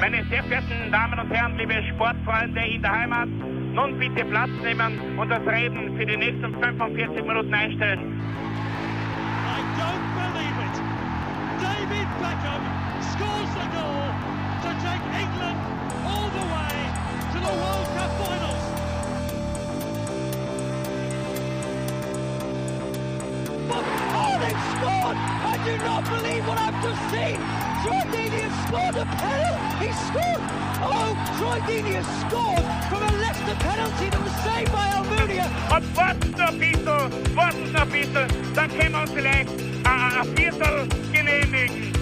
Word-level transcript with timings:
Meine 0.00 0.24
sehr 0.30 0.44
verehrten 0.44 0.92
Damen 0.92 1.18
und 1.18 1.28
Herren, 1.30 1.58
liebe 1.58 1.74
Sportfreunde 1.94 2.60
in 2.60 2.82
der 2.82 2.92
Heimat, 2.92 3.28
nun 3.28 3.98
bitte 3.98 4.24
Platz 4.24 4.50
nehmen 4.62 5.18
und 5.18 5.28
das 5.28 5.44
Reden 5.44 5.96
für 5.96 6.06
die 6.06 6.16
nächsten 6.16 6.54
45 6.54 7.24
Minuten 7.26 7.52
einstellen. 7.52 7.98
I 7.98 9.60
don't 9.74 10.06
believe 10.14 10.58
it. 10.66 10.76
David 11.60 12.08
Beckham 12.22 12.62
scores 13.10 13.50
the 13.58 13.66
goal 13.74 14.06
to 14.62 14.70
take 14.86 15.04
England 15.18 15.58
all 16.06 16.30
the 16.30 16.46
way 16.46 16.74
to 17.32 17.38
the 17.42 17.54
World 17.58 17.88
Cup 17.98 18.12
finals. 18.22 18.64
Oh, 24.14 24.38
they've 24.38 24.64
scored! 24.78 25.16
I 25.18 25.58
do 25.66 25.74
not 25.84 26.04
believe 26.04 26.46
what 26.46 26.58
I've 26.58 26.82
just 26.84 27.02
seen! 27.10 27.67
Troy 27.82 27.94
Deeney 28.10 28.42
has 28.42 28.66
scored 28.66 28.96
a 28.96 29.04
penalty! 29.04 29.86
He 29.86 29.92
scored! 30.10 30.42
Oh, 30.82 31.14
Troy 31.38 31.58
Deeney 31.68 31.94
has 31.94 32.08
scored 32.26 32.66
from 32.90 33.02
a 33.06 33.12
Leicester 33.22 33.54
penalty 33.62 34.10
that 34.10 34.20
was 34.20 34.34
saved 34.42 34.72
by 34.72 34.86
Almunia! 34.98 35.46
Und 35.76 35.96
warten 35.96 36.30
noch 36.32 36.48
ein 36.48 36.58
bisschen, 36.58 37.36
warten 37.36 37.72
noch 37.72 37.82
ein 37.82 37.90
bisschen, 37.90 38.26
dann 38.56 38.68
können 38.70 38.92
wir 38.92 39.00
uns 39.02 39.10
vielleicht 39.12 39.50
ein, 39.84 40.36
Viertel 40.36 40.88
genehmigen. 41.12 41.92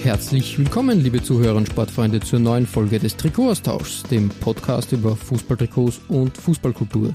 Herzlich 0.00 0.58
willkommen, 0.58 1.00
liebe 1.00 1.22
Zuhörer 1.22 1.56
und 1.56 1.68
Sportfreunde, 1.68 2.18
zur 2.18 2.40
neuen 2.40 2.66
Folge 2.66 2.98
des 2.98 3.16
Trikotaustauschs, 3.16 4.02
dem 4.10 4.28
Podcast 4.28 4.90
über 4.90 5.14
Fußballtrikots 5.14 6.00
und 6.08 6.36
Fußballkultur. 6.36 7.12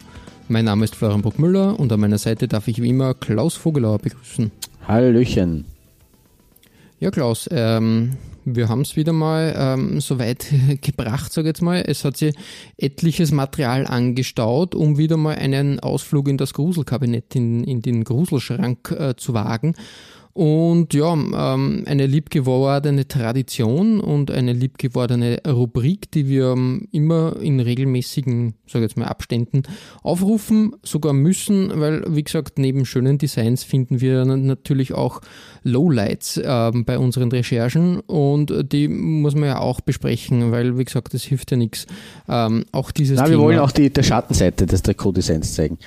Mein 0.48 0.63
Name 0.63 0.85
ist 0.85 0.96
Florian 0.96 1.21
Bruckmüller 1.21 1.77
und 1.77 1.91
an 1.91 1.99
meiner 1.99 2.20
Seite 2.20 2.48
darf 2.48 2.70
ich 2.70 2.82
wie 2.82 2.88
immer 2.88 3.13
Klaus 3.16 3.57
Vogelauer 3.57 3.99
begrüßen. 3.99 4.49
Hallöchen. 4.88 5.66
Ja, 6.99 7.11
Klaus, 7.11 7.47
ähm, 7.51 8.13
wir 8.43 8.69
haben 8.69 8.81
es 8.81 8.95
wieder 8.95 9.13
mal 9.13 9.53
ähm, 9.55 10.01
so 10.01 10.17
weit 10.17 10.47
gebracht, 10.81 11.31
sage 11.31 11.47
ich 11.47 11.51
jetzt 11.51 11.61
mal. 11.61 11.83
Es 11.85 12.03
hat 12.03 12.17
sich 12.17 12.33
etliches 12.76 13.31
Material 13.31 13.85
angestaut, 13.85 14.73
um 14.73 14.98
wieder 14.98 15.15
mal 15.15 15.35
einen 15.35 15.79
Ausflug 15.79 16.27
in 16.27 16.37
das 16.37 16.55
Gruselkabinett, 16.55 17.35
in, 17.35 17.63
in 17.63 17.84
den 17.84 18.04
Gruselschrank 18.04 18.89
äh, 18.98 19.15
zu 19.15 19.35
wagen. 19.35 19.76
Und 20.38 20.93
ja, 20.93 21.13
ähm, 21.13 21.84
eine 21.88 22.05
liebgewordene 22.05 23.07
Tradition 23.07 23.99
und 23.99 24.30
eine 24.30 24.54
liebgewordene 24.54 25.40
Rubrik, 25.48 26.12
die 26.12 26.27
wir 26.27 26.52
ähm, 26.52 26.88
immer 26.91 27.38
in 27.41 27.60
regelmäßigen, 27.60 28.54
sage 28.68 28.85
ich 28.85 28.91
jetzt 28.91 28.98
mal, 28.98 29.07
Abständen 29.07 29.63
aufrufen, 30.04 30.76
sogar 30.84 31.13
müssen, 31.13 31.71
weil, 31.79 32.04
wie 32.07 32.24
gesagt, 32.24 32.60
neben 32.60 32.85
schönen 32.85 33.18
Designs 33.18 33.63
finden 33.63 33.99
wir 33.99 34.26
natürlich 34.26 34.94
auch 34.94 35.21
Lowlights 35.63 36.38
äh, 36.38 36.72
bei 36.85 36.99
unseren 36.99 37.32
Recherchen 37.32 37.99
und 38.01 38.54
die 38.72 38.88
muss 38.90 39.34
man 39.34 39.46
ja 39.46 39.60
auch 39.60 39.82
besprechen, 39.82 40.51
weil, 40.51 40.77
wie 40.77 40.85
gesagt, 40.85 41.16
das 41.16 41.24
hilft 41.24 41.49
ja 41.49 41.57
nichts. 41.57 41.88
Ähm, 42.29 42.66
auch 42.72 42.91
dieses 42.91 43.18
Thema, 43.18 43.32
wir 43.32 43.40
wollen 43.40 43.57
auch 43.57 43.72
die 43.72 43.90
der 43.90 44.04
Schattenseite 44.04 44.68
des 44.68 44.84
Trikot-Designs 44.84 45.55
zeigen. 45.55 45.79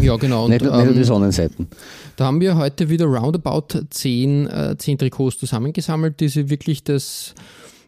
Ja, 0.00 0.16
genau. 0.16 0.44
Und, 0.44 0.50
nicht, 0.50 0.62
nicht 0.62 0.72
nur 0.72 0.92
die 0.92 0.98
ähm, 0.98 1.04
Sonnenseiten. 1.04 1.68
Da 2.16 2.26
haben 2.26 2.40
wir 2.40 2.56
heute 2.56 2.88
wieder 2.88 3.06
roundabout 3.06 3.86
zehn, 3.90 4.46
äh, 4.46 4.76
zehn 4.78 4.98
Trikots 4.98 5.38
zusammengesammelt, 5.38 6.20
die 6.20 6.28
sie 6.28 6.50
wirklich 6.50 6.84
das 6.84 7.34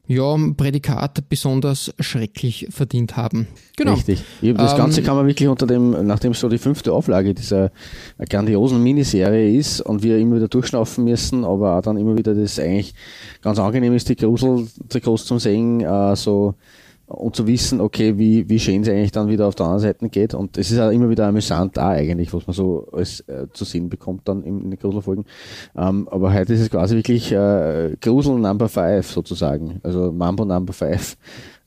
ja, 0.08 0.36
Prädikat 0.56 1.28
besonders 1.28 1.92
schrecklich 1.98 2.68
verdient 2.70 3.16
haben. 3.16 3.48
Genau. 3.76 3.94
Richtig. 3.94 4.22
Ich, 4.40 4.54
das 4.54 4.72
Ähm, 4.72 4.78
Ganze 4.78 5.02
kann 5.02 5.16
man 5.16 5.26
wirklich 5.26 5.48
unter 5.48 5.66
dem, 5.66 6.06
nachdem 6.06 6.32
es 6.32 6.40
so 6.40 6.48
die 6.48 6.58
fünfte 6.58 6.92
Auflage 6.92 7.34
dieser 7.34 7.72
grandiosen 8.28 8.82
Miniserie 8.82 9.56
ist 9.58 9.80
und 9.80 10.02
wir 10.02 10.18
immer 10.18 10.36
wieder 10.36 10.48
durchschnaufen 10.48 11.04
müssen, 11.04 11.44
aber 11.44 11.78
auch 11.78 11.82
dann 11.82 11.96
immer 11.96 12.16
wieder 12.16 12.34
das 12.34 12.58
eigentlich 12.58 12.94
ganz 13.42 13.58
angenehm 13.58 13.94
ist, 13.94 14.08
die 14.08 14.16
Grusel-Trikots 14.16 15.24
zum 15.24 15.38
Sehen, 15.40 15.80
äh, 15.80 16.14
so 16.14 16.54
und 17.06 17.36
zu 17.36 17.46
wissen, 17.46 17.80
okay, 17.80 18.18
wie, 18.18 18.48
wie 18.48 18.58
schön 18.58 18.82
es 18.82 18.88
eigentlich 18.88 19.12
dann 19.12 19.28
wieder 19.28 19.46
auf 19.46 19.54
der 19.54 19.66
anderen 19.66 19.82
Seite 19.82 20.08
geht. 20.08 20.34
Und 20.34 20.58
es 20.58 20.70
ist 20.70 20.80
auch 20.80 20.90
immer 20.90 21.08
wieder 21.08 21.26
amüsant 21.26 21.76
da 21.76 21.90
eigentlich, 21.90 22.32
was 22.34 22.46
man 22.46 22.54
so 22.54 22.88
als, 22.92 23.20
äh, 23.20 23.46
zu 23.52 23.64
sehen 23.64 23.88
bekommt 23.88 24.28
dann 24.28 24.42
in, 24.42 24.60
in 24.60 24.70
den 24.70 24.78
Gruselfolgen. 24.78 25.24
Ähm, 25.76 26.08
aber 26.10 26.34
heute 26.34 26.54
ist 26.54 26.60
es 26.60 26.70
quasi 26.70 26.96
wirklich 26.96 27.30
äh, 27.30 27.96
Grusel 28.00 28.38
Number 28.38 28.68
5 28.68 29.08
sozusagen, 29.08 29.80
also 29.84 30.10
Mambo 30.10 30.44
Number 30.44 30.72
5 30.72 31.16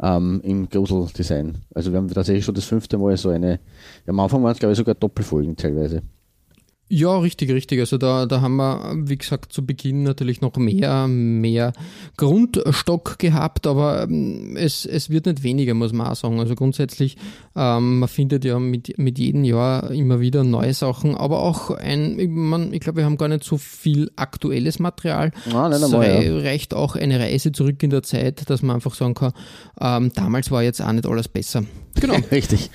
ähm, 0.01 0.41
im 0.43 0.67
Gruseldesign. 0.69 1.55
Also 1.73 1.91
wir 1.91 1.97
haben 1.97 2.09
tatsächlich 2.09 2.43
schon 2.43 2.55
das 2.55 2.65
fünfte 2.65 2.97
Mal 2.97 3.15
so 3.15 3.29
eine, 3.29 3.51
ja, 4.05 4.09
am 4.09 4.19
Anfang 4.19 4.43
waren 4.43 4.51
es 4.51 4.59
glaube 4.59 4.73
ich 4.73 4.77
sogar 4.77 4.95
Doppelfolgen 4.95 5.55
teilweise. 5.55 6.01
Ja, 6.91 7.19
richtig, 7.19 7.51
richtig. 7.51 7.79
Also 7.79 7.99
da, 7.99 8.25
da 8.25 8.41
haben 8.41 8.55
wir, 8.55 8.93
wie 9.05 9.17
gesagt, 9.17 9.53
zu 9.53 9.63
Beginn 9.65 10.01
natürlich 10.03 10.41
noch 10.41 10.57
mehr, 10.57 11.07
mehr 11.07 11.71
Grundstock 12.17 13.19
gehabt, 13.19 13.67
aber 13.67 14.03
ähm, 14.03 14.55
es, 14.57 14.85
es 14.85 15.09
wird 15.09 15.25
nicht 15.25 15.43
weniger, 15.43 15.73
muss 15.73 15.93
man 15.93 16.07
auch 16.07 16.15
sagen. 16.15 16.39
Also 16.39 16.55
grundsätzlich, 16.55 17.17
ähm, 17.55 17.99
man 17.99 18.09
findet 18.09 18.43
ja 18.45 18.59
mit, 18.59 18.97
mit 18.97 19.19
jedem 19.19 19.43
Jahr 19.43 19.91
immer 19.91 20.19
wieder 20.19 20.43
neue 20.43 20.73
Sachen, 20.73 21.15
aber 21.15 21.39
auch 21.39 21.71
ein, 21.71 22.17
ich, 22.19 22.29
man, 22.29 22.73
ich 22.73 22.79
glaube, 22.79 22.97
wir 22.97 23.05
haben 23.05 23.17
gar 23.17 23.27
nicht 23.27 23.43
so 23.43 23.57
viel 23.57 24.09
aktuelles 24.15 24.79
Material. 24.79 25.31
Ah, 25.53 25.69
es 25.69 25.83
einmal, 25.83 26.01
rei- 26.07 26.25
ja. 26.25 26.37
reicht 26.39 26.73
auch 26.73 26.95
eine 26.95 27.19
Reise 27.19 27.51
zurück 27.51 27.81
in 27.83 27.89
der 27.89 28.03
Zeit, 28.03 28.49
dass 28.49 28.61
man 28.61 28.75
einfach 28.77 28.95
sagen 28.95 29.13
kann, 29.13 29.33
ähm, 29.79 30.11
damals 30.15 30.51
war 30.51 30.63
jetzt 30.63 30.81
auch 30.81 30.91
nicht 30.91 31.05
alles 31.07 31.27
besser. 31.27 31.63
Genau. 31.99 32.15
Richtig. 32.31 32.69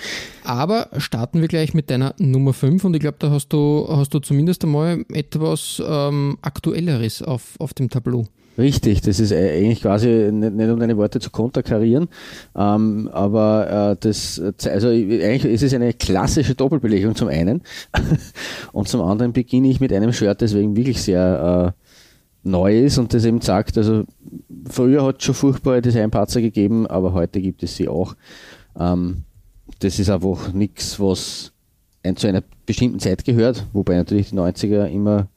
Aber 0.44 0.88
starten 0.98 1.40
wir 1.40 1.48
gleich 1.48 1.74
mit 1.74 1.90
deiner 1.90 2.14
Nummer 2.18 2.52
5 2.52 2.84
und 2.84 2.94
ich 2.94 3.00
glaube, 3.00 3.16
da 3.18 3.30
hast 3.30 3.48
du, 3.48 3.86
hast 3.88 4.12
du 4.12 4.18
zumindest 4.18 4.64
einmal 4.64 5.04
etwas 5.12 5.82
ähm, 5.86 6.38
Aktuelleres 6.42 7.22
auf, 7.22 7.54
auf 7.58 7.74
dem 7.74 7.88
Tableau. 7.88 8.26
Richtig, 8.56 9.00
das 9.00 9.18
ist 9.18 9.32
äh, 9.32 9.58
eigentlich 9.58 9.82
quasi 9.82 10.30
nicht, 10.30 10.54
nicht 10.54 10.70
um 10.70 10.78
deine 10.78 10.96
Worte 10.96 11.18
zu 11.18 11.30
konterkarieren, 11.30 12.08
ähm, 12.56 13.08
aber 13.12 13.92
äh, 13.92 13.96
das, 13.98 14.40
also 14.66 14.88
eigentlich 14.88 15.44
ist 15.44 15.64
es 15.64 15.74
eine 15.74 15.92
klassische 15.92 16.54
Doppelbelegung 16.54 17.16
zum 17.16 17.28
einen 17.28 17.62
und 18.72 18.86
zum 18.86 19.00
anderen 19.00 19.32
beginne 19.32 19.68
ich 19.68 19.80
mit 19.80 19.92
einem 19.92 20.12
Shirt, 20.12 20.40
das 20.40 20.54
wegen 20.54 20.76
wirklich 20.76 21.02
sehr 21.02 21.74
äh, 21.74 21.84
neu 22.44 22.78
ist 22.78 22.98
und 22.98 23.12
das 23.12 23.24
eben 23.24 23.40
sagt, 23.40 23.76
also 23.76 24.04
früher 24.70 25.04
hat 25.04 25.18
es 25.18 25.24
schon 25.24 25.34
furchtbare 25.34 25.82
Designpatzer 25.82 26.40
gegeben, 26.40 26.86
aber 26.86 27.12
heute 27.12 27.40
gibt 27.40 27.62
es 27.64 27.74
sie 27.74 27.88
auch. 27.88 28.14
Ähm, 28.78 29.24
das 29.80 29.98
ist 29.98 30.10
einfach 30.10 30.52
nichts, 30.52 31.00
was 31.00 31.52
zu 32.16 32.26
einer 32.26 32.42
bestimmten 32.66 33.00
Zeit 33.00 33.24
gehört, 33.24 33.66
wobei 33.72 33.96
natürlich 33.96 34.30
die 34.30 34.36
90er 34.36 34.86
immer 34.86 35.28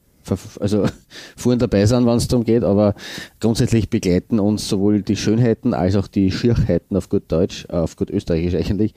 also 0.60 0.84
fuhren 1.36 1.58
dabei 1.58 1.86
sind, 1.86 2.06
wenn 2.06 2.16
es 2.16 2.28
darum 2.28 2.44
geht, 2.44 2.64
aber 2.64 2.94
grundsätzlich 3.40 3.88
begleiten 3.88 4.40
uns 4.40 4.68
sowohl 4.68 5.02
die 5.02 5.16
Schönheiten 5.16 5.74
als 5.74 5.96
auch 5.96 6.06
die 6.06 6.30
Schierheiten 6.30 6.96
auf 6.96 7.08
gut 7.08 7.24
Deutsch, 7.28 7.66
äh, 7.68 7.76
auf 7.76 7.96
gut 7.96 8.10
Österreichisch 8.10 8.54
eigentlich, 8.54 8.94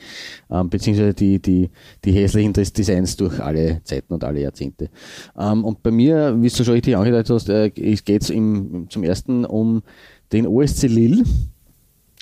ähm, 0.49 0.69
beziehungsweise 0.69 1.13
die, 1.13 1.41
die, 1.41 1.69
die 2.03 2.11
hässlichen 2.11 2.53
Des- 2.53 2.73
Designs 2.73 3.15
durch 3.17 3.41
alle 3.41 3.81
Zeiten 3.83 4.13
und 4.13 4.23
alle 4.23 4.41
Jahrzehnte. 4.41 4.89
Ähm, 5.37 5.63
und 5.63 5.83
bei 5.83 5.91
mir, 5.91 6.35
wie 6.41 6.49
du 6.49 6.63
schon 6.63 6.73
richtig 6.73 6.97
angedeutet 6.97 7.29
hast, 7.29 7.49
äh, 7.49 7.69
geht 7.69 8.21
es 8.21 8.27
zum 8.27 9.03
ersten 9.03 9.45
um 9.45 9.83
den 10.31 10.47
OSC 10.47 10.87
Lille 10.87 11.23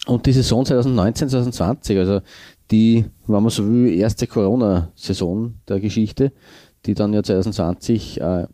und 0.07 0.25
die 0.25 0.31
Saison 0.31 0.65
2019, 0.65 1.29
2020, 1.29 1.97
also 1.97 2.21
die, 2.71 3.05
wenn 3.27 3.43
man 3.43 3.49
so 3.49 3.67
will, 3.67 3.93
erste 3.93 4.27
Corona-Saison 4.27 5.55
der 5.67 5.79
Geschichte, 5.79 6.31
die 6.85 6.93
dann 6.93 7.13
ja 7.13 7.23
2020 7.23 8.21
äh, 8.21 8.47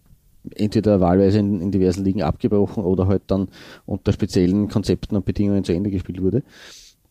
entweder 0.56 1.00
wahlweise 1.00 1.40
in, 1.40 1.62
in 1.62 1.72
diversen 1.72 2.04
Ligen 2.04 2.24
abgebrochen 2.24 2.84
oder 2.84 3.08
halt 3.08 3.24
dann 3.28 3.48
unter 3.86 4.14
speziellen 4.14 4.68
Konzepten 4.70 5.16
und 5.16 5.26
Bedingungen 5.26 5.64
zu 5.64 5.74
Ende 5.74 5.90
gespielt 5.90 6.22
wurde. 6.22 6.44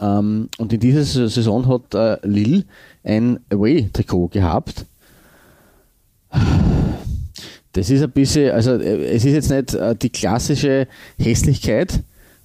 Ähm, 0.01 0.49
und 0.59 0.73
in 0.73 0.81
dieser 0.81 1.05
Saison 1.05 1.67
hat 1.69 1.95
äh, 1.95 2.27
Lille 2.27 2.65
ein 3.03 3.41
Away-Trikot 3.51 4.29
gehabt. 4.29 4.87
Das 7.73 7.91
ist 7.91 8.03
ein 8.03 8.11
bisschen, 8.11 8.53
also 8.53 8.73
äh, 8.73 9.15
es 9.15 9.25
ist 9.25 9.33
jetzt 9.33 9.51
nicht 9.51 9.75
äh, 9.75 9.95
die 9.95 10.11
klassische 10.11 10.89
Hässlichkeit, 11.19 12.03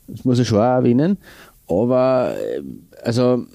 das 0.07 0.25
muss 0.25 0.39
ich 0.39 0.47
schon 0.47 0.59
erwähnen, 0.59 1.17
aber 1.69 2.35
äh, 2.37 2.61
also 3.03 3.45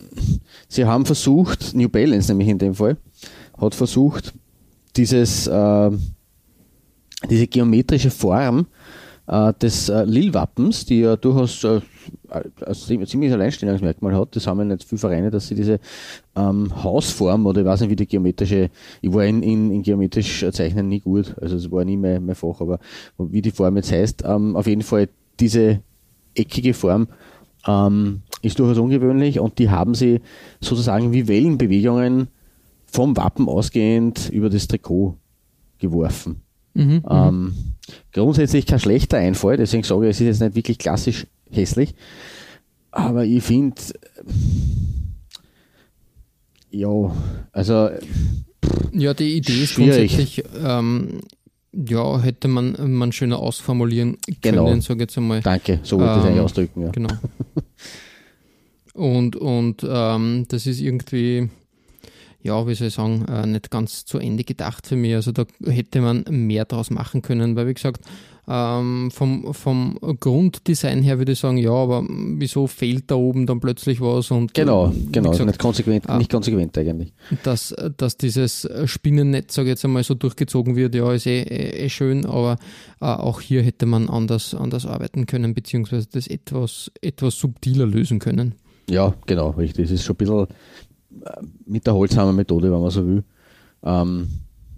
sie 0.69 0.84
haben 0.84 1.05
versucht, 1.05 1.75
New 1.75 1.88
Balance 1.88 2.31
nämlich 2.31 2.49
in 2.49 2.58
dem 2.58 2.75
Fall, 2.75 2.96
hat 3.58 3.75
versucht, 3.75 4.32
dieses, 4.96 5.46
äh, 5.46 5.90
diese 7.28 7.46
geometrische 7.46 8.11
Form 8.11 8.66
äh, 9.26 9.52
des 9.55 9.88
äh, 9.88 10.05
Lille-Wappens, 10.05 10.87
die 10.87 11.00
ja 11.00 11.16
durchaus 11.16 11.64
äh, 11.64 11.81
als 12.61 12.90
ein 12.90 13.06
ziemliches 13.06 13.34
Alleinstellungsmerkmal 13.34 14.14
hat, 14.14 14.37
das 14.37 14.46
haben 14.46 14.58
ja 14.58 14.64
nicht 14.64 14.84
viele 14.84 14.99
Vereine, 14.99 15.31
dass 15.31 15.49
sie 15.49 15.55
diese 15.55 15.81
ähm, 16.37 16.70
Hausform 16.82 17.46
oder 17.46 17.62
ich 17.62 17.67
weiß 17.67 17.81
nicht, 17.81 17.90
wie 17.90 17.96
die 17.96 18.06
geometrische, 18.06 18.70
ich 19.00 19.12
war 19.12 19.25
in, 19.25 19.43
in, 19.43 19.70
in 19.70 19.82
geometrisch 19.82 20.44
Zeichnen 20.52 20.88
nie 20.88 21.00
gut, 21.00 21.34
also 21.40 21.56
es 21.56 21.70
war 21.70 21.84
nie 21.84 21.96
mein, 21.96 22.25
mein 22.25 22.34
Fach, 22.34 22.60
aber 22.60 22.78
wie 23.19 23.43
die 23.43 23.50
Form 23.50 23.76
jetzt 23.76 23.93
heißt, 23.93 24.25
ähm, 24.26 24.56
auf 24.56 24.67
jeden 24.67 24.82
Fall 24.82 25.08
diese 25.40 25.81
eckige 26.34 26.75
Form 26.75 27.08
ähm, 27.66 28.22
ist 28.43 28.58
durchaus 28.58 28.78
ungewöhnlich 28.78 29.40
und 29.40 29.58
die 29.58 29.70
haben 29.70 29.94
sie 29.94 30.20
sozusagen 30.61 31.12
wie 31.12 31.28
Wellenbewegungen 31.28 32.28
vom 32.87 33.16
Wappen 33.16 33.49
ausgehend 33.49 34.28
über 34.31 34.50
das 34.50 34.69
Trikot 34.69 35.16
geworfen. 35.78 36.43
Mhm, 36.75 37.02
Ähm, 37.08 37.55
grundsätzlich 38.12 38.66
kein 38.66 38.81
schlechter 38.81 39.19
Einfall, 39.19 39.56
deswegen 39.56 39.84
sage 39.84 40.06
ich, 40.06 40.11
es 40.11 40.20
ist 40.20 40.26
jetzt 40.26 40.40
nicht 40.40 40.56
wirklich 40.56 40.78
klassisch 40.78 41.26
hässlich. 41.50 41.94
Aber 42.90 43.25
ich 43.25 43.43
finde, 43.43 43.81
ja, 46.70 47.14
also. 47.52 47.90
Ja, 48.93 49.14
die 49.14 49.37
Idee 49.37 49.62
ist 49.62 49.70
schwierig. 49.70 50.12
grundsätzlich, 50.12 50.44
ähm, 50.64 51.20
ja, 51.88 52.21
hätte 52.21 52.49
man, 52.49 52.76
man 52.93 53.12
schöner 53.12 53.38
ausformulieren 53.38 54.17
können, 54.43 54.56
Genau. 54.56 54.67
sage 54.81 54.94
ich 54.94 55.00
jetzt 55.00 55.19
einmal. 55.19 55.41
Danke, 55.41 55.81
so 55.82 55.99
wollte 55.99 56.12
ich 56.12 56.19
Ähm, 56.21 56.26
eigentlich 56.29 56.41
ausdrücken. 56.41 56.82
Ja. 56.82 56.91
Genau. 56.91 57.15
Und, 58.94 59.35
und 59.35 59.85
ähm, 59.88 60.44
das 60.49 60.67
ist 60.69 60.81
irgendwie, 60.81 61.49
ja, 62.43 62.65
wie 62.69 62.75
soll 62.75 62.87
ich 62.88 62.94
sagen, 62.94 63.25
äh, 63.29 63.44
nicht 63.44 63.69
ganz 63.71 64.05
zu 64.05 64.19
Ende 64.19 64.44
gedacht 64.44 64.87
für 64.87 64.94
mich. 64.94 65.15
Also 65.17 65.32
da 65.32 65.47
hätte 65.67 66.00
man 66.00 66.25
mehr 66.31 66.65
draus 66.65 66.91
machen 66.91 67.21
können, 67.21 67.56
weil 67.56 67.67
wie 67.67 67.75
gesagt, 67.75 68.05
ähm, 68.46 69.11
vom, 69.11 69.55
vom 69.55 69.99
Grunddesign 70.20 71.02
her 71.02 71.19
würde 71.19 71.32
ich 71.32 71.38
sagen, 71.38 71.56
ja, 71.56 71.70
aber 71.70 72.05
wieso 72.08 72.67
fehlt 72.67 73.11
da 73.11 73.14
oben 73.14 73.46
dann 73.46 73.61
plötzlich 73.61 74.00
was? 74.00 74.31
Und 74.31 74.52
Genau, 74.55 74.88
äh, 74.88 74.93
genau, 75.11 75.31
gesagt, 75.31 75.46
nicht 75.46 75.58
konsequent, 75.58 76.08
ah. 76.08 76.19
nicht 76.19 76.31
konsequent 76.31 76.76
eigentlich. 76.76 77.12
dass, 77.43 77.75
dass 77.96 78.17
dieses 78.17 78.69
Spinnennetz, 78.85 79.55
sage 79.55 79.69
ich 79.69 79.73
jetzt 79.73 79.85
einmal, 79.85 80.05
so 80.05 80.14
durchgezogen 80.14 80.76
wird, 80.76 80.94
ja, 80.94 81.12
ist 81.12 81.26
eh, 81.26 81.43
eh, 81.43 81.85
eh 81.85 81.88
schön, 81.88 82.26
aber 82.26 82.58
äh, 83.00 83.06
auch 83.06 83.41
hier 83.41 83.62
hätte 83.62 83.87
man 83.87 84.08
anders, 84.08 84.55
anders 84.55 84.87
arbeiten 84.87 85.26
können, 85.26 85.55
beziehungsweise 85.55 86.08
das 86.12 86.26
etwas, 86.26 86.91
etwas 87.00 87.37
subtiler 87.38 87.87
lösen 87.87 88.19
können. 88.19 88.55
Ja, 88.91 89.14
genau, 89.26 89.50
richtig. 89.50 89.87
Es 89.87 89.91
ist 89.93 90.05
schon 90.05 90.14
ein 90.14 90.19
bisschen 90.19 90.46
äh, 91.25 91.43
mit 91.67 91.87
der 91.87 91.94
Holzhammer-Methode, 91.94 92.70
wenn 92.70 92.81
man 92.81 92.91
so 92.91 93.06
will. 93.06 93.25
Ähm, 93.82 94.29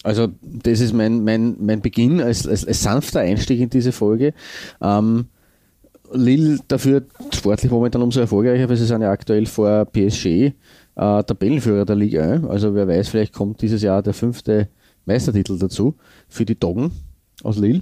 also, 0.07 0.29
das 0.41 0.79
ist 0.79 0.93
mein, 0.93 1.25
mein, 1.25 1.57
mein 1.59 1.81
Beginn 1.81 2.21
als, 2.21 2.47
als, 2.47 2.65
als 2.65 2.81
sanfter 2.81 3.21
Einstieg 3.21 3.59
in 3.59 3.71
diese 3.71 3.91
Folge. 3.91 4.35
Ähm, 4.81 5.27
Lille 6.13 6.61
dafür 6.69 7.07
sportlich 7.35 7.73
momentan 7.73 8.03
umso 8.03 8.21
erfolgreicher, 8.21 8.69
weil 8.69 8.77
sie 8.77 8.87
sind 8.87 9.03
ja 9.03 9.11
aktuell 9.11 9.47
vor 9.47 9.85
PSG 9.87 10.27
äh, 10.27 10.53
Tabellenführer 10.95 11.85
der 11.85 11.97
Liga 11.97 12.23
1. 12.35 12.45
Also 12.45 12.73
wer 12.77 12.87
weiß, 12.87 13.09
vielleicht 13.09 13.33
kommt 13.33 13.61
dieses 13.63 13.83
Jahr 13.83 14.01
der 14.01 14.15
fünfte 14.15 14.69
Meistertitel 15.07 15.59
dazu 15.59 15.97
für 16.29 16.45
die 16.45 16.57
Doggen 16.57 16.93
aus 17.43 17.59
Lille. 17.59 17.81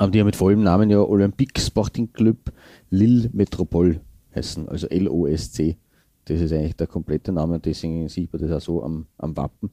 Ähm, 0.00 0.10
die 0.10 0.18
ja 0.18 0.24
mit 0.24 0.34
vollem 0.34 0.64
Namen 0.64 0.90
ja 0.90 0.98
Olympique 0.98 1.60
Sporting 1.60 2.12
Club 2.12 2.50
Lille 2.90 3.30
Metropole 3.32 4.00
heißen, 4.34 4.68
also 4.68 4.88
LOSC. 4.90 5.76
Das 6.24 6.40
ist 6.40 6.52
eigentlich 6.52 6.74
der 6.74 6.88
komplette 6.88 7.30
Name 7.30 7.60
deswegen 7.60 8.08
sieht 8.08 8.32
man 8.32 8.42
das 8.42 8.50
auch 8.50 8.66
so 8.66 8.82
am, 8.82 9.06
am 9.16 9.36
Wappen. 9.36 9.70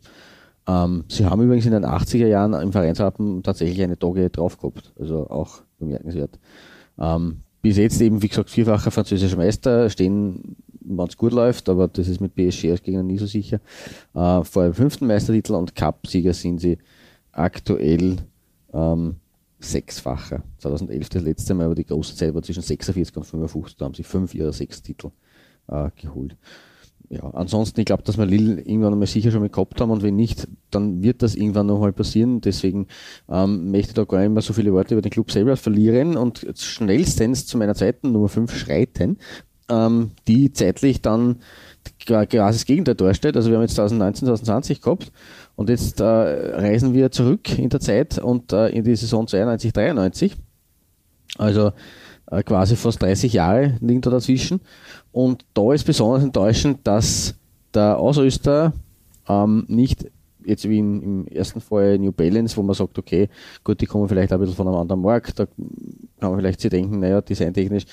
Ähm, 0.67 1.03
sie 1.07 1.25
haben 1.25 1.41
übrigens 1.41 1.65
in 1.65 1.71
den 1.71 1.85
80er 1.85 2.27
Jahren 2.27 2.53
im 2.53 2.71
Vereinswappen 2.71 3.43
tatsächlich 3.43 3.81
eine 3.81 3.97
Dogge 3.97 4.29
drauf 4.29 4.57
gehabt, 4.57 4.93
also 4.99 5.29
auch 5.29 5.61
bemerkenswert. 5.79 6.39
Ähm, 6.99 7.41
bis 7.61 7.77
jetzt 7.77 8.01
eben, 8.01 8.21
wie 8.21 8.27
gesagt, 8.27 8.49
vierfacher 8.49 8.91
französischer 8.91 9.37
Meister, 9.37 9.89
stehen, 9.89 10.55
wenn 10.79 11.07
es 11.07 11.17
gut 11.17 11.31
läuft, 11.31 11.69
aber 11.69 11.87
das 11.87 12.07
ist 12.07 12.21
mit 12.21 12.35
PSG 12.35 12.81
Gegner 12.83 13.03
nie 13.03 13.17
so 13.17 13.25
sicher. 13.25 13.59
Äh, 14.13 14.43
vor 14.43 14.63
dem 14.63 14.73
fünften 14.73 15.07
Meistertitel 15.07 15.53
und 15.53 15.75
Cup-Sieger 15.75 16.33
sind 16.33 16.59
sie 16.59 16.77
aktuell 17.31 18.17
ähm, 18.73 19.15
sechsfacher. 19.59 20.43
2011 20.57 21.09
das 21.09 21.23
letzte 21.23 21.53
Mal, 21.53 21.65
aber 21.65 21.75
die 21.75 21.85
große 21.85 22.15
Zeit 22.15 22.33
war 22.33 22.41
zwischen 22.41 22.63
46 22.63 23.15
und 23.15 23.25
55, 23.25 23.77
da 23.77 23.85
haben 23.85 23.93
sie 23.93 24.03
fünf 24.03 24.33
ihrer 24.33 24.53
sechs 24.53 24.81
Titel 24.81 25.11
äh, 25.67 25.89
geholt. 25.95 26.35
Ja, 27.13 27.29
ansonsten, 27.33 27.81
ich 27.81 27.85
glaube, 27.85 28.03
dass 28.03 28.17
wir 28.17 28.25
Lille 28.25 28.61
irgendwann 28.61 28.93
einmal 28.93 29.05
sicher 29.05 29.31
schon 29.31 29.41
mal 29.41 29.49
gehabt 29.49 29.81
haben 29.81 29.91
und 29.91 30.01
wenn 30.01 30.15
nicht, 30.15 30.47
dann 30.69 31.03
wird 31.03 31.21
das 31.21 31.35
irgendwann 31.35 31.67
nochmal 31.67 31.91
passieren. 31.91 32.39
Deswegen 32.39 32.87
ähm, 33.27 33.69
möchte 33.69 33.89
ich 33.89 33.93
da 33.95 34.05
gar 34.05 34.21
nicht 34.21 34.31
mehr 34.31 34.41
so 34.41 34.53
viele 34.53 34.71
Worte 34.71 34.93
über 34.93 35.01
den 35.01 35.11
Club 35.11 35.29
selber 35.29 35.57
verlieren 35.57 36.15
und 36.15 36.47
schnellstens 36.55 37.45
zu 37.45 37.57
meiner 37.57 37.75
zweiten 37.75 38.13
Nummer 38.13 38.29
5 38.29 38.55
schreiten, 38.55 39.17
ähm, 39.69 40.11
die 40.25 40.53
zeitlich 40.53 41.01
dann 41.01 41.41
quasi 42.05 42.29
das 42.29 42.65
Gegenteil 42.65 42.95
darstellt. 42.95 43.35
Also 43.35 43.49
wir 43.49 43.57
haben 43.57 43.63
jetzt 43.63 43.75
2019, 43.75 44.27
2020 44.27 44.81
gehabt 44.81 45.11
und 45.57 45.69
jetzt 45.69 45.99
äh, 45.99 46.05
reisen 46.05 46.93
wir 46.93 47.11
zurück 47.11 47.59
in 47.59 47.67
der 47.67 47.81
Zeit 47.81 48.19
und 48.19 48.53
äh, 48.53 48.69
in 48.69 48.85
die 48.85 48.95
Saison 48.95 49.27
92, 49.27 49.73
93. 49.73 50.37
Also 51.37 51.73
äh, 52.31 52.43
quasi 52.43 52.75
fast 52.75 53.01
30 53.01 53.33
Jahre 53.33 53.77
liegen 53.79 54.01
da 54.01 54.09
dazwischen. 54.09 54.61
Und 55.11 55.45
da 55.53 55.73
ist 55.73 55.85
besonders 55.85 56.23
enttäuschend, 56.23 56.79
dass 56.83 57.35
der 57.73 57.97
Ausrüster 57.99 58.73
ähm, 59.27 59.65
nicht 59.67 60.07
jetzt 60.43 60.67
wie 60.67 60.79
im 60.79 61.27
ersten 61.27 61.61
Fall 61.61 61.99
New 61.99 62.11
Balance, 62.11 62.57
wo 62.57 62.63
man 62.63 62.73
sagt, 62.73 62.97
okay, 62.97 63.29
gut, 63.63 63.79
die 63.79 63.85
kommen 63.85 64.09
vielleicht 64.09 64.33
ein 64.33 64.39
bisschen 64.39 64.55
von 64.55 64.67
einem 64.67 64.77
anderen 64.77 65.01
Markt, 65.01 65.37
da 65.39 65.45
kann 65.45 66.31
man 66.31 66.39
vielleicht 66.39 66.61
sich 66.61 66.71
denken, 66.71 66.99
naja, 66.99 67.21
designtechnisch, 67.21 67.85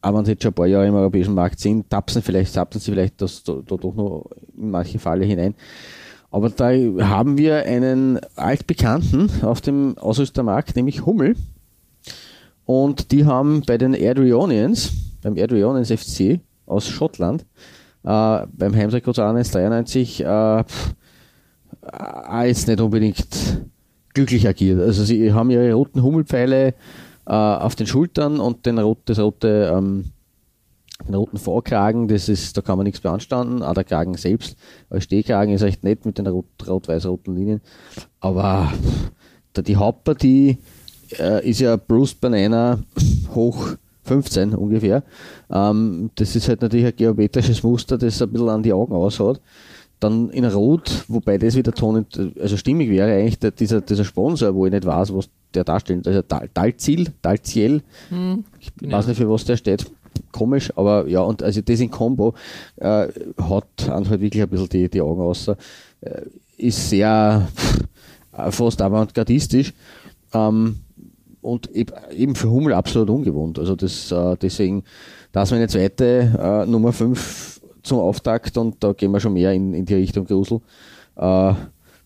aber 0.00 0.18
wenn 0.18 0.24
sie 0.24 0.32
jetzt 0.32 0.42
schon 0.42 0.52
ein 0.52 0.54
paar 0.54 0.66
Jahre 0.66 0.86
im 0.86 0.94
europäischen 0.94 1.34
Markt 1.34 1.60
sind, 1.60 1.90
tapsen 1.90 2.22
vielleicht, 2.22 2.54
tapsen 2.54 2.80
sie 2.80 2.90
vielleicht 2.90 3.20
das 3.20 3.42
da, 3.42 3.54
da 3.54 3.76
doch 3.76 3.94
noch 3.94 4.30
in 4.56 4.70
manche 4.70 4.98
Falle 4.98 5.24
hinein. 5.24 5.54
Aber 6.30 6.48
da 6.48 6.70
haben 6.70 7.38
wir 7.38 7.64
einen 7.64 8.20
altbekannten 8.36 9.30
auf 9.42 9.60
dem 9.60 9.98
Ausrüstermarkt, 9.98 10.76
nämlich 10.76 11.04
Hummel. 11.04 11.36
Und 12.70 13.10
die 13.10 13.24
haben 13.26 13.62
bei 13.66 13.78
den 13.78 13.96
Adrionians, 13.96 14.92
beim 15.22 15.36
Adrionians 15.36 15.90
FC 15.90 16.38
aus 16.66 16.86
Schottland, 16.86 17.42
äh, 18.04 18.46
beim 18.46 18.76
Heimrekord 18.76 19.18
93 19.18 20.20
äh, 20.20 20.24
auch 21.82 22.42
jetzt 22.44 22.68
nicht 22.68 22.80
unbedingt 22.80 23.26
glücklich 24.14 24.46
agiert. 24.46 24.80
Also 24.80 25.02
sie 25.02 25.32
haben 25.32 25.50
ihre 25.50 25.72
roten 25.72 26.00
Hummelpfeile 26.00 26.68
äh, 27.26 27.32
auf 27.32 27.74
den 27.74 27.88
Schultern 27.88 28.38
und 28.38 28.64
den 28.66 28.78
rot, 28.78 28.98
das 29.06 29.18
rote, 29.18 29.72
ähm, 29.76 30.12
den 31.08 31.16
roten 31.16 31.38
Vorkragen, 31.38 32.06
das 32.06 32.28
ist, 32.28 32.56
da 32.56 32.60
kann 32.60 32.76
man 32.78 32.84
nichts 32.84 33.00
beanstanden. 33.00 33.64
Auch 33.64 33.74
der 33.74 33.82
Kragen 33.82 34.14
selbst 34.14 34.56
als 34.90 35.02
Stehkragen 35.02 35.52
ist 35.52 35.62
recht 35.62 35.82
nett 35.82 36.06
mit 36.06 36.18
den 36.18 36.28
rot- 36.28 36.68
rot-weiß-roten 36.68 37.34
Linien. 37.34 37.62
Aber 38.20 38.72
die 39.56 39.74
Hauptpartie 39.74 40.58
äh, 41.18 41.48
ist 41.48 41.60
ja 41.60 41.76
Bruce 41.76 42.14
Banana 42.14 42.78
hoch 43.34 43.68
15 44.04 44.54
ungefähr. 44.54 45.02
Ähm, 45.50 46.10
das 46.14 46.34
ist 46.36 46.48
halt 46.48 46.62
natürlich 46.62 46.86
ein 46.86 46.96
geometrisches 46.96 47.62
Muster, 47.62 47.98
das 47.98 48.20
ein 48.22 48.30
bisschen 48.30 48.48
an 48.48 48.62
die 48.62 48.72
Augen 48.72 48.92
ausschaut. 48.94 49.40
Dann 50.00 50.30
in 50.30 50.46
Rot, 50.46 51.04
wobei 51.08 51.36
das 51.36 51.54
wieder 51.56 51.72
tonend, 51.72 52.18
also 52.40 52.56
stimmig 52.56 52.88
wäre 52.88 53.12
eigentlich 53.12 53.38
der, 53.38 53.50
dieser, 53.50 53.82
dieser 53.82 54.04
Sponsor, 54.04 54.54
wo 54.54 54.64
ich 54.64 54.72
nicht 54.72 54.86
weiß, 54.86 55.14
was 55.14 55.28
der 55.52 55.64
darstellt. 55.64 56.06
Also 56.08 56.22
Dal- 56.22 56.48
Dalziel, 56.54 57.08
Dalziel, 57.20 57.82
ich 58.58 58.72
Ja. 58.80 58.92
weiß 58.96 59.08
nicht 59.08 59.18
für 59.18 59.28
was 59.28 59.44
der 59.44 59.58
steht. 59.58 59.84
Komisch, 60.32 60.72
aber 60.76 61.06
ja, 61.06 61.20
und 61.20 61.42
also 61.42 61.60
das 61.60 61.80
in 61.80 61.90
Combo 61.90 62.34
äh, 62.76 63.08
hat 63.38 63.66
einem 63.90 64.08
halt 64.08 64.20
wirklich 64.20 64.42
ein 64.42 64.48
bisschen 64.48 64.68
die, 64.70 64.88
die 64.88 65.00
Augen 65.02 65.20
aus. 65.20 65.48
Äh, 65.48 65.56
ist 66.56 66.88
sehr 66.88 67.46
pff, 67.54 68.54
fast 68.56 68.80
avantgardistisch. 68.80 69.74
Ähm, 70.32 70.76
und 71.42 71.74
eb- 71.74 71.92
eben 72.14 72.34
für 72.34 72.50
Hummel 72.50 72.72
absolut 72.74 73.10
ungewohnt. 73.10 73.58
Also 73.58 73.76
das, 73.76 74.10
äh, 74.12 74.36
deswegen, 74.40 74.84
das 75.32 75.50
meine 75.50 75.68
zweite 75.68 76.64
äh, 76.64 76.66
Nummer 76.70 76.92
5 76.92 77.60
zum 77.82 77.98
Auftakt 77.98 78.56
und 78.58 78.82
da 78.82 78.92
gehen 78.92 79.10
wir 79.12 79.20
schon 79.20 79.32
mehr 79.32 79.52
in, 79.52 79.72
in 79.74 79.84
die 79.86 79.94
Richtung 79.94 80.26
Grusel. 80.26 80.60
Äh, 81.16 81.54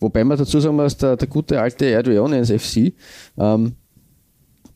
wobei 0.00 0.24
man 0.24 0.38
dazu 0.38 0.60
sagen 0.60 0.76
muss, 0.76 0.96
der, 0.96 1.16
der 1.16 1.28
gute 1.28 1.60
alte 1.60 1.96
Adrianians 1.98 2.50
FC, 2.50 2.92
ähm, 3.38 3.74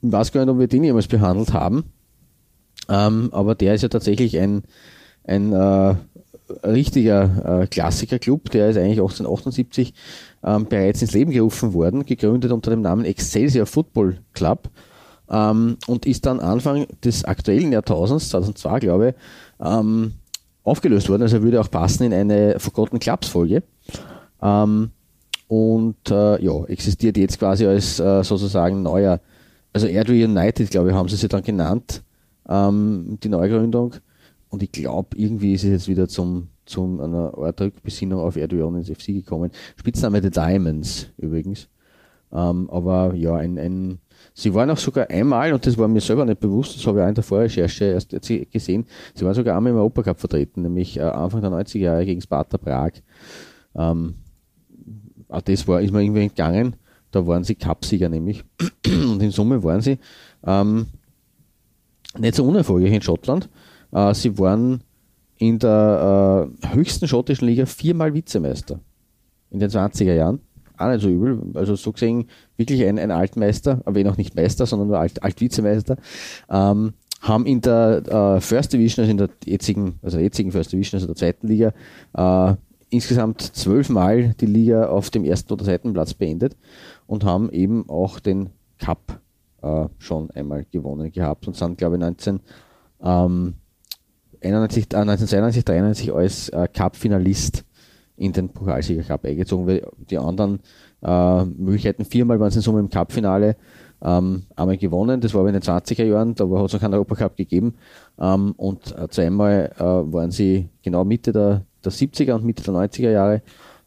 ich 0.01 0.13
weiß 0.13 0.33
gar 0.33 0.45
nicht, 0.45 0.51
ob 0.53 0.59
wir 0.59 0.69
den 0.69 0.85
jemals 0.85 1.07
behandelt 1.09 1.53
haben, 1.53 1.85
ähm, 2.89 3.29
aber 3.33 3.55
der 3.55 3.75
ist 3.75 3.83
ja 3.83 3.89
tatsächlich 3.89 4.39
ein, 4.39 4.63
ein 5.25 5.53
richtiger 6.65 7.67
Klassikerclub, 7.71 8.51
der 8.51 8.71
ist 8.71 8.77
eigentlich 8.79 9.01
1878 9.01 9.93
ähm, 10.45 10.67
bereits 10.67 11.03
ins 11.03 11.13
Leben 11.13 11.31
gerufen 11.31 11.73
worden, 11.73 12.05
gegründet 12.05 12.53
unter 12.53 12.71
dem 12.71 12.83
Namen 12.83 13.05
Excelsior 13.05 13.67
Football 13.67 14.19
Club 14.33 14.71
ähm, 15.31 15.77
und 15.87 16.07
ist 16.07 16.27
dann 16.27 16.41
Anfang 16.41 16.87
des 17.05 17.25
aktuellen 17.25 17.73
Jahrtausends, 17.73 18.31
2002 18.31 18.81
glaube 18.81 19.09
ich, 19.09 19.67
ähm, 19.67 20.13
aufgelöst 20.65 21.09
worden. 21.09 21.23
Also 21.23 21.43
würde 21.43 21.61
auch 21.61 21.71
passen 21.71 22.05
in 22.05 22.13
eine 22.13 22.59
Forgotten 22.59 22.99
Clubs 22.99 23.29
Folge. 23.29 23.63
Ähm, 24.43 24.91
und 25.49 26.11
äh, 26.11 26.43
ja, 26.43 26.65
existiert 26.67 27.17
jetzt 27.17 27.39
quasi 27.39 27.67
als 27.67 27.99
äh, 27.99 28.23
sozusagen 28.23 28.83
neuer, 28.83 29.21
also 29.73 29.87
Airdrie 29.87 30.25
United, 30.25 30.71
glaube 30.71 30.91
ich, 30.91 30.95
haben 30.95 31.09
sie 31.09 31.17
sich 31.17 31.29
dann 31.29 31.43
genannt, 31.43 32.03
ähm, 32.49 33.19
die 33.23 33.31
Neugründung. 33.31 33.95
Und 34.51 34.63
ich 34.63 34.73
glaube, 34.73 35.17
irgendwie 35.17 35.55
ist 35.55 35.65
es 35.65 35.71
jetzt 35.71 35.89
wieder 35.89 36.07
zum, 36.09 36.49
zum 36.69 37.01
einer 37.01 37.37
Art 37.37 37.61
Rückbesinnung 37.61 38.21
auf 38.21 38.37
Airdrie 38.37 38.85
FC 38.95 39.07
gekommen. 39.07 39.51
Spitzname 39.77 40.23
The 40.23 40.31
Diamonds 40.31 41.09
übrigens. 41.17 41.69
Ähm, 42.31 42.69
aber 42.71 43.15
ja, 43.15 43.37
ein, 43.37 43.59
ein, 43.59 43.99
sie 44.35 44.53
waren 44.53 44.71
auch 44.71 44.77
sogar 44.77 45.09
einmal, 45.09 45.53
und 45.53 45.67
das 45.67 45.79
war 45.79 45.89
mir 45.89 46.01
selber 46.01 46.25
nicht 46.25 46.41
bewusst, 46.41 46.77
das 46.77 46.87
habe 46.87 46.99
ich 46.99 47.05
auch 47.05 47.09
in 47.09 47.15
der 47.15 47.25
Vorrecherche 47.25 47.85
erst 47.87 48.11
gesehen, 48.53 48.87
sie 49.15 49.25
waren 49.25 49.35
sogar 49.35 49.57
einmal 49.57 49.73
im 49.73 49.79
Europacup 49.79 50.21
vertreten, 50.21 50.63
nämlich 50.63 50.99
äh, 50.99 51.03
Anfang 51.03 51.41
der 51.41 51.51
90er 51.51 51.79
Jahre 51.79 52.05
gegen 52.05 52.21
Sparta 52.21 52.59
Prag. 52.59 52.93
Ähm, 53.75 54.17
auch 55.29 55.41
das 55.43 55.67
war, 55.69 55.81
ist 55.81 55.93
mir 55.93 56.03
irgendwie 56.03 56.23
entgangen. 56.23 56.77
Da 57.11 57.27
waren 57.27 57.45
sie 57.45 57.55
Cupsieger 57.55 58.09
nämlich. 58.09 58.45
Und 58.87 59.23
in 59.23 59.31
Summe 59.31 59.63
waren 59.63 59.81
sie 59.81 59.99
ähm, 60.45 60.87
nicht 62.19 62.35
so 62.35 62.45
unerfolgreich 62.45 62.93
in 62.93 63.03
Schottland. 63.03 63.49
Äh, 63.93 64.15
sie 64.15 64.39
waren 64.39 64.83
in 65.39 65.59
der 65.59 66.51
äh, 66.63 66.75
höchsten 66.75 67.09
schottischen 67.09 67.47
Liga 67.47 67.67
viermal 67.67 68.15
Vizemeister 68.15 68.81
in 69.51 69.61
den 69.61 69.71
20er 69.71 70.15
Jahren. 70.15 70.41
Auch 70.77 70.89
nicht 70.89 71.01
so 71.01 71.09
übel. 71.09 71.43
Also 71.55 71.75
so 71.75 71.93
gesehen 71.93 72.29
wirklich 72.57 72.85
ein, 72.85 72.99
ein 72.99 73.11
Altmeister, 73.11 73.81
aber 73.85 73.99
eh 73.99 74.05
noch 74.05 74.17
nicht 74.17 74.37
Meister, 74.37 74.67
sondern 74.67 74.89
nur 74.89 74.99
Alt, 74.99 75.23
Alt-Vizemeister. 75.23 75.97
Ähm, 76.49 76.93
haben 77.21 77.47
in 77.47 77.61
der 77.61 78.03
äh, 78.07 78.41
First 78.41 78.73
Division, 78.73 79.03
also 79.03 79.11
in 79.11 79.19
der 79.19 79.31
jetzigen, 79.45 79.99
also 80.03 80.19
der 80.19 80.25
jetzigen 80.25 80.53
First 80.53 80.73
Division, 80.73 80.99
also 80.99 81.07
der 81.07 81.17
zweiten 81.17 81.49
Liga, 81.49 81.73
äh, 82.15 82.55
insgesamt 82.91 83.43
zwölfmal 83.43 84.35
die 84.41 84.47
Liga 84.47 84.89
auf 84.89 85.11
dem 85.11 85.25
ersten 85.25 85.53
oder 85.53 85.65
zweiten 85.65 85.93
Platz 85.93 86.15
beendet 86.15 86.57
und 87.07 87.25
haben 87.25 87.51
eben 87.51 87.89
auch 87.89 88.21
den 88.21 88.51
Cup 88.79 89.21
äh, 89.63 89.89
schon 89.99 90.31
einmal 90.31 90.65
gewonnen 90.71 91.11
gehabt 91.11 91.47
und 91.49 91.57
sind, 91.57 91.77
glaube 91.77 91.97
ich, 91.97 92.01
19, 92.01 92.41
ähm, 93.03 93.55
91, 94.43 94.93
äh, 94.93 94.97
1992, 94.97 95.65
93 95.65 96.13
als 96.13 96.49
äh, 96.51 96.69
Cup-Finalist 96.69 97.65
in 98.17 98.33
den 98.33 98.49
Pokalsieger 98.49 99.03
Cup 99.03 99.25
eingezogen, 99.25 99.67
weil 99.67 99.87
die 100.11 100.19
anderen 100.19 100.61
äh, 101.03 101.45
Möglichkeiten 101.45 102.05
viermal 102.05 102.41
waren 102.41 102.51
sie 102.51 102.59
in 102.59 102.63
Summe 102.63 102.81
im 102.81 102.91
Cup-Finale 102.91 103.57
ähm, 104.03 104.45
einmal 104.55 104.77
gewonnen, 104.77 105.21
das 105.21 105.35
war 105.35 105.41
aber 105.41 105.49
in 105.49 105.55
den 105.55 105.63
20er 105.63 106.05
Jahren, 106.05 106.35
da 106.35 106.45
hat 106.45 106.67
es 106.67 106.73
noch 106.73 106.81
keinen 106.81 106.95
Europacup 106.95 107.37
gegeben. 107.37 107.75
Ähm, 108.19 108.55
und 108.57 108.97
äh, 108.97 109.09
zweimal 109.09 109.73
äh, 109.77 109.83
waren 109.83 110.31
sie 110.31 110.69
genau 110.83 111.05
Mitte 111.05 111.33
der, 111.33 111.65
der 111.85 111.93
70er 111.93 112.35
und 112.35 112.45
Mitte 112.45 112.63
der 112.63 112.75
90er 112.75 113.11
Jahre. 113.11 113.43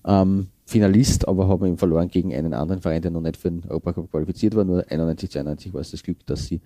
Ähm, 0.05 0.48
Finalist, 0.72 1.28
aber 1.28 1.48
haben 1.48 1.66
eben 1.66 1.78
verloren 1.78 2.08
gegen 2.08 2.34
einen 2.34 2.54
anderen 2.54 2.82
Verein, 2.82 3.01
der 3.01 3.12
noch 3.12 3.22
nicht 3.22 3.38
für 3.38 3.51
den 3.51 3.63
Europacup 3.68 4.10
qualifiziert 4.10 4.56
war. 4.56 4.63
Nur 4.63 4.84
91, 4.90 5.30
92 5.30 5.74
war 5.74 5.82
es 5.82 5.92
das 5.92 6.01
Glück, 6.01 6.25
dass 6.25 6.46
sie 6.46 6.62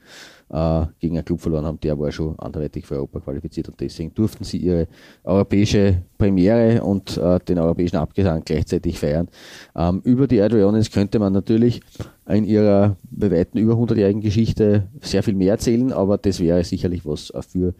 äh, 0.49 0.85
gegen 0.99 1.17
einen 1.17 1.25
Club 1.25 1.41
verloren 1.41 1.65
haben, 1.65 1.79
der 1.79 1.97
war 1.99 2.11
schon 2.11 2.37
anderweitig 2.39 2.85
für 2.85 2.95
Europa 2.95 3.19
qualifiziert 3.19 3.67
und 3.67 3.79
deswegen 3.79 4.13
durften 4.13 4.43
sie 4.43 4.57
ihre 4.57 4.87
europäische 5.23 6.03
Premiere 6.17 6.83
und 6.83 7.17
äh, 7.17 7.39
den 7.39 7.57
europäischen 7.59 7.97
Abgesang 7.97 8.43
gleichzeitig 8.45 8.99
feiern. 8.99 9.27
Ähm, 9.75 10.01
über 10.03 10.27
die 10.27 10.39
Adrianis 10.39 10.91
könnte 10.91 11.19
man 11.19 11.33
natürlich 11.33 11.81
in 12.27 12.43
ihrer 12.43 12.95
bei 13.11 13.31
weitem 13.31 13.61
über 13.61 13.73
100-jährigen 13.73 14.21
Geschichte 14.21 14.87
sehr 15.01 15.23
viel 15.23 15.35
mehr 15.35 15.53
erzählen, 15.53 15.91
aber 15.91 16.17
das 16.17 16.39
wäre 16.39 16.63
sicherlich 16.63 17.05
was 17.05 17.31
für 17.47 17.73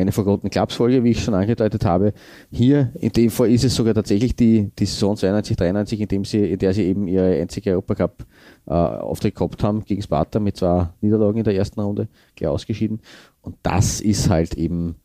eine 0.00 0.12
Forgotten 0.12 0.50
Clubs 0.50 0.74
Folge, 0.74 1.04
wie 1.04 1.10
ich 1.10 1.22
schon 1.22 1.34
angedeutet 1.34 1.84
habe. 1.84 2.12
Hier 2.50 2.92
in 2.94 3.10
dem 3.12 3.30
Fall 3.30 3.50
ist 3.50 3.64
es 3.64 3.74
sogar 3.74 3.94
tatsächlich 3.94 4.36
die, 4.36 4.70
die 4.78 4.86
Saison 4.86 5.16
92, 5.16 5.56
93, 5.56 6.00
in, 6.00 6.08
dem 6.08 6.24
sie, 6.24 6.50
in 6.52 6.58
der 6.58 6.74
sie 6.74 6.84
eben 6.84 7.08
ihre 7.08 7.40
einzige 7.40 7.72
Europacup 7.72 8.24
äh, 8.66 8.72
Auftritt 8.72 9.34
gehabt 9.34 9.62
haben 9.62 9.84
gegen 9.84 10.02
Sparta 10.02 10.40
mit 10.40 10.56
zwei 10.56 10.88
Niederlagen 11.00 11.38
in 11.38 11.44
der 11.44 11.54
ersten 11.54 11.80
Runde, 11.80 12.08
gleich 12.36 12.50
ausgeschieden. 12.50 13.00
Und 13.42 13.56
das 13.62 14.00
ist 14.00 14.28
halt 14.28 14.54
eben 14.54 14.96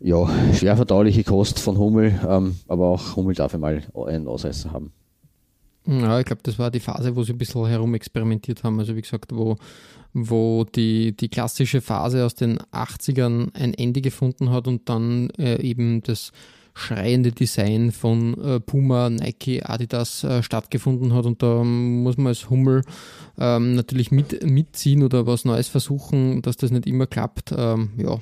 ja, 0.00 0.28
schwer 0.52 0.76
verdauliche 0.76 1.24
Kost 1.24 1.58
von 1.58 1.78
Hummel, 1.78 2.18
ähm, 2.28 2.56
aber 2.68 2.88
auch 2.88 3.16
Hummel 3.16 3.34
darf 3.34 3.54
einmal 3.54 3.82
einen 4.06 4.28
Ausreißer 4.28 4.70
haben. 4.70 4.92
Ja, 5.86 6.18
ich 6.18 6.26
glaube, 6.26 6.42
das 6.42 6.58
war 6.58 6.70
die 6.70 6.80
Phase, 6.80 7.14
wo 7.14 7.22
sie 7.22 7.32
ein 7.32 7.38
bisschen 7.38 7.66
herumexperimentiert 7.66 8.64
haben. 8.64 8.78
Also 8.78 8.96
wie 8.96 9.02
gesagt, 9.02 9.34
wo 9.34 9.56
wo 10.14 10.64
die, 10.64 11.16
die 11.16 11.28
klassische 11.28 11.80
Phase 11.80 12.24
aus 12.24 12.34
den 12.34 12.58
80ern 12.72 13.54
ein 13.54 13.74
Ende 13.74 14.00
gefunden 14.00 14.50
hat 14.50 14.68
und 14.68 14.88
dann 14.88 15.30
äh, 15.30 15.60
eben 15.60 16.02
das 16.02 16.32
schreiende 16.72 17.32
Design 17.32 17.92
von 17.92 18.40
äh, 18.42 18.60
Puma, 18.60 19.10
Nike, 19.10 19.62
Adidas 19.62 20.24
äh, 20.24 20.42
stattgefunden 20.42 21.12
hat. 21.12 21.24
Und 21.24 21.42
da 21.42 21.62
muss 21.62 22.16
man 22.16 22.28
als 22.28 22.50
Hummel 22.50 22.82
ähm, 23.38 23.74
natürlich 23.74 24.10
mit, 24.10 24.44
mitziehen 24.44 25.02
oder 25.02 25.26
was 25.26 25.44
Neues 25.44 25.68
versuchen, 25.68 26.42
dass 26.42 26.56
das 26.56 26.70
nicht 26.70 26.86
immer 26.86 27.06
klappt. 27.06 27.54
Ähm, 27.56 27.90
ja, 27.96 28.18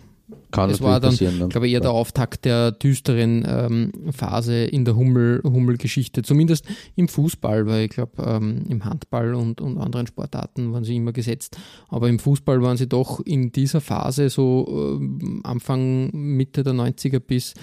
kann 0.51 0.69
das 0.69 0.81
war 0.81 1.01
dann, 1.01 1.17
dann, 1.17 1.49
glaube 1.49 1.67
ich, 1.67 1.73
eher 1.73 1.81
der 1.81 1.93
Auftakt 1.93 2.45
der 2.45 2.73
düsteren 2.73 3.45
ähm, 3.49 3.93
Phase 4.13 4.65
in 4.65 4.85
der 4.85 4.97
Hummel-Geschichte, 4.97 6.21
Hummel 6.21 6.27
zumindest 6.27 6.67
im 6.95 7.09
Fußball, 7.09 7.67
weil 7.67 7.85
ich 7.85 7.91
glaube, 7.91 8.23
ähm, 8.23 8.65
im 8.69 8.85
Handball 8.85 9.35
und, 9.35 9.61
und 9.61 9.79
anderen 9.79 10.07
Sportarten 10.07 10.73
waren 10.73 10.85
sie 10.85 10.97
immer 10.97 11.13
gesetzt. 11.13 11.57
Aber 11.89 12.09
im 12.09 12.19
Fußball 12.19 12.63
waren 12.63 12.77
sie 12.77 12.89
doch 12.89 13.21
in 13.21 13.53
dieser 13.53 13.81
Phase 13.81 14.29
so 14.29 14.99
äh, 15.01 15.41
Anfang, 15.43 16.11
Mitte 16.13 16.63
der 16.63 16.75
90er 16.75 17.21
bis 17.21 17.55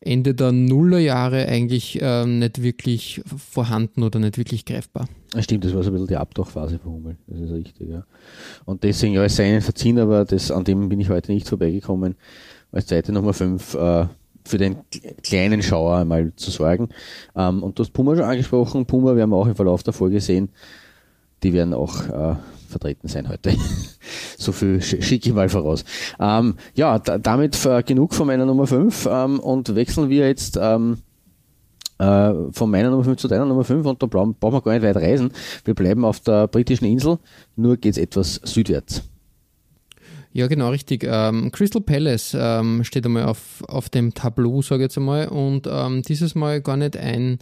Ende 0.00 0.34
der 0.34 0.52
Nullerjahre 0.52 1.46
eigentlich 1.46 2.00
äh, 2.00 2.24
nicht 2.24 2.62
wirklich 2.62 3.20
vorhanden 3.26 4.02
oder 4.02 4.18
nicht 4.18 4.38
wirklich 4.38 4.64
greifbar. 4.64 5.08
Stimmt, 5.38 5.64
das 5.64 5.74
war 5.74 5.82
so 5.82 5.90
ein 5.90 5.92
bisschen 5.92 6.06
die 6.06 6.16
Abtauchphase 6.16 6.78
von 6.78 6.92
Hummel, 6.92 7.16
das 7.26 7.40
ist 7.40 7.52
richtig, 7.52 7.90
ja. 7.90 8.04
Und 8.64 8.82
deswegen, 8.84 9.14
ja, 9.14 9.24
es 9.24 9.36
sei 9.36 9.50
ihnen 9.50 9.60
verziehen, 9.60 9.98
aber 9.98 10.24
das, 10.24 10.50
an 10.50 10.64
dem 10.64 10.88
bin 10.88 11.00
ich 11.00 11.10
heute 11.10 11.32
nicht 11.32 11.48
vorbeigekommen, 11.48 12.14
als 12.72 12.86
zweite 12.86 13.12
Nummer 13.12 13.32
5 13.32 13.74
äh, 13.74 14.06
für 14.44 14.58
den 14.58 14.76
kleinen 15.22 15.62
Schauer 15.62 15.98
einmal 15.98 16.32
zu 16.36 16.50
sorgen. 16.50 16.88
Ähm, 17.36 17.62
und 17.62 17.78
du 17.78 17.82
hast 17.82 17.92
Puma 17.92 18.16
schon 18.16 18.24
angesprochen, 18.24 18.86
Puma 18.86 19.14
werden 19.16 19.30
wir 19.30 19.36
auch 19.36 19.46
im 19.46 19.56
Verlauf 19.56 19.82
der 19.82 19.92
Folge 19.92 20.20
sehen, 20.20 20.48
die 21.42 21.52
werden 21.52 21.74
auch 21.74 22.08
äh, 22.08 22.36
vertreten 22.68 23.08
sein 23.08 23.28
heute. 23.28 23.54
so 24.38 24.52
viel 24.52 24.80
schicke 24.80 25.28
ich 25.28 25.34
mal 25.34 25.48
voraus. 25.48 25.84
Ähm, 26.20 26.54
ja, 26.74 26.98
damit 26.98 27.58
genug 27.86 28.14
von 28.14 28.26
meiner 28.26 28.46
Nummer 28.46 28.66
5 28.66 29.08
ähm, 29.10 29.40
und 29.40 29.74
wechseln 29.74 30.08
wir 30.08 30.26
jetzt 30.26 30.58
ähm, 30.60 30.98
äh, 31.98 32.32
von 32.52 32.70
meiner 32.70 32.90
Nummer 32.90 33.04
5 33.04 33.18
zu 33.18 33.28
deiner 33.28 33.46
Nummer 33.46 33.64
5 33.64 33.86
und 33.86 34.02
da 34.02 34.06
brauchen, 34.06 34.34
brauchen 34.38 34.54
wir 34.54 34.62
gar 34.62 34.72
nicht 34.72 34.82
weit 34.82 34.96
reisen. 34.96 35.32
Wir 35.64 35.74
bleiben 35.74 36.04
auf 36.04 36.20
der 36.20 36.46
britischen 36.46 36.84
Insel, 36.84 37.18
nur 37.56 37.76
geht 37.76 37.92
es 37.92 37.98
etwas 37.98 38.40
südwärts. 38.44 39.02
Ja, 40.32 40.46
genau, 40.46 40.68
richtig. 40.70 41.04
Ähm, 41.04 41.50
Crystal 41.50 41.82
Palace 41.82 42.36
ähm, 42.38 42.84
steht 42.84 43.06
einmal 43.06 43.24
auf, 43.24 43.64
auf 43.66 43.88
dem 43.88 44.14
Tableau, 44.14 44.62
sage 44.62 44.82
ich 44.82 44.84
jetzt 44.84 44.98
einmal, 44.98 45.28
und 45.28 45.66
ähm, 45.68 46.02
dieses 46.02 46.34
Mal 46.34 46.60
gar 46.60 46.76
nicht 46.76 46.96
ein 46.96 47.38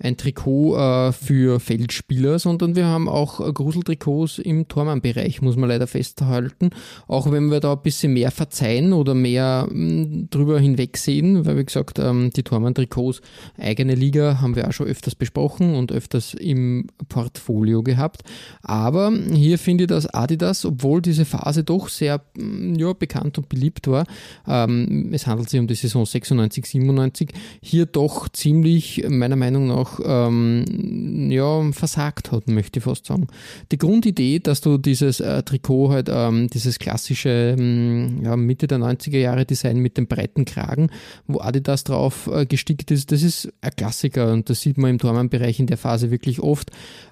ein 0.00 0.16
Trikot 0.16 0.76
äh, 0.76 1.12
für 1.12 1.58
Feldspieler, 1.60 2.38
sondern 2.38 2.76
wir 2.76 2.86
haben 2.86 3.08
auch 3.08 3.40
äh, 3.40 3.52
Gruseltrikots 3.52 4.38
im 4.38 4.68
Tormann-Bereich, 4.68 5.42
muss 5.42 5.56
man 5.56 5.68
leider 5.68 5.86
festhalten. 5.86 6.70
Auch 7.08 7.30
wenn 7.30 7.50
wir 7.50 7.60
da 7.60 7.72
ein 7.72 7.82
bisschen 7.82 8.12
mehr 8.12 8.30
verzeihen 8.30 8.92
oder 8.92 9.14
mehr 9.14 9.66
mh, 9.68 9.74
hm, 9.74 10.30
drüber 10.30 10.60
hinwegsehen, 10.60 11.46
weil 11.46 11.56
wie 11.56 11.64
gesagt, 11.64 11.98
ähm, 11.98 12.30
die 12.34 12.44
Tormann-Trikots, 12.44 13.20
eigene 13.58 13.94
Liga, 13.94 14.40
haben 14.40 14.54
wir 14.54 14.68
auch 14.68 14.72
schon 14.72 14.86
öfters 14.86 15.14
besprochen 15.14 15.74
und 15.74 15.90
öfters 15.90 16.34
im 16.34 16.86
Portfolio 17.08 17.82
gehabt. 17.82 18.22
Aber 18.62 19.12
hier 19.32 19.58
finde 19.58 19.84
ich, 19.84 19.88
dass 19.88 20.06
Adidas, 20.06 20.64
obwohl 20.64 21.02
diese 21.02 21.24
Phase 21.24 21.64
doch 21.64 21.88
sehr 21.88 22.22
hm, 22.36 22.76
ja, 22.76 22.92
bekannt 22.92 23.36
und 23.38 23.48
beliebt 23.48 23.88
war, 23.88 24.06
ähm, 24.46 25.10
es 25.12 25.26
handelt 25.26 25.50
sich 25.50 25.58
um 25.58 25.66
die 25.66 25.74
Saison 25.74 26.06
96, 26.06 26.66
97, 26.66 27.30
hier 27.60 27.86
doch 27.86 28.28
ziemlich 28.28 29.04
meiner 29.08 29.36
Meinung 29.36 29.66
nach 29.66 29.87
auch 29.88 30.00
ähm, 30.04 31.30
ja, 31.30 31.72
versagt 31.72 32.32
hat, 32.32 32.48
möchte 32.48 32.78
ich 32.78 32.84
fast 32.84 33.06
sagen. 33.06 33.26
Die 33.72 33.78
Grundidee, 33.78 34.38
dass 34.38 34.60
du 34.60 34.78
dieses 34.78 35.20
äh, 35.20 35.42
Trikot 35.42 35.90
halt, 35.90 36.08
ähm, 36.10 36.48
dieses 36.48 36.78
klassische 36.78 37.56
ähm, 37.58 38.20
ja, 38.22 38.36
Mitte 38.36 38.66
der 38.66 38.78
90er 38.78 39.18
Jahre 39.18 39.44
Design 39.44 39.78
mit 39.78 39.96
dem 39.96 40.06
breiten 40.06 40.44
Kragen, 40.44 40.90
wo 41.26 41.40
Adidas 41.40 41.84
drauf 41.84 42.28
äh, 42.32 42.46
gestickt 42.46 42.90
ist, 42.90 43.12
das 43.12 43.22
ist 43.22 43.52
ein 43.60 43.72
Klassiker 43.76 44.32
und 44.32 44.50
das 44.50 44.60
sieht 44.60 44.78
man 44.78 44.90
im 44.90 44.98
Tormann-Bereich 44.98 45.60
in 45.60 45.66
der 45.66 45.78
Phase 45.78 46.10
wirklich 46.10 46.40
oft, 46.40 46.70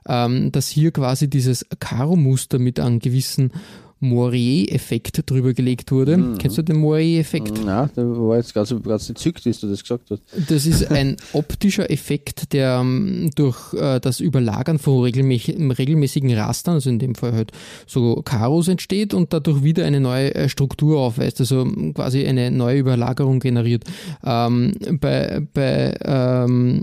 ähm, 0.09 0.53
dass 0.53 0.69
hier 0.69 0.91
quasi 0.93 1.29
dieses 1.29 1.67
Karo-Muster 1.81 2.59
mit 2.59 2.81
einem 2.81 2.99
gewissen 2.99 3.53
Moirier-Effekt 4.01 5.23
drüber 5.31 5.55
gelegt 5.55 5.91
wurde. 5.91 6.19
Mhm. 6.19 6.39
Kennst 6.39 6.59
du 6.59 6.63
den 6.63 6.77
Moirier-Effekt? 6.77 7.59
Ja, 7.65 7.87
der 7.97 8.05
war 8.05 8.37
jetzt 8.37 8.53
ganz, 8.53 8.75
ganz 8.83 9.09
entzückt, 9.09 9.45
wie 9.47 9.53
du 9.53 9.69
das 9.69 9.83
gesagt 9.83 10.11
hast. 10.11 10.23
Das 10.49 10.67
ist 10.67 10.91
ein 10.91 11.17
optischer 11.33 11.91
Effekt, 11.91 12.53
der 12.53 12.81
um, 12.81 13.31
durch 13.35 13.73
uh, 13.73 13.99
das 13.99 14.21
Überlagern 14.21 14.79
von 14.79 15.03
regelmäßigen, 15.03 15.71
regelmäßigen 15.71 16.33
Rastern, 16.35 16.75
also 16.75 16.91
in 16.91 16.99
dem 16.99 17.15
Fall 17.15 17.33
halt 17.33 17.53
so 17.87 18.17
Karos 18.23 18.69
entsteht 18.69 19.15
und 19.15 19.33
dadurch 19.33 19.63
wieder 19.63 19.87
eine 19.87 20.01
neue 20.01 20.35
äh, 20.35 20.49
Struktur 20.51 21.01
aufweist, 21.01 21.41
also 21.41 21.67
quasi 21.95 22.27
eine 22.27 22.51
neue 22.51 22.81
Überlagerung 22.81 23.41
generiert. 23.41 23.85
Ähm, 24.25 24.75
bei 25.01 25.41
bei 25.55 25.97
ähm, 26.05 26.83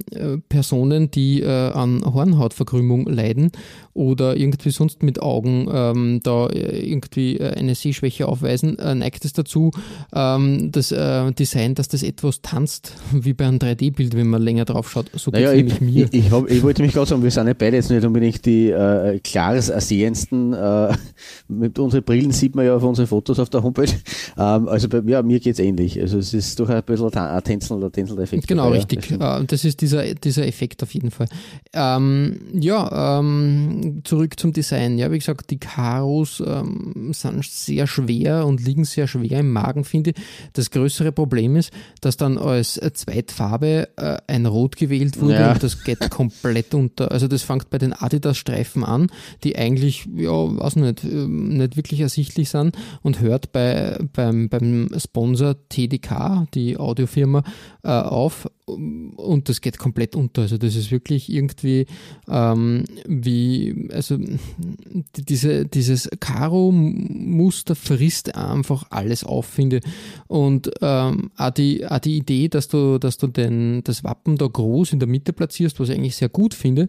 Personen, 0.50 1.12
die 1.12 1.42
äh, 1.42 1.48
an 1.48 2.04
Hornhautverkrümmung 2.04 3.06
leiden 3.08 3.52
oder 3.94 4.36
irgendwie 4.36 4.72
sonst 4.72 5.04
mit 5.04 5.22
Augen 5.22 5.68
ähm, 5.72 6.20
da 6.24 6.48
äh, 6.48 6.80
irgendwie 7.04 7.38
äh, 7.38 7.54
eine 7.54 7.76
Sehschwäche 7.76 8.28
aufweisen, 8.28 8.78
äh, 8.80 8.96
neigt 8.96 9.26
es 9.26 9.34
dazu, 9.34 9.72
ähm, 10.14 10.72
das 10.72 10.92
äh, 10.92 11.32
Design, 11.32 11.76
dass 11.76 11.88
das 11.88 12.04
etwas 12.04 12.42
tanzt, 12.42 12.94
wie 13.12 13.34
bei 13.34 13.48
einem 13.48 13.58
3D-Bild, 13.58 14.16
wenn 14.16 14.28
man 14.28 14.42
länger 14.42 14.66
drauf 14.66 14.90
schaut. 14.90 15.10
So 15.14 15.32
naja, 15.32 15.54
ich, 15.54 15.82
mir. 15.82 16.08
Ich, 16.12 16.26
ich, 16.26 16.32
hab, 16.32 16.50
ich, 16.50 16.64
wollte 16.64 16.82
mich 16.82 16.94
gerade 16.94 17.08
sagen, 17.08 17.24
wir 17.24 17.32
sind 17.32 17.48
ja 17.48 17.54
beide 17.54 17.78
jetzt 17.78 17.90
nicht 17.90 18.04
unbedingt 18.04 18.46
die 18.46 18.70
äh, 18.70 19.20
klares 19.20 19.70
ersehendsten. 19.70 20.54
Äh, 20.54 20.94
mit 21.48 21.80
unseren 21.80 22.04
Brillen 22.04 22.32
sieht 22.32 22.56
man 22.56 22.66
ja 22.66 22.76
auf 22.76 22.84
unsere 22.84 23.08
Fotos 23.08 23.40
auf 23.40 23.50
der 23.50 23.64
Homepage. 23.64 23.94
Ähm, 24.38 24.68
also 24.68 24.90
bei 24.90 25.02
ja, 25.06 25.22
mir 25.22 25.40
geht 25.40 25.54
es 25.54 25.60
ähnlich. 25.60 26.00
Also 26.00 26.18
es 26.18 26.34
ist 26.34 26.60
doch 26.60 26.70
ein 26.70 26.84
bisschen 26.84 27.14
ein 27.14 27.44
Tänzel 27.44 27.78
oder 27.78 27.92
Tänzel-Effekt. 27.92 28.48
Genau, 28.48 28.66
dabei, 28.66 28.78
richtig. 28.78 29.10
Ja, 29.10 29.40
das, 29.40 29.48
das, 29.48 29.66
ist 29.66 29.82
dieser, 29.82 30.14
dieser 30.16 30.48
Effekt 30.48 30.84
auf 30.84 30.94
jeden 30.94 31.12
Fall. 31.12 31.28
Ähm, 31.74 32.40
ja, 32.54 33.20
ähm, 33.20 34.02
zurück 34.04 34.40
zum 34.40 34.54
Design. 34.54 34.98
Ja, 34.98 35.12
wie 35.12 35.20
gesagt, 35.20 35.50
die 35.52 35.58
Karos 35.58 36.42
ähm, 36.46 36.93
sind 37.12 37.44
sehr 37.46 37.88
schwer 37.88 38.46
und 38.46 38.64
liegen 38.64 38.86
sehr 38.86 39.08
schwer 39.08 39.40
im 39.40 39.52
Magen, 39.52 39.84
finde 39.84 40.12
ich. 40.12 40.16
Das 40.54 40.72
größere 40.72 41.12
Problem 41.12 41.56
ist, 41.56 41.72
dass 42.02 42.18
dann 42.18 42.38
als 42.38 42.80
Zweitfarbe 42.94 43.90
äh, 43.98 44.18
ein 44.28 44.46
Rot 44.46 44.76
gewählt 44.76 45.20
wurde 45.22 45.34
Ja. 45.36 45.52
und 45.54 45.64
das 45.64 45.84
geht 45.84 46.10
komplett 46.10 46.74
unter. 46.74 47.12
Also 47.12 47.28
das 47.28 47.44
fängt 47.44 47.70
bei 47.70 47.78
den 47.78 47.94
Adidas-Streifen 47.94 48.84
an, 48.84 49.08
die 49.44 49.56
eigentlich, 49.58 50.08
ja, 50.16 50.32
weiß 50.32 50.76
nicht, 50.78 51.04
ähm, 51.04 51.58
nicht 51.58 51.76
wirklich 51.78 52.00
ersichtlich 52.02 52.50
sind 52.50 52.76
und 53.02 53.20
hört 53.20 53.52
bei, 53.52 53.98
beim, 54.14 54.50
beim 54.50 54.90
Sponsor 54.98 55.56
TDK, 55.70 56.48
die 56.54 56.78
Audiofirma, 56.78 57.44
äh, 57.84 57.90
auf 57.90 58.50
und 58.66 59.50
das 59.50 59.60
geht 59.62 59.78
komplett 59.78 60.16
unter. 60.16 60.44
Also 60.44 60.58
das 60.58 60.76
ist 60.76 60.90
wirklich 60.92 61.32
irgendwie 61.32 61.86
ähm, 62.30 62.86
wie, 63.06 63.90
also 63.92 64.18
die- 64.18 65.26
diese, 65.26 65.66
dieses 65.66 66.10
Karo-Muster 66.20 67.76
frisst 67.76 68.36
einfach 68.36 68.86
alles 68.90 69.24
auf, 69.24 69.46
finde. 69.46 69.82
Und 70.28 70.72
ähm, 70.82 71.32
auch, 71.38 71.52
die, 71.52 71.86
auch 71.86 72.00
die 72.00 72.18
Idee, 72.18 72.48
dass 72.48 72.68
du, 72.68 73.00
dass 73.00 73.18
du 73.18 73.28
den, 73.28 73.84
das 73.84 74.04
Wappen 74.04 74.38
da 74.38 74.48
groß 74.48 74.94
in 74.94 75.00
der 75.00 75.08
Mitte 75.10 75.34
platzierst, 75.34 75.80
was 75.80 75.90
ich 75.90 75.96
eigentlich 75.98 76.16
sehr 76.16 76.30
gut 76.30 76.54
finde, 76.54 76.88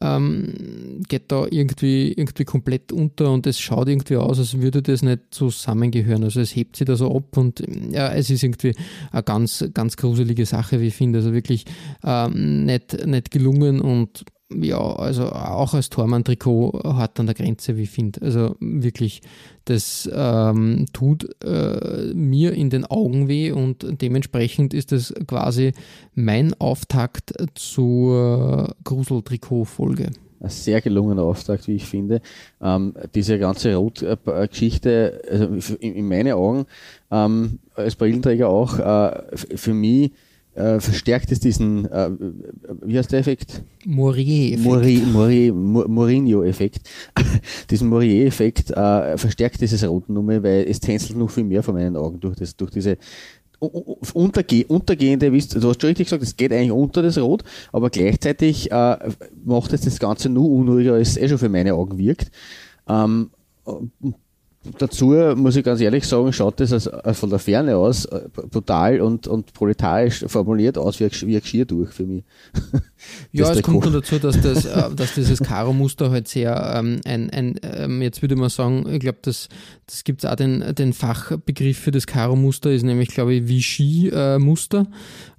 ähm, 0.00 1.02
geht 1.08 1.30
da 1.30 1.46
irgendwie, 1.50 2.12
irgendwie 2.12 2.44
komplett 2.44 2.92
unter 2.92 3.30
und 3.30 3.46
es 3.46 3.60
schaut 3.60 3.88
irgendwie 3.88 4.16
aus, 4.16 4.38
als 4.38 4.60
würde 4.60 4.82
das 4.82 5.02
nicht 5.02 5.20
zusammengehören. 5.30 6.24
Also 6.24 6.40
es 6.40 6.54
hebt 6.54 6.76
sich 6.76 6.86
da 6.86 6.96
so 6.96 7.14
ab 7.14 7.36
und 7.36 7.62
ja, 7.90 8.12
es 8.12 8.30
ist 8.30 8.42
irgendwie 8.42 8.74
eine 9.12 9.22
ganz, 9.22 9.64
ganz 9.72 9.96
gruselige 9.96 10.46
Sache, 10.46 10.80
wie 10.80 10.88
ich 10.88 10.94
finde. 10.94 11.18
Also 11.20 11.32
wirklich 11.32 11.64
ähm, 12.02 12.64
nicht, 12.64 13.06
nicht 13.06 13.30
gelungen 13.30 13.80
und 13.80 14.24
ja, 14.60 14.78
also 14.78 15.30
auch 15.30 15.74
als 15.74 15.90
Tormann-Trikot 15.90 16.80
hart 16.84 17.18
an 17.20 17.26
der 17.26 17.34
Grenze, 17.34 17.76
wie 17.76 17.82
ich 17.82 17.90
finde. 17.90 18.22
Also 18.22 18.56
wirklich, 18.60 19.22
das 19.64 20.08
ähm, 20.12 20.86
tut 20.92 21.28
äh, 21.44 22.12
mir 22.14 22.52
in 22.52 22.70
den 22.70 22.84
Augen 22.84 23.28
weh 23.28 23.52
und 23.52 23.86
dementsprechend 24.00 24.74
ist 24.74 24.92
das 24.92 25.12
quasi 25.26 25.72
mein 26.14 26.54
Auftakt 26.60 27.34
zur 27.54 28.74
Grusel-Trikot-Folge. 28.84 30.10
ein 30.40 30.50
sehr 30.50 30.80
gelungener 30.80 31.22
Auftakt, 31.22 31.68
wie 31.68 31.76
ich 31.76 31.86
finde. 31.86 32.20
Ähm, 32.60 32.94
diese 33.14 33.38
ganze 33.38 33.74
Rot-Geschichte, 33.74 35.22
also 35.30 35.74
in, 35.76 35.94
in 35.94 36.08
meinen 36.08 36.34
Augen, 36.34 36.66
ähm, 37.10 37.58
als 37.74 37.96
Brillenträger 37.96 38.48
auch, 38.48 38.78
äh, 38.78 39.36
für 39.36 39.74
mich 39.74 40.12
äh, 40.54 40.80
verstärkt 40.80 41.32
es 41.32 41.40
diesen, 41.40 41.90
äh, 41.90 42.10
wie 42.82 42.98
heißt 42.98 43.12
der 43.12 43.20
Effekt? 43.20 43.62
Morier. 43.84 44.58
Mori, 44.58 45.02
Mori, 45.12 45.52
Mo- 45.52 45.86
Mourinho-Effekt. 45.88 46.88
diesen 47.70 47.88
Morier-Effekt 47.88 48.70
äh, 48.70 49.16
verstärkt 49.18 49.60
dieses 49.60 49.86
Rotennummer, 49.86 50.42
weil 50.42 50.66
es 50.68 50.80
tänzelt 50.80 51.18
noch 51.18 51.30
viel 51.30 51.44
mehr 51.44 51.62
vor 51.62 51.74
meinen 51.74 51.96
Augen 51.96 52.20
durch, 52.20 52.36
das, 52.36 52.56
durch 52.56 52.70
diese 52.70 52.96
unterge 54.12 54.66
untergehende, 54.66 55.30
du 55.30 55.36
hast 55.68 55.80
schon 55.80 55.88
richtig 55.88 56.06
gesagt, 56.06 56.22
es 56.22 56.36
geht 56.36 56.52
eigentlich 56.52 56.72
unter 56.72 57.02
das 57.02 57.16
Rot, 57.16 57.44
aber 57.72 57.88
gleichzeitig 57.88 58.70
äh, 58.70 58.96
macht 59.44 59.72
es 59.72 59.82
das 59.82 59.98
Ganze 59.98 60.28
nur 60.28 60.50
unruhiger, 60.50 60.94
als 60.94 61.10
es 61.10 61.16
eh 61.16 61.28
schon 61.28 61.38
für 61.38 61.48
meine 61.48 61.74
Augen 61.74 61.96
wirkt. 61.96 62.30
Ähm, 62.88 63.30
Dazu 64.78 65.06
muss 65.36 65.56
ich 65.56 65.64
ganz 65.64 65.80
ehrlich 65.80 66.06
sagen, 66.06 66.32
schaut 66.32 66.58
das 66.58 66.72
als, 66.72 66.86
äh, 66.86 67.12
von 67.14 67.28
der 67.30 67.38
Ferne 67.38 67.76
aus 67.76 68.06
äh, 68.06 68.22
brutal 68.50 69.00
und, 69.00 69.26
und 69.26 69.52
proletarisch 69.52 70.24
formuliert 70.26 70.78
aus 70.78 70.98
wie 71.00 71.04
ein, 71.04 71.10
Gesch- 71.10 71.26
wie 71.26 71.36
ein 71.36 71.42
Geschirr 71.42 71.64
durch 71.66 71.90
für 71.92 72.04
mich. 72.04 72.24
Ja, 73.32 73.52
es 73.52 73.60
kommt 73.60 73.84
noch 73.84 73.92
dazu, 73.92 74.18
dass, 74.18 74.40
das, 74.40 74.64
äh, 74.64 74.84
dass 74.96 75.12
dieses 75.14 75.38
Karo-Muster 75.40 76.10
halt 76.10 76.26
sehr 76.26 76.74
ähm, 76.78 77.02
ein, 77.04 77.28
ein 77.28 77.60
ähm, 77.62 78.00
jetzt 78.00 78.22
würde 78.22 78.34
man 78.34 78.48
sagen, 78.48 78.86
ich 78.90 79.00
glaube, 79.00 79.18
das, 79.20 79.50
das 79.86 80.04
gibt 80.04 80.24
es 80.24 80.30
auch 80.30 80.36
den, 80.36 80.64
den 80.74 80.94
Fachbegriff 80.94 81.76
für 81.78 81.90
das 81.90 82.06
Karo-Muster, 82.06 82.70
ist 82.72 82.82
nämlich, 82.82 83.08
glaube 83.10 83.34
ich, 83.34 83.46
Vichy-Muster. 83.46 84.86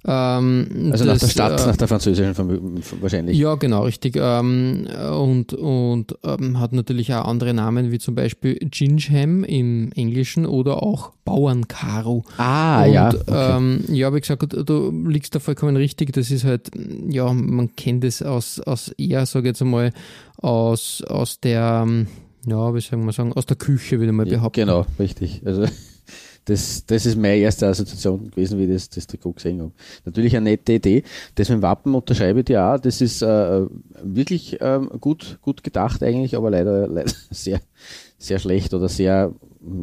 Ähm, 0.06 0.90
Also 0.92 1.04
nach 1.06 1.14
das, 1.14 1.22
der 1.22 1.28
Stadt, 1.28 1.60
äh, 1.60 1.66
nach 1.66 1.76
der 1.76 1.88
französischen 1.88 2.82
wahrscheinlich. 3.00 3.36
Ja, 3.36 3.56
genau, 3.56 3.82
richtig. 3.82 4.16
Ähm, 4.16 4.86
und 5.20 5.52
und 5.54 6.16
ähm, 6.22 6.60
hat 6.60 6.72
natürlich 6.72 7.12
auch 7.14 7.24
andere 7.24 7.52
Namen, 7.52 7.90
wie 7.90 7.98
zum 7.98 8.14
Beispiel 8.14 8.52
Gingham 9.16 9.44
im 9.44 9.92
Englischen 9.92 10.46
oder 10.46 10.82
auch 10.82 11.12
Bauernkaro. 11.24 12.24
Ah, 12.36 12.84
und, 12.84 12.92
ja. 12.92 13.08
Okay. 13.08 13.56
Ähm, 13.56 13.84
ja, 13.88 14.14
wie 14.14 14.20
gesagt, 14.20 14.52
du 14.52 15.08
liegst 15.08 15.34
da 15.34 15.38
vollkommen 15.40 15.76
richtig. 15.76 16.12
Das 16.12 16.30
ist 16.30 16.44
halt, 16.44 16.70
ja, 17.08 17.32
man 17.32 17.74
kennt 17.76 18.04
es 18.04 18.22
aus, 18.22 18.60
aus 18.60 18.88
eher, 18.98 19.26
sage 19.26 19.46
ich 19.46 19.50
jetzt 19.50 19.62
einmal, 19.62 19.92
aus, 20.36 21.02
aus 21.02 21.40
der, 21.40 21.84
ähm, 21.86 22.06
ja, 22.46 22.74
wie 22.74 22.80
soll 22.80 22.98
man 22.98 23.12
sagen, 23.12 23.32
aus 23.32 23.46
der 23.46 23.56
Küche, 23.56 23.98
würde 23.98 24.12
mal 24.12 24.26
Ja, 24.28 24.36
behaupten. 24.36 24.60
Genau, 24.60 24.86
richtig. 24.98 25.42
Also 25.44 25.64
das, 26.44 26.84
das 26.86 27.06
ist 27.06 27.16
meine 27.16 27.38
erste 27.38 27.66
Assoziation 27.66 28.30
gewesen, 28.30 28.58
wie 28.58 28.64
ich 28.64 28.70
das, 28.70 28.88
das 28.90 29.06
Trikot 29.06 29.32
gesehen 29.32 29.60
habe. 29.60 29.72
Natürlich 30.04 30.36
eine 30.36 30.50
nette 30.50 30.74
Idee. 30.74 31.02
Das 31.34 31.48
mit 31.48 31.58
dem 31.58 31.62
Wappen 31.62 31.94
unterschreibe 31.94 32.40
ich 32.40 32.44
dir 32.44 32.64
auch. 32.64 32.78
Das 32.78 33.00
ist 33.00 33.22
äh, 33.22 33.66
wirklich 34.02 34.58
ähm, 34.60 34.90
gut, 35.00 35.38
gut 35.40 35.64
gedacht 35.64 36.02
eigentlich, 36.02 36.36
aber 36.36 36.50
leider, 36.50 36.86
leider 36.88 37.12
sehr, 37.30 37.60
sehr 38.18 38.38
schlecht 38.38 38.72
oder 38.74 38.88
sehr 38.88 39.32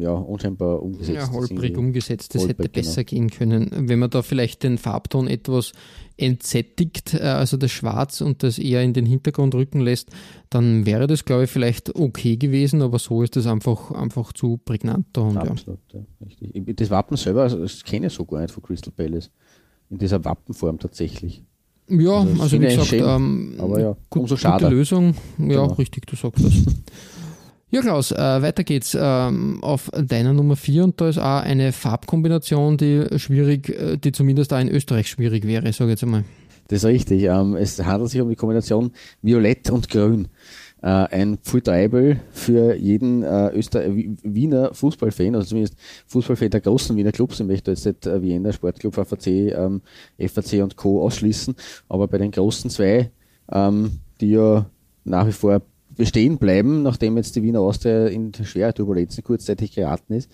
ja, 0.00 0.12
unscheinbar 0.12 0.82
umgesetzt. 0.82 1.16
Ja, 1.16 1.30
holprig 1.30 1.76
umgesetzt. 1.76 2.34
Das 2.34 2.42
hätte 2.42 2.58
Holprig, 2.58 2.72
genau. 2.72 2.86
besser 2.86 3.04
gehen 3.04 3.30
können. 3.30 3.70
Wenn 3.88 3.98
man 3.98 4.08
da 4.10 4.22
vielleicht 4.22 4.62
den 4.62 4.78
Farbton 4.78 5.28
etwas 5.28 5.72
entsättigt, 6.16 7.14
äh, 7.14 7.18
also 7.22 7.56
das 7.56 7.70
Schwarz 7.70 8.20
und 8.20 8.42
das 8.42 8.58
eher 8.58 8.82
in 8.82 8.92
den 8.94 9.04
Hintergrund 9.06 9.54
rücken 9.54 9.80
lässt, 9.80 10.08
dann 10.50 10.86
wäre 10.86 11.06
das, 11.06 11.24
glaube 11.24 11.44
ich, 11.44 11.50
vielleicht 11.50 11.94
okay 11.96 12.36
gewesen, 12.36 12.82
aber 12.82 12.98
so 12.98 13.22
ist 13.22 13.36
das 13.36 13.46
einfach, 13.46 13.90
einfach 13.90 14.32
zu 14.32 14.56
prägnant 14.64 15.06
da. 15.12 15.22
Und 15.22 15.34
ja. 15.34 15.42
Absolut, 15.42 15.78
ja, 15.92 16.00
richtig. 16.24 16.54
Ich- 16.54 16.76
Das 16.76 16.90
Wappen 16.90 17.16
selber, 17.16 17.42
also 17.42 17.58
das 17.58 17.84
kenne 17.84 18.06
ich 18.06 18.12
so 18.12 18.24
gar 18.24 18.40
nicht 18.40 18.52
von 18.52 18.62
Crystal 18.62 18.92
Palace. 18.96 19.30
In 19.90 19.98
dieser 19.98 20.24
Wappenform 20.24 20.78
tatsächlich. 20.78 21.44
Ja, 21.88 22.20
Also, 22.20 22.42
also, 22.42 22.60
wie 22.60 22.64
ich 22.64 22.70
gesagt, 22.70 22.88
schön, 22.88 23.04
ähm, 23.06 23.54
aber 23.58 23.80
ja, 23.80 23.96
gut, 24.08 24.22
umso 24.22 24.36
schade. 24.38 24.64
gute 24.64 24.74
Lösung. 24.76 25.14
Ja, 25.38 25.46
Genau. 25.46 25.72
richtig, 25.74 26.06
du 26.06 26.16
sagst 26.16 26.42
das. 26.42 26.54
Ja, 27.74 27.80
Klaus, 27.80 28.12
äh, 28.12 28.16
weiter 28.16 28.62
geht's 28.62 28.96
ähm, 28.96 29.58
auf 29.60 29.90
deiner 29.90 30.32
Nummer 30.32 30.54
4 30.54 30.84
und 30.84 31.00
da 31.00 31.08
ist 31.08 31.18
auch 31.18 31.42
eine 31.42 31.72
Farbkombination, 31.72 32.76
die 32.76 33.04
schwierig, 33.16 33.68
äh, 33.68 33.96
die 33.96 34.12
zumindest 34.12 34.52
auch 34.52 34.60
in 34.60 34.68
Österreich 34.68 35.08
schwierig 35.08 35.44
wäre, 35.44 35.72
sage 35.72 35.90
ich 35.90 35.94
jetzt 35.94 36.04
einmal. 36.04 36.22
Das 36.68 36.78
ist 36.78 36.84
richtig. 36.84 37.24
Ähm, 37.24 37.56
es 37.56 37.84
handelt 37.84 38.12
sich 38.12 38.20
um 38.20 38.28
die 38.28 38.36
Kombination 38.36 38.92
Violett 39.22 39.72
und 39.72 39.88
Grün. 39.90 40.28
Äh, 40.82 40.86
ein 40.86 41.38
Pfui-Teufel 41.38 42.20
für 42.30 42.76
jeden 42.76 43.24
äh, 43.24 43.48
Öster 43.48 43.92
Wi- 43.92 44.14
Wiener 44.22 44.72
Fußballfan, 44.72 45.34
also 45.34 45.48
zumindest 45.48 45.74
Fußballfan 46.06 46.50
der 46.50 46.60
großen 46.60 46.96
Wiener 46.96 47.10
Clubs. 47.10 47.40
Ich 47.40 47.46
möchte 47.46 47.72
jetzt 47.72 47.86
nicht 47.86 48.06
äh, 48.06 48.22
Wiener 48.22 48.52
Sportclub, 48.52 48.94
FAC, 48.94 49.26
ähm, 49.26 49.82
FAC 50.20 50.62
und 50.62 50.76
Co. 50.76 51.02
ausschließen, 51.02 51.56
aber 51.88 52.06
bei 52.06 52.18
den 52.18 52.30
großen 52.30 52.70
zwei, 52.70 53.10
ähm, 53.50 53.98
die 54.20 54.30
ja 54.30 54.64
nach 55.02 55.26
wie 55.26 55.32
vor 55.32 55.60
bestehen 55.96 56.38
bleiben, 56.38 56.82
nachdem 56.82 57.16
jetzt 57.16 57.36
die 57.36 57.42
Wiener 57.42 57.60
Austria 57.60 58.06
in 58.06 58.32
schwere 58.34 58.74
Turbulenzen 58.74 59.24
kurzzeitig 59.24 59.72
geraten 59.72 60.14
ist, 60.14 60.30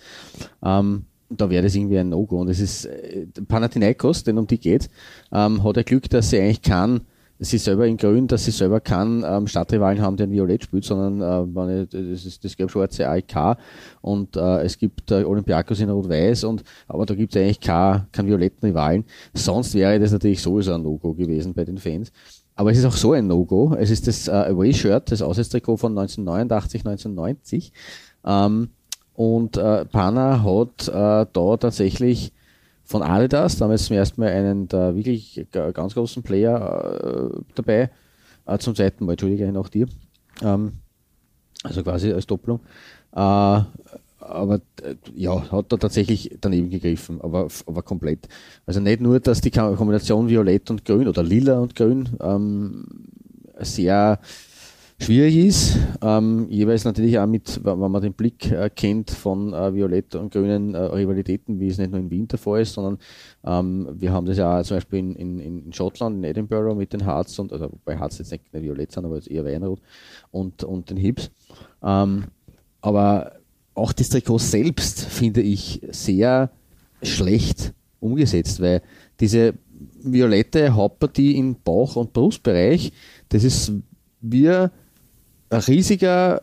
ähm, 0.63 1.05
da 1.29 1.49
wäre 1.49 1.63
das 1.63 1.75
irgendwie 1.75 1.97
ein 1.97 2.09
No-Go. 2.09 2.41
Und 2.41 2.49
es 2.49 2.59
ist 2.59 2.85
äh, 2.85 3.27
Panathinaikos, 3.47 4.23
denn 4.23 4.37
um 4.37 4.47
die 4.47 4.59
geht, 4.59 4.89
ähm, 5.31 5.63
hat 5.63 5.77
er 5.77 5.83
Glück, 5.83 6.09
dass 6.09 6.29
sie 6.29 6.39
eigentlich 6.39 6.61
kann, 6.61 7.01
sie 7.41 7.57
selber 7.57 7.87
in 7.87 7.97
Grün, 7.97 8.27
dass 8.27 8.45
sie 8.45 8.51
selber 8.51 8.79
kann 8.79 9.25
ähm, 9.27 9.47
Stadtrivalen 9.47 10.01
haben, 10.01 10.15
der 10.15 10.27
in 10.27 10.33
Violett 10.33 10.63
spielt, 10.63 10.85
sondern 10.85 11.49
äh, 11.51 11.87
das 11.87 12.25
ist 12.25 12.45
das 12.45 12.55
gelb-schwarze 12.55 13.09
AIK 13.09 13.57
und 14.01 14.35
äh, 14.35 14.61
es 14.61 14.77
gibt 14.77 15.09
äh, 15.11 15.23
Olympiakos 15.23 15.79
in 15.79 15.89
Rot-Weiß 15.89 16.45
aber 16.87 17.05
da 17.05 17.15
gibt 17.15 17.35
es 17.35 17.41
eigentlich 17.41 17.59
keinen 17.59 18.05
keinen 18.11 18.27
violetten 18.27 18.69
Rivalen. 18.69 19.05
Sonst 19.33 19.73
wäre 19.73 19.99
das 19.99 20.11
natürlich 20.11 20.41
sowieso 20.41 20.73
ein 20.73 20.83
No-Go 20.83 21.13
gewesen 21.13 21.53
bei 21.53 21.65
den 21.65 21.79
Fans. 21.79 22.11
Aber 22.61 22.69
es 22.71 22.77
ist 22.77 22.85
auch 22.85 22.95
so 22.95 23.13
ein 23.13 23.25
No-Go. 23.25 23.73
Es 23.73 23.89
ist 23.89 24.05
das 24.05 24.27
äh, 24.27 24.31
Away-Shirt, 24.31 25.11
das 25.11 25.23
Auswärtstrikot 25.23 25.77
von 25.77 25.97
1989, 25.97 26.85
1990. 26.85 27.73
Ähm, 28.23 28.69
und 29.15 29.57
äh, 29.57 29.85
Pana 29.85 30.43
hat 30.43 30.87
äh, 30.87 31.25
da 31.33 31.57
tatsächlich 31.57 32.31
von 32.83 33.01
Adidas, 33.01 33.57
damals 33.57 33.85
zum 33.85 33.95
ersten 33.95 34.21
Mal 34.21 34.29
einen 34.29 34.67
der 34.67 34.95
wirklich 34.95 35.47
g- 35.51 35.71
ganz 35.71 35.95
großen 35.95 36.21
Player 36.21 37.31
äh, 37.33 37.39
dabei, 37.55 37.89
äh, 38.45 38.57
zum 38.59 38.75
zweiten 38.75 39.05
Mal, 39.05 39.13
entschuldige, 39.13 39.51
auch 39.59 39.67
dir, 39.67 39.87
ähm, 40.43 40.73
also 41.63 41.81
quasi 41.81 42.13
als 42.13 42.27
Doppelung. 42.27 42.59
Aber 44.31 44.55
äh, 44.81 44.95
ja, 45.15 45.51
hat 45.51 45.71
da 45.71 45.77
tatsächlich 45.77 46.37
daneben 46.41 46.69
gegriffen, 46.69 47.21
aber, 47.21 47.47
aber 47.65 47.81
komplett. 47.81 48.27
Also 48.65 48.79
nicht 48.79 49.01
nur, 49.01 49.19
dass 49.19 49.41
die 49.41 49.51
Kombination 49.51 50.29
Violett 50.29 50.69
und 50.69 50.85
Grün 50.85 51.07
oder 51.07 51.23
Lila 51.23 51.59
und 51.59 51.75
Grün 51.75 52.09
ähm, 52.21 52.85
sehr 53.59 54.19
schwierig 55.01 55.35
ist, 55.35 55.77
ähm, 56.01 56.47
jeweils 56.49 56.85
natürlich 56.85 57.17
auch 57.17 57.25
mit, 57.25 57.63
wenn 57.63 57.79
man 57.79 58.01
den 58.01 58.13
Blick 58.13 58.51
äh, 58.51 58.69
kennt 58.69 59.09
von 59.09 59.51
äh, 59.51 59.73
Violett 59.73 60.13
und 60.15 60.31
grünen 60.31 60.75
äh, 60.75 60.77
Rivalitäten, 60.77 61.59
wie 61.59 61.67
es 61.67 61.79
nicht 61.79 61.91
nur 61.91 61.99
in 61.99 62.11
Wien 62.11 62.27
der 62.27 62.39
ist, 62.57 62.73
sondern 62.73 62.99
ähm, 63.43 63.89
wir 63.93 64.11
haben 64.11 64.27
das 64.27 64.37
ja 64.37 64.59
auch 64.59 64.63
zum 64.63 64.77
Beispiel 64.77 64.99
in, 64.99 65.15
in, 65.15 65.39
in 65.39 65.73
Schottland, 65.73 66.17
in 66.17 66.23
Edinburgh 66.23 66.75
mit 66.75 66.93
den 66.93 67.03
Hearts 67.03 67.39
und, 67.39 67.51
also 67.51 67.71
bei 67.83 67.97
Hearts 67.97 68.19
jetzt 68.19 68.31
nicht, 68.31 68.53
nicht 68.53 68.63
Violett 68.63 68.91
sind, 68.91 69.05
aber 69.05 69.15
jetzt 69.15 69.29
eher 69.29 69.43
Weinrot 69.43 69.81
und, 70.29 70.63
und 70.63 70.89
den 70.89 70.97
Hips. 70.97 71.31
Ähm, 71.83 72.25
aber 72.81 73.33
auch 73.73 73.93
das 73.93 74.09
Trikot 74.09 74.39
selbst 74.39 75.01
finde 75.01 75.41
ich 75.41 75.81
sehr 75.91 76.51
schlecht 77.01 77.73
umgesetzt, 77.99 78.61
weil 78.61 78.81
diese 79.19 79.53
violette 80.03 80.73
Hauptpartie 80.73 81.37
im 81.37 81.55
Bauch- 81.55 81.95
und 81.95 82.13
Brustbereich, 82.13 82.91
das 83.29 83.43
ist 83.43 83.71
wie 84.21 84.49
ein 84.49 84.69
riesiger, 85.49 86.41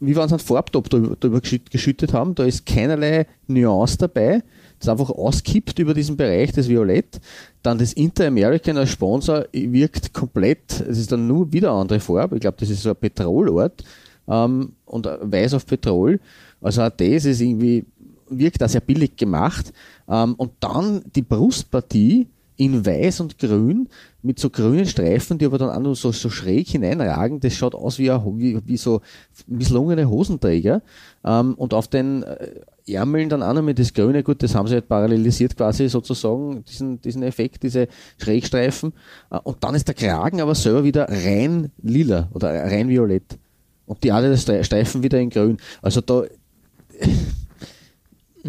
wie 0.00 0.14
wenn 0.14 0.28
sie 0.28 0.34
einen 0.34 0.40
Farbtop 0.40 0.90
drüber 0.90 1.40
geschüttet 1.40 2.12
haben, 2.12 2.34
da 2.34 2.44
ist 2.44 2.66
keinerlei 2.66 3.26
Nuance 3.46 3.98
dabei, 3.98 4.42
das 4.78 4.88
einfach 4.88 5.10
auskippt 5.10 5.78
über 5.78 5.94
diesen 5.94 6.16
Bereich, 6.16 6.52
das 6.52 6.68
Violett. 6.68 7.18
Dann 7.62 7.78
das 7.78 7.94
Inter-American 7.94 8.76
als 8.76 8.90
Sponsor 8.90 9.46
wirkt 9.52 10.12
komplett, 10.12 10.80
es 10.80 10.98
ist 10.98 11.12
dann 11.12 11.26
nur 11.26 11.52
wieder 11.52 11.70
eine 11.70 11.80
andere 11.80 12.00
Farbe, 12.00 12.36
ich 12.36 12.40
glaube, 12.42 12.58
das 12.60 12.70
ist 12.70 12.82
so 12.82 12.90
ein 12.90 12.96
Petrolort 12.96 13.82
ähm, 14.28 14.72
und 14.84 15.06
weiß 15.06 15.54
auf 15.54 15.66
Petrol. 15.66 16.20
Also 16.60 16.82
auch 16.82 16.90
das 16.90 17.24
ist 17.24 17.40
irgendwie, 17.40 17.84
wirkt 18.28 18.60
da 18.60 18.68
sehr 18.68 18.80
billig 18.80 19.16
gemacht. 19.16 19.72
Ähm, 20.08 20.34
und 20.34 20.52
dann 20.60 21.02
die 21.14 21.22
Brustpartie 21.22 22.28
in 22.56 22.86
weiß 22.86 23.20
und 23.20 23.38
grün 23.38 23.88
mit 24.22 24.38
so 24.38 24.50
grünen 24.50 24.86
Streifen, 24.86 25.38
die 25.38 25.46
aber 25.46 25.58
dann 25.58 25.70
auch 25.70 25.80
nur 25.80 25.94
so, 25.94 26.10
so 26.10 26.30
schräg 26.30 26.68
hineinragen. 26.68 27.40
Das 27.40 27.54
schaut 27.54 27.74
aus 27.74 27.98
wie, 27.98 28.08
wie, 28.08 28.60
wie 28.64 28.76
so 28.76 29.02
misslungene 29.46 30.08
Hosenträger. 30.08 30.82
Ähm, 31.24 31.54
und 31.54 31.74
auf 31.74 31.88
den 31.88 32.22
äh, 32.22 32.60
Ärmeln 32.88 33.28
dann 33.28 33.42
auch 33.42 33.52
noch 33.52 33.62
mit 33.62 33.78
das 33.78 33.92
Grüne, 33.92 34.22
gut, 34.22 34.42
das 34.42 34.54
haben 34.54 34.68
sie 34.68 34.74
halt 34.74 34.88
parallelisiert 34.88 35.56
quasi 35.56 35.88
sozusagen, 35.88 36.64
diesen, 36.64 37.00
diesen 37.00 37.22
Effekt, 37.22 37.62
diese 37.62 37.88
Schrägstreifen. 38.18 38.92
Äh, 39.30 39.38
und 39.42 39.62
dann 39.62 39.74
ist 39.74 39.88
der 39.88 39.94
Kragen 39.94 40.40
aber 40.40 40.54
selber 40.54 40.84
wieder 40.84 41.08
rein 41.08 41.70
lila 41.82 42.28
oder 42.32 42.52
rein 42.52 42.88
violett. 42.88 43.38
Und 43.86 44.02
die 44.04 44.12
alle 44.12 44.36
Streifen 44.36 45.02
wieder 45.02 45.18
in 45.18 45.30
grün. 45.30 45.58
Also 45.80 46.00
da. 46.00 46.24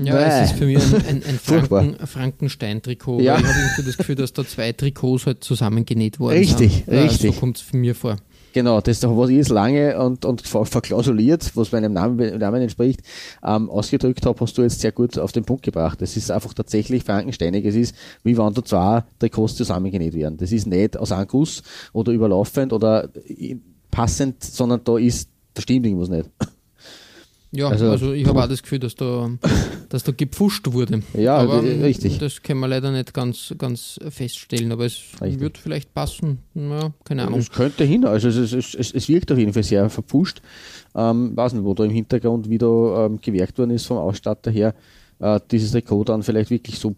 Ja, 0.03 0.15
Bäh. 0.15 0.23
es 0.25 0.51
ist 0.51 0.57
für 0.57 0.65
mich 0.65 0.77
ein, 0.77 1.05
ein, 1.07 1.23
ein 1.23 1.39
Franken, 1.43 2.05
Frankenstein-Trikot. 2.05 3.19
Ja. 3.21 3.39
Ich 3.39 3.45
habe 3.45 3.83
das 3.83 3.97
Gefühl, 3.97 4.15
dass 4.15 4.31
da 4.31 4.45
zwei 4.45 4.71
Trikots 4.71 5.25
halt 5.25 5.43
zusammengenäht 5.43 6.19
wurden. 6.19 6.37
Richtig, 6.37 6.83
sind. 6.85 6.89
richtig. 6.89 7.33
so 7.33 7.39
kommt 7.39 7.57
es 7.57 7.63
für 7.63 7.77
mir 7.77 7.95
vor. 7.95 8.17
Genau, 8.53 8.81
das 8.81 9.03
was 9.03 9.29
ich 9.29 9.37
jetzt 9.37 9.49
lange 9.49 9.99
und, 9.99 10.25
und 10.25 10.41
verklausuliert, 10.41 11.51
was 11.55 11.71
meinem 11.71 11.93
Namen, 11.93 12.39
Namen 12.39 12.61
entspricht, 12.61 13.01
ähm, 13.45 13.69
ausgedrückt 13.69 14.25
habe, 14.25 14.39
hast 14.39 14.57
du 14.57 14.63
jetzt 14.63 14.79
sehr 14.79 14.91
gut 14.91 15.19
auf 15.19 15.31
den 15.31 15.45
Punkt 15.45 15.63
gebracht. 15.63 16.01
Das 16.01 16.17
ist 16.17 16.31
einfach 16.31 16.55
tatsächlich 16.55 17.03
Frankensteinig. 17.03 17.65
Es 17.65 17.75
ist, 17.75 17.95
wie 18.23 18.35
wenn 18.37 18.53
da 18.53 18.63
zwei 18.63 19.03
Trikots 19.19 19.55
zusammengenäht 19.55 20.15
werden. 20.15 20.37
Das 20.37 20.51
ist 20.51 20.65
nicht 20.65 20.97
aus 20.97 21.11
einem 21.11 21.27
Guss 21.27 21.61
oder 21.93 22.11
überlaufend 22.11 22.73
oder 22.73 23.09
passend, 23.91 24.43
sondern 24.43 24.83
da 24.83 24.97
ist, 24.97 25.29
da 25.53 25.61
stimmt 25.61 25.85
irgendwas 25.85 26.09
nicht. 26.09 26.29
Ja, 27.51 27.69
also, 27.69 27.89
also 27.89 28.13
ich 28.13 28.27
habe 28.27 28.43
auch 28.43 28.47
das 28.47 28.61
Gefühl, 28.61 28.79
dass 28.79 28.95
da, 28.95 29.31
dass 29.89 30.03
da 30.03 30.11
gepfuscht 30.11 30.71
wurde. 30.71 31.01
Ja, 31.13 31.37
aber 31.37 31.63
richtig. 31.63 32.19
Das 32.19 32.41
können 32.41 32.59
wir 32.59 32.67
leider 32.67 32.91
nicht 32.91 33.13
ganz, 33.13 33.53
ganz 33.57 33.99
feststellen, 34.09 34.71
aber 34.71 34.85
es 34.85 35.01
richtig. 35.21 35.39
wird 35.39 35.57
vielleicht 35.57 35.93
passen. 35.93 36.39
Ja, 36.53 36.91
keine 37.05 37.25
Ahnung. 37.25 37.39
Es 37.39 37.49
könnte 37.49 37.85
hin, 37.85 38.05
also 38.05 38.27
es, 38.27 38.53
es, 38.53 38.75
es, 38.75 38.91
es 38.91 39.07
wirkt 39.07 39.31
auf 39.31 39.37
jeden 39.37 39.53
Fall 39.53 39.63
sehr 39.63 39.89
verpfuscht. 39.89 40.41
Ähm, 40.93 41.37
weiß 41.37 41.53
nicht, 41.53 41.63
wo 41.63 41.73
da 41.73 41.85
im 41.85 41.91
Hintergrund 41.91 42.49
wieder 42.49 43.05
ähm, 43.05 43.19
gewerkt 43.21 43.57
worden 43.57 43.71
ist 43.71 43.85
vom 43.85 43.97
Ausstatter 43.97 44.51
her, 44.51 44.75
äh, 45.19 45.39
dieses 45.49 45.71
Trikot 45.71 46.03
dann 46.03 46.23
vielleicht 46.23 46.49
wirklich 46.49 46.77
so. 46.77 46.95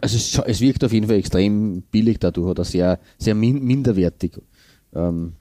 Also 0.00 0.16
es, 0.16 0.38
es 0.46 0.60
wirkt 0.62 0.82
auf 0.84 0.92
jeden 0.92 1.06
Fall 1.06 1.16
extrem 1.16 1.82
billig 1.82 2.18
dadurch 2.18 2.48
oder 2.48 2.64
sehr, 2.64 2.98
sehr 3.18 3.34
min 3.34 3.62
minderwertig. 3.62 4.40
Ähm, 4.94 5.34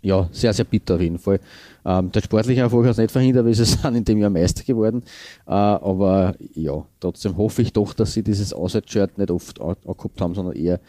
ja, 0.00 0.28
sehr, 0.32 0.52
sehr 0.52 0.64
bitter 0.64 0.94
auf 0.94 1.00
jeden 1.00 1.18
Fall. 1.18 1.40
Ähm, 1.84 2.12
der 2.12 2.20
sportliche 2.20 2.60
Erfolg 2.60 2.84
hat 2.84 2.92
es 2.92 2.98
nicht 2.98 3.10
verhindert, 3.10 3.44
weil 3.44 3.54
sie 3.54 3.64
sind 3.64 3.96
in 3.96 4.04
dem 4.04 4.18
Jahr 4.18 4.30
Meister 4.30 4.62
geworden. 4.62 5.02
Äh, 5.46 5.50
aber 5.50 6.34
ja, 6.54 6.84
trotzdem 7.00 7.36
hoffe 7.36 7.62
ich 7.62 7.72
doch, 7.72 7.94
dass 7.94 8.12
sie 8.12 8.22
dieses 8.22 8.52
Auswärtsshirt 8.52 9.18
nicht 9.18 9.30
oft 9.30 9.60
angehabt 9.60 10.20
haben, 10.20 10.34
sondern 10.34 10.54
eher 10.54 10.80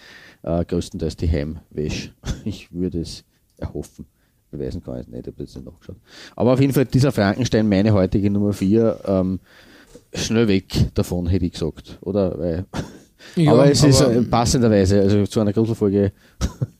äh, 0.43 0.63
größtenteils 0.65 1.15
die 1.17 1.29
Heimwäsche. 1.29 2.11
Ich 2.45 2.71
würde 2.71 3.01
es 3.01 3.23
erhoffen. 3.57 4.05
Beweisen 4.51 4.83
kann 4.83 4.95
ich 4.95 5.01
es 5.01 5.07
nicht, 5.07 5.27
ich 5.27 5.33
habe 5.33 5.43
jetzt 5.43 5.55
nicht 5.55 5.65
nachgeschaut. 5.65 5.97
Aber 6.35 6.53
auf 6.53 6.59
jeden 6.59 6.73
Fall 6.73 6.85
dieser 6.85 7.11
Frankenstein, 7.11 7.69
meine 7.69 7.93
heutige 7.93 8.31
Nummer 8.31 8.53
4, 8.53 8.99
ähm, 9.05 9.39
schnell 10.13 10.47
weg 10.47 10.89
davon, 10.95 11.27
hätte 11.27 11.45
ich 11.45 11.53
gesagt. 11.53 11.99
Oder? 12.01 12.37
Weil, 12.37 12.65
ja, 13.35 13.51
aber 13.53 13.69
es 13.69 13.81
aber 13.81 13.89
ist 13.89 14.01
äh, 14.01 14.21
passenderweise, 14.23 15.01
also 15.01 15.25
zu 15.25 15.39
einer 15.39 15.53
Gruselfolge 15.53 16.11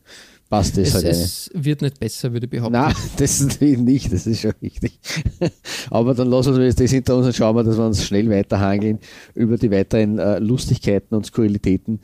passt 0.50 0.78
das 0.78 0.90
es, 0.90 0.94
halt 0.96 1.06
Es 1.06 1.52
eine. 1.54 1.66
wird 1.66 1.82
nicht 1.82 2.00
besser, 2.00 2.34
würde 2.34 2.46
ich 2.46 2.50
behaupten. 2.50 2.74
Nein, 2.74 2.96
das 3.18 3.40
ist 3.40 3.62
nicht, 3.62 4.12
das 4.12 4.28
ist 4.28 4.42
schon 4.42 4.54
richtig. 4.62 5.00
Aber 5.90 6.14
dann 6.14 6.30
lassen 6.30 6.56
wir 6.58 6.66
jetzt 6.66 6.80
das 6.80 6.92
hinter 6.92 7.16
uns 7.16 7.28
und 7.28 7.36
schauen 7.36 7.56
wir, 7.56 7.64
dass 7.64 7.78
wir 7.78 7.86
uns 7.86 8.04
schnell 8.04 8.30
weiterhangeln 8.30 9.00
über 9.36 9.58
die 9.58 9.72
weiteren 9.72 10.20
äh, 10.20 10.40
Lustigkeiten 10.40 11.16
und 11.16 11.26
Skurrilitäten 11.26 12.00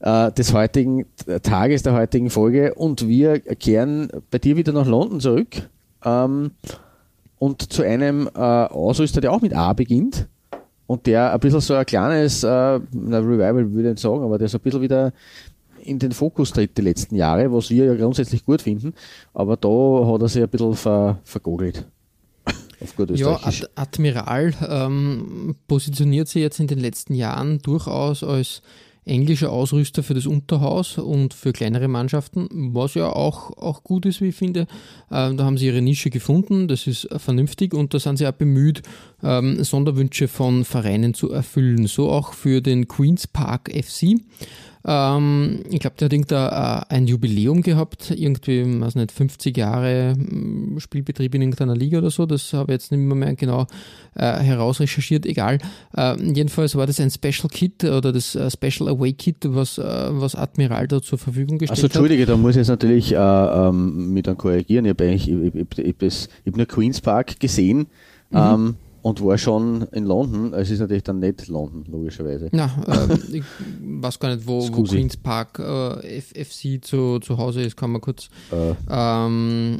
äh, 0.00 0.30
des 0.32 0.52
heutigen 0.52 1.06
Tages, 1.42 1.82
der 1.82 1.94
heutigen 1.94 2.30
Folge. 2.30 2.74
Und 2.74 3.06
wir 3.06 3.40
kehren 3.40 4.08
bei 4.30 4.38
dir 4.38 4.56
wieder 4.56 4.72
nach 4.72 4.86
London 4.86 5.20
zurück. 5.20 5.68
Ähm, 6.04 6.52
und 7.38 7.72
zu 7.72 7.82
einem 7.82 8.28
äh, 8.34 8.38
Ausrüster, 8.38 9.20
der 9.20 9.32
auch 9.32 9.40
mit 9.40 9.52
A 9.54 9.72
beginnt 9.72 10.28
und 10.86 11.06
der 11.06 11.32
ein 11.32 11.40
bisschen 11.40 11.60
so 11.60 11.74
ein 11.74 11.86
kleines, 11.86 12.44
äh, 12.44 12.48
Revival 12.48 13.72
würde 13.72 13.88
ich 13.88 13.94
nicht 13.94 13.98
sagen, 13.98 14.22
aber 14.22 14.38
der 14.38 14.48
so 14.48 14.58
ein 14.58 14.60
bisschen 14.60 14.82
wieder 14.82 15.12
in 15.82 15.98
den 15.98 16.12
Fokus 16.12 16.52
tritt 16.52 16.76
die 16.78 16.82
letzten 16.82 17.16
Jahre, 17.16 17.52
was 17.52 17.70
wir 17.70 17.84
ja 17.84 17.94
grundsätzlich 17.94 18.44
gut 18.44 18.62
finden, 18.62 18.94
aber 19.34 19.56
da 19.56 19.68
hat 20.12 20.22
er 20.22 20.28
sich 20.28 20.42
ein 20.42 20.48
bisschen 20.48 20.74
ver, 20.74 21.18
vergogelt. 21.24 21.86
Auf 22.80 22.96
gut 22.96 23.16
ja, 23.16 23.38
Ad 23.42 23.66
Admiral 23.76 24.54
ähm, 24.68 25.54
positioniert 25.68 26.28
sich 26.28 26.42
jetzt 26.42 26.58
in 26.58 26.66
den 26.66 26.80
letzten 26.80 27.14
Jahren 27.14 27.58
durchaus 27.58 28.24
als 28.24 28.62
englischer 29.04 29.50
Ausrüster 29.50 30.02
für 30.02 30.14
das 30.14 30.26
Unterhaus 30.26 30.98
und 30.98 31.34
für 31.34 31.52
kleinere 31.52 31.88
Mannschaften, 31.88 32.48
was 32.72 32.94
ja 32.94 33.08
auch, 33.08 33.56
auch 33.56 33.82
gut 33.82 34.06
ist, 34.06 34.20
wie 34.20 34.28
ich 34.28 34.36
finde. 34.36 34.66
Ähm, 35.10 35.36
da 35.36 35.44
haben 35.44 35.58
sie 35.58 35.66
ihre 35.66 35.82
Nische 35.82 36.10
gefunden, 36.10 36.68
das 36.68 36.86
ist 36.86 37.08
vernünftig 37.16 37.74
und 37.74 37.94
da 37.94 37.98
sind 37.98 38.18
sie 38.18 38.26
auch 38.26 38.32
bemüht, 38.32 38.82
ähm, 39.22 39.62
Sonderwünsche 39.64 40.28
von 40.28 40.64
Vereinen 40.64 41.14
zu 41.14 41.30
erfüllen. 41.30 41.86
So 41.86 42.10
auch 42.10 42.32
für 42.32 42.60
den 42.60 42.86
Queen's 42.86 43.26
Park 43.26 43.70
FC. 43.72 44.20
Ähm, 44.84 45.60
ich 45.70 45.80
glaube, 45.80 45.96
der 45.98 46.06
hat 46.06 46.12
irgendein 46.12 46.48
äh, 46.48 46.84
ein 46.88 47.06
Jubiläum 47.06 47.62
gehabt, 47.62 48.10
irgendwie, 48.10 48.80
weiß 48.80 48.96
nicht, 48.96 49.12
50 49.12 49.56
Jahre 49.56 50.14
hm, 50.16 50.78
Spielbetrieb 50.78 51.34
in 51.34 51.42
irgendeiner 51.42 51.76
Liga 51.76 51.98
oder 51.98 52.10
so. 52.10 52.26
Das 52.26 52.52
habe 52.52 52.72
ich 52.72 52.76
jetzt 52.76 52.92
nicht 52.92 53.00
mehr 53.00 53.34
genau 53.34 53.66
äh, 54.14 54.38
herausrecherchiert, 54.38 55.26
egal. 55.26 55.58
Äh, 55.96 56.16
jedenfalls 56.22 56.74
war 56.74 56.86
das 56.86 56.98
ein 57.00 57.10
Special 57.10 57.48
Kit 57.50 57.84
oder 57.84 58.12
das 58.12 58.34
äh, 58.34 58.50
Special 58.50 58.88
Away 58.88 59.12
Kit, 59.12 59.36
was, 59.44 59.78
äh, 59.78 59.82
was 59.84 60.34
Admiral 60.34 60.88
da 60.88 61.00
zur 61.00 61.18
Verfügung 61.18 61.58
gestellt 61.58 61.78
hat. 61.78 61.84
Also 61.84 61.86
Entschuldige, 61.86 62.26
da 62.26 62.36
muss 62.36 62.52
ich 62.52 62.56
jetzt 62.58 62.68
natürlich 62.68 63.12
äh, 63.12 63.16
ähm, 63.16 64.12
mit 64.12 64.26
dann 64.26 64.36
korrigieren. 64.36 64.84
Ich 64.84 64.90
habe 64.90 65.04
eigentlich, 65.04 65.28
ich, 65.28 65.54
ich, 65.54 65.78
ich, 65.78 66.02
ich, 66.02 66.28
ich 66.44 66.56
nur 66.56 66.66
Queen's 66.66 67.00
Park 67.00 67.38
gesehen. 67.38 67.86
Mhm. 68.30 68.36
Ähm, 68.38 68.74
und 69.02 69.22
war 69.24 69.36
schon 69.36 69.82
in 69.92 70.04
London. 70.04 70.54
Es 70.54 70.70
ist 70.70 70.80
natürlich 70.80 71.02
dann 71.02 71.18
nicht 71.18 71.48
London, 71.48 71.84
logischerweise. 71.90 72.48
Na, 72.52 72.70
äh, 72.86 73.36
ich 73.36 73.44
weiß 73.80 74.18
gar 74.18 74.34
nicht, 74.34 74.46
wo, 74.46 74.66
wo 74.68 74.82
Queen's 74.84 75.16
Park 75.16 75.58
äh, 75.58 76.20
FC 76.20 76.84
zu, 76.84 77.18
zu 77.18 77.36
Hause 77.36 77.62
ist, 77.62 77.76
kann 77.76 77.90
man 77.90 78.00
kurz. 78.00 78.28
Äh, 78.52 78.74
ähm, 78.88 79.78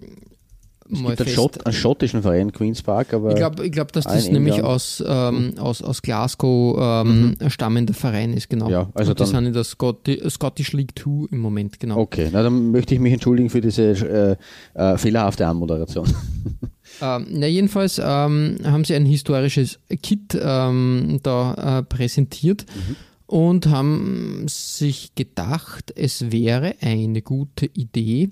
es 0.91 1.01
gibt 1.01 1.21
einen, 1.21 1.31
Schott, 1.31 1.67
einen, 1.67 1.73
schottischen 1.73 2.23
Verein, 2.23 2.53
Queen's 2.53 2.83
Park, 2.83 3.15
aber. 3.15 3.31
Ich 3.31 3.37
glaube, 3.37 3.65
ich 3.65 3.73
glaub, 3.73 3.93
dass 3.93 4.05
das 4.05 4.29
nämlich 4.29 4.63
aus, 4.63 5.03
ähm, 5.07 5.55
aus, 5.59 5.81
aus 5.81 6.03
Glasgow 6.03 6.77
ähm, 6.79 7.37
mhm. 7.41 7.51
stammender 7.51 7.95
Verein 7.95 8.35
ist, 8.35 8.51
genau. 8.51 8.69
Ja, 8.69 8.91
also 8.93 9.13
Und 9.13 9.21
die 9.21 9.25
sind 9.25 9.47
in 9.47 9.53
der 9.53 9.65
Scottish, 9.65 10.21
Scottish 10.31 10.73
League 10.73 10.93
2 10.99 11.29
im 11.31 11.41
Moment, 11.41 11.81
genau. 11.81 11.99
Okay, 11.99 12.29
na, 12.31 12.43
dann 12.43 12.73
möchte 12.73 12.95
ich 12.95 13.01
mich 13.01 13.13
entschuldigen 13.13 13.49
für 13.49 13.61
diese 13.61 14.37
äh, 14.75 14.79
äh, 14.79 14.99
fehlerhafte 14.99 15.47
Anmoderation. 15.47 16.09
Ähm, 17.03 17.27
na, 17.31 17.49
jedenfalls 17.49 17.99
ähm, 17.99 18.59
haben 18.65 18.85
sie 18.85 18.95
ein 18.95 19.05
historisches 19.05 19.81
Kit 20.03 20.38
ähm, 20.41 21.19
da 21.25 21.79
äh, 21.79 21.83
präsentiert 21.83 22.65
mhm. 22.75 22.97
und 23.27 23.67
haben 23.67 24.47
sich 24.49 25.17
gedacht, 25.17 25.93
es 25.97 26.31
wäre 26.31 26.77
eine 26.81 27.21
gute 27.23 27.67
Idee, 27.67 28.31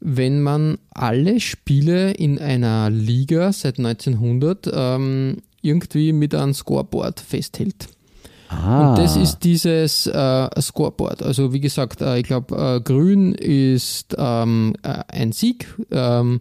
wenn 0.00 0.42
man 0.42 0.78
alle 0.90 1.38
Spiele 1.38 2.10
in 2.10 2.40
einer 2.40 2.90
Liga 2.90 3.52
seit 3.52 3.78
1900 3.78 4.68
ähm, 4.72 5.36
irgendwie 5.62 6.12
mit 6.12 6.34
einem 6.34 6.54
Scoreboard 6.54 7.20
festhält. 7.20 7.88
Ah. 8.48 8.90
Und 8.90 8.98
das 8.98 9.16
ist 9.16 9.40
dieses 9.40 10.06
äh, 10.06 10.60
Scoreboard. 10.60 11.22
Also 11.22 11.52
wie 11.52 11.60
gesagt, 11.60 12.00
äh, 12.00 12.18
ich 12.18 12.24
glaube, 12.24 12.56
äh, 12.56 12.80
grün 12.80 13.34
ist 13.34 14.16
ähm, 14.18 14.74
äh, 14.82 15.02
ein 15.08 15.32
Sieg, 15.32 15.66
ähm, 15.92 16.40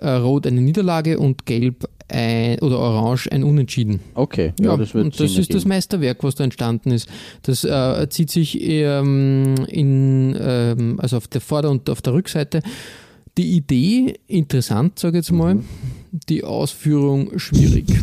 äh, 0.00 0.10
rot 0.10 0.46
eine 0.46 0.60
Niederlage 0.60 1.18
und 1.18 1.46
gelb 1.46 1.88
ein, 2.08 2.58
oder 2.60 2.78
orange 2.78 3.30
ein 3.30 3.42
Unentschieden. 3.42 4.00
Okay, 4.14 4.52
ja, 4.60 4.70
ja 4.70 4.76
das 4.76 4.94
wird 4.94 5.04
Und 5.04 5.14
das 5.14 5.30
ist 5.30 5.38
ergeben. 5.38 5.54
das 5.54 5.64
Meisterwerk, 5.64 6.24
was 6.24 6.34
da 6.34 6.44
entstanden 6.44 6.90
ist. 6.90 7.08
Das 7.42 7.64
äh, 7.64 8.08
zieht 8.10 8.30
sich 8.30 8.60
ähm, 8.60 9.54
in, 9.68 10.36
ähm, 10.38 11.00
also 11.00 11.16
auf 11.16 11.28
der 11.28 11.40
Vorder- 11.40 11.70
und 11.70 11.88
auf 11.88 12.02
der 12.02 12.12
Rückseite. 12.12 12.62
Die 13.38 13.52
Idee, 13.56 14.14
interessant, 14.26 14.98
sage 14.98 15.18
ich 15.18 15.24
jetzt 15.24 15.32
mal, 15.32 15.54
mhm. 15.54 15.64
die 16.28 16.44
Ausführung 16.44 17.38
schwierig. 17.38 17.86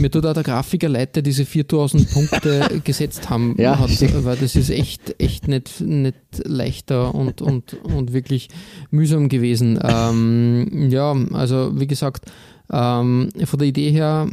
Mir 0.00 0.10
tut 0.10 0.24
auch 0.24 0.32
der 0.32 0.42
Grafiker 0.42 0.88
leid, 0.88 1.14
der 1.14 1.22
diese 1.22 1.44
4000 1.44 2.10
Punkte 2.10 2.80
gesetzt 2.84 3.28
haben, 3.28 3.54
Ja, 3.58 3.78
hat, 3.78 3.90
weil 4.24 4.36
das 4.36 4.56
ist 4.56 4.70
echt, 4.70 5.20
echt 5.20 5.46
nicht, 5.46 5.80
nicht 5.80 6.16
leichter 6.44 7.14
und, 7.14 7.42
und, 7.42 7.74
und 7.84 8.12
wirklich 8.14 8.48
mühsam 8.90 9.28
gewesen. 9.28 9.78
Ähm, 9.82 10.88
ja, 10.90 11.14
also 11.32 11.78
wie 11.78 11.86
gesagt, 11.86 12.30
ähm, 12.72 13.28
von 13.44 13.58
der 13.58 13.68
Idee 13.68 13.90
her, 13.90 14.28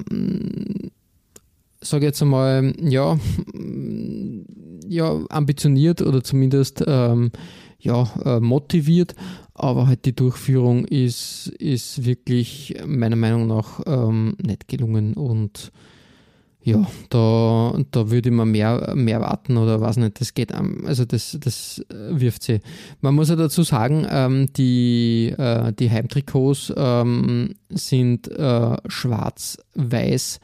sage 1.81 2.05
ich 2.05 2.09
jetzt 2.09 2.21
einmal, 2.21 2.73
ja, 2.81 3.19
ja, 4.87 5.19
ambitioniert 5.29 6.01
oder 6.01 6.23
zumindest 6.23 6.83
ähm, 6.87 7.31
ja, 7.79 8.09
äh, 8.25 8.39
motiviert, 8.39 9.15
aber 9.57 9.87
halt 9.87 10.05
die 10.05 10.15
Durchführung 10.15 10.85
ist, 10.85 11.47
ist 11.59 12.05
wirklich 12.05 12.75
meiner 12.85 13.15
Meinung 13.15 13.47
nach 13.47 13.81
ähm, 13.85 14.35
nicht 14.41 14.67
gelungen 14.67 15.13
und 15.13 15.71
ja, 16.61 16.85
da, 17.09 17.79
da 17.91 18.09
würde 18.11 18.29
mir 18.29 18.45
mehr, 18.45 18.93
mehr 18.93 19.21
warten 19.21 19.55
oder 19.55 19.79
was 19.79 19.95
nicht, 19.95 20.19
das 20.19 20.33
geht, 20.33 20.53
am- 20.53 20.85
also 20.85 21.05
das, 21.05 21.37
das 21.39 21.81
wirft 21.89 22.43
sie. 22.43 22.59
Man 22.99 23.15
muss 23.15 23.29
ja 23.29 23.37
dazu 23.37 23.63
sagen, 23.63 24.05
ähm, 24.09 24.51
die, 24.51 25.33
äh, 25.37 25.71
die 25.71 25.89
Heimtrikots 25.89 26.73
ähm, 26.75 27.53
sind 27.69 28.27
äh, 28.29 28.75
schwarz-weiß 28.87 30.41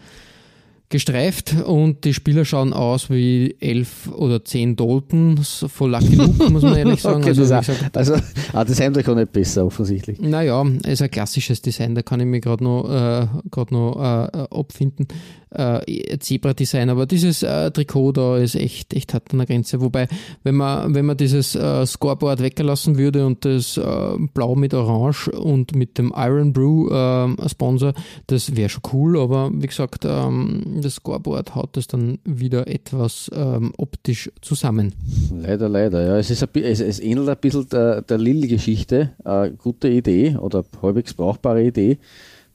gestreift 0.94 1.56
und 1.66 2.06
die 2.06 2.14
Spieler 2.14 2.46
schauen 2.46 2.72
aus 2.72 3.10
wie 3.10 3.56
elf 3.60 4.08
oder 4.16 4.46
zehn 4.46 4.76
Daltons 4.76 5.66
von 5.68 5.90
Lucky 5.90 6.16
Luke, 6.16 6.52
muss 6.52 6.62
man 6.62 6.76
ehrlich 6.76 7.02
sagen. 7.02 7.22
Okay, 7.22 7.30
also, 7.30 7.46
das 7.46 7.66
gesagt, 7.66 7.98
also 7.98 8.14
ah, 8.54 8.64
das 8.64 8.80
auch 8.80 9.16
nicht 9.16 9.34
besser, 9.34 9.66
offensichtlich. 9.66 10.22
naja, 10.22 10.64
ist 10.86 11.02
ein 11.02 11.10
klassisches 11.10 11.64
Design, 11.64 11.96
da 11.96 12.04
kann 12.04 12.20
ich 12.20 12.28
mir 12.28 12.40
gerade 12.40 12.64
noch, 12.64 12.88
äh, 12.88 13.26
grad 13.50 13.72
noch 13.72 13.96
äh, 13.98 14.56
abfinden. 14.56 15.08
Äh, 15.54 16.18
Zebra-Design, 16.20 16.90
aber 16.90 17.06
dieses 17.06 17.44
äh, 17.44 17.70
Trikot 17.72 18.14
da 18.14 18.38
ist 18.38 18.56
echt, 18.56 18.94
echt 18.94 19.14
hart 19.14 19.32
an 19.32 19.38
der 19.38 19.48
Grenze. 19.48 19.82
Wobei, 19.82 20.08
wenn 20.44 20.56
man, 20.56 20.96
wenn 20.96 21.06
man 21.06 21.18
dieses 21.18 21.56
äh, 21.56 21.86
Scoreboard 21.86 22.42
weggelassen 22.42 22.98
würde 22.98 23.26
und 23.26 23.46
das 23.46 23.78
äh, 23.78 24.18
Blau 24.34 24.56
mit 24.56 24.74
Orange 24.74 25.30
und 25.30 25.76
mit 25.76 25.98
dem 25.98 26.14
Iron 26.16 26.54
Brew 26.54 26.90
äh, 26.90 27.50
Sponsor, 27.50 27.94
das 28.28 28.56
wäre 28.56 28.70
schon 28.70 28.82
cool, 28.94 29.20
aber 29.20 29.52
wie 29.54 29.68
gesagt, 29.68 30.06
ähm, 30.06 30.80
das 30.82 30.96
Scoreboard 30.96 31.56
haut 31.56 31.78
das 31.78 31.88
dann 31.88 32.20
wieder 32.24 32.68
etwas 32.68 33.30
ähm, 33.36 33.74
optisch 33.78 34.32
zusammen. 34.42 34.94
Leider, 35.36 35.70
leider. 35.70 36.06
Ja. 36.06 36.18
Es, 36.18 36.32
ist 36.32 36.44
ein, 36.44 36.50
es, 36.64 36.80
es 36.80 37.00
ähnelt 37.00 37.30
ein 37.30 37.38
bisschen 37.40 37.70
der, 37.70 38.02
der 38.02 38.18
Lille-Geschichte. 38.18 39.12
Äh, 39.24 39.52
gute 39.52 39.90
Idee 39.90 40.36
oder 40.38 40.64
halbwegs 40.82 41.14
brauchbare 41.14 41.64
Idee 41.64 42.00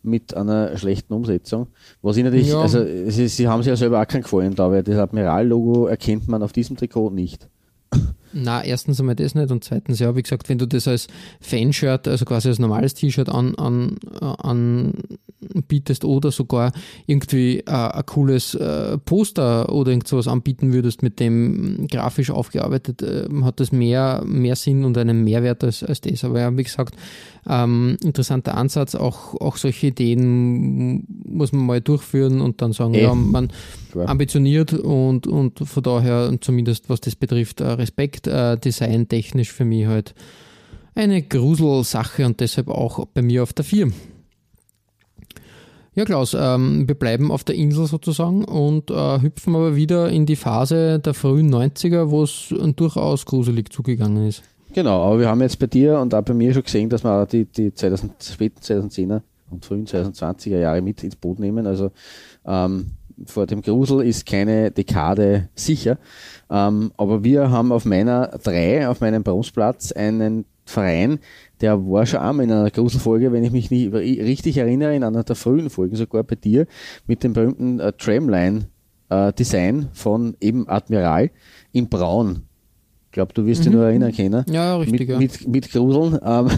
mit 0.09 0.35
einer 0.37 0.77
schlechten 0.77 1.13
Umsetzung. 1.13 1.69
Was 2.03 2.17
ich 2.17 2.25
natürlich, 2.25 2.49
Ja. 2.49 2.61
also 2.61 2.85
sie, 3.09 3.29
sie 3.29 3.49
haben 3.49 3.63
sich 3.63 3.71
ja 3.71 3.77
selber 3.77 4.01
auch 4.03 4.07
keinen 4.09 4.23
Gefallen 4.23 4.55
da, 4.55 4.71
weil 4.71 4.83
das 4.83 4.97
Admiral-Logo 4.97 5.87
erkennt 5.87 6.29
man 6.29 6.43
auf 6.43 6.53
diesem 6.53 6.77
Trikot 6.77 7.11
nicht. 7.11 7.49
Na, 8.35 8.63
erstens 8.63 9.01
einmal 9.01 9.15
das 9.15 9.35
nicht 9.35 9.51
und 9.51 9.65
zweitens, 9.65 9.99
ja, 10.01 10.15
wie 10.15 10.23
gesagt, 10.23 10.51
wenn 10.51 10.59
du 10.59 10.67
das 10.67 10.87
als 10.87 11.07
Fanshirt, 11.41 12.07
also 12.07 12.27
quasi 12.27 12.49
als 12.49 12.59
normales 12.59 12.93
T-Shirt 12.93 13.31
an, 13.31 13.55
an, 13.55 13.97
äh, 14.21 14.25
anbietest 15.55 16.05
oder 16.05 16.31
sogar 16.31 16.73
irgendwie 17.07 17.61
äh, 17.61 17.65
ein 17.71 18.05
cooles 18.07 18.55
äh, 18.55 18.99
Poster 18.99 19.73
oder 19.73 19.93
irgend 19.93 20.09
sowas 20.09 20.29
anbieten 20.29 20.73
würdest, 20.75 21.03
mit 21.03 21.21
dem 21.21 21.87
grafisch 21.91 22.31
aufgearbeitet, 22.31 23.03
äh, 23.03 23.27
hat 23.43 23.61
das 23.61 23.73
mehr, 23.73 24.23
mehr 24.27 24.57
Sinn 24.57 24.85
und 24.85 24.99
einen 24.99 25.25
Mehrwert 25.25 25.65
als, 25.65 25.83
als 25.83 26.01
das. 26.03 26.23
Aber 26.25 26.41
ja, 26.41 26.55
wie 26.57 26.65
gesagt, 26.65 26.95
ähm, 27.49 27.97
interessanter 28.03 28.57
Ansatz, 28.57 28.95
auch, 28.95 29.35
auch 29.41 29.57
solche 29.57 29.89
Ideen 29.89 31.05
muss 31.25 31.53
man 31.53 31.67
mal 31.67 31.81
durchführen 31.81 32.41
und 32.41 32.63
dann 32.63 32.73
sagen, 32.73 32.95
Eh. 32.95 33.03
ja, 33.03 33.15
man, 33.15 33.51
Klar. 33.93 34.09
ambitioniert 34.09 34.73
und, 34.73 35.27
und 35.27 35.59
von 35.61 35.83
daher 35.83 36.33
zumindest 36.41 36.89
was 36.89 37.01
das 37.01 37.17
betrifft, 37.17 37.61
äh, 37.61 37.67
Respekt, 37.69 38.27
äh, 38.27 38.57
designtechnisch 38.57 39.53
für 39.53 39.65
mich 39.65 39.87
halt 39.87 40.15
eine 40.95 41.23
Gruselsache 41.23 42.27
und 42.27 42.41
deshalb 42.41 42.69
auch 42.69 43.05
bei 43.07 43.23
mir 43.23 43.43
auf 43.43 43.53
der 43.53 43.65
4. 43.65 43.93
Ja, 45.95 46.05
Klaus, 46.05 46.37
ähm, 46.39 46.87
wir 46.87 46.95
bleiben 46.95 47.33
auf 47.33 47.43
der 47.43 47.57
Insel 47.57 47.87
sozusagen 47.87 48.45
und 48.45 48.91
äh, 48.91 49.21
hüpfen 49.21 49.57
aber 49.57 49.75
wieder 49.75 50.11
in 50.11 50.27
die 50.27 50.37
Phase 50.37 51.01
der 51.01 51.13
frühen 51.13 51.53
90er, 51.53 52.11
wo 52.11 52.23
es 52.23 52.55
durchaus 52.77 53.27
gruselig 53.27 53.73
zugegangen 53.73 54.29
ist. 54.29 54.45
Genau, 54.75 55.03
aber 55.03 55.21
wir 55.21 55.29
haben 55.29 55.41
jetzt 55.41 55.59
bei 55.59 55.67
dir 55.67 55.99
und 55.99 56.15
auch 56.15 56.23
bei 56.23 56.35
mir 56.35 56.53
schon 56.53 56.63
gesehen, 56.63 56.89
dass 56.89 57.03
wir 57.03 57.27
die, 57.27 57.47
die 57.47 57.73
2000, 57.73 58.23
späten 58.23 58.61
2010er 58.61 59.23
und 59.51 59.65
frühen 59.65 59.87
2020er 59.87 60.59
Jahre 60.59 60.83
mit 60.83 61.03
ins 61.03 61.17
Boot 61.17 61.39
nehmen. 61.39 61.67
Also 61.67 61.91
ähm, 62.47 62.93
vor 63.27 63.47
dem 63.47 63.63
Grusel 63.63 64.03
ist 64.03 64.27
keine 64.27 64.71
Dekade 64.71 65.49
sicher. 65.55 65.99
Ähm, 66.51 66.93
aber 66.97 67.25
wir 67.25 67.51
haben 67.51 67.73
auf 67.73 67.85
meiner 67.85 68.29
3, 68.29 68.89
auf 68.89 69.01
meinem 69.01 69.23
Bremsplatz, 69.23 69.93
einen 69.93 70.45
Verein, 70.65 71.19
der 71.61 71.79
war 71.87 72.05
schon 72.05 72.21
einmal 72.21 72.45
in 72.45 72.53
einer 72.53 72.71
Gruselfolge, 72.71 73.33
wenn 73.33 73.43
ich 73.43 73.53
mich 73.53 73.71
nicht 73.71 73.93
richtig 73.93 74.59
erinnere, 74.59 74.95
in 74.95 75.03
einer 75.03 75.25
der 75.25 75.35
frühen 75.35 75.71
Folgen, 75.71 75.97
sogar 75.97 76.23
bei 76.23 76.37
dir, 76.37 76.67
mit 77.07 77.25
dem 77.25 77.33
berühmten 77.33 77.81
äh, 77.81 77.93
Tramline 77.95 78.67
äh, 79.09 79.33
von 79.95 80.37
eben 80.41 80.69
Admiral 80.69 81.31
in 81.73 81.89
Braun. 81.89 82.48
Ich 83.19 83.21
glaube, 83.21 83.35
du 83.35 83.47
wirst 83.47 83.65
dich 83.65 83.73
nur 83.73 83.85
erinnern 83.85 84.13
können 84.13 84.45
Ja, 84.49 84.77
richtig, 84.77 85.01
mit, 85.01 85.09
ja. 85.09 85.19
mit, 85.19 85.49
mit 85.49 85.73
Gruseln. 85.73 86.21
Ähm, 86.25 86.51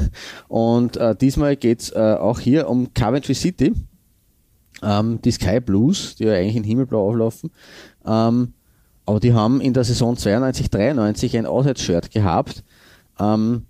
und 0.49 0.99
äh, 0.99 1.17
diesmal 1.17 1.57
geht 1.57 1.81
es 1.81 1.91
äh, 1.91 2.17
auch 2.21 2.39
hier 2.39 2.69
um 2.69 2.93
Coventry 2.93 3.33
City, 3.33 3.73
ähm, 4.83 5.23
die 5.23 5.31
Sky 5.31 5.59
Blues, 5.61 6.17
die 6.17 6.25
ja 6.25 6.35
eigentlich 6.35 6.57
in 6.57 6.65
Himmelblau 6.65 7.09
auflaufen. 7.09 7.51
Ähm, 8.05 8.53
aber 9.07 9.21
die 9.21 9.33
haben 9.33 9.63
in 9.63 9.73
der 9.73 9.85
Saison 9.85 10.19
92, 10.19 10.69
93 10.69 11.39
ein 11.39 11.47
Auswärtsshirt 11.47 12.11
gehabt. 12.11 12.63
Ähm, 13.19 13.63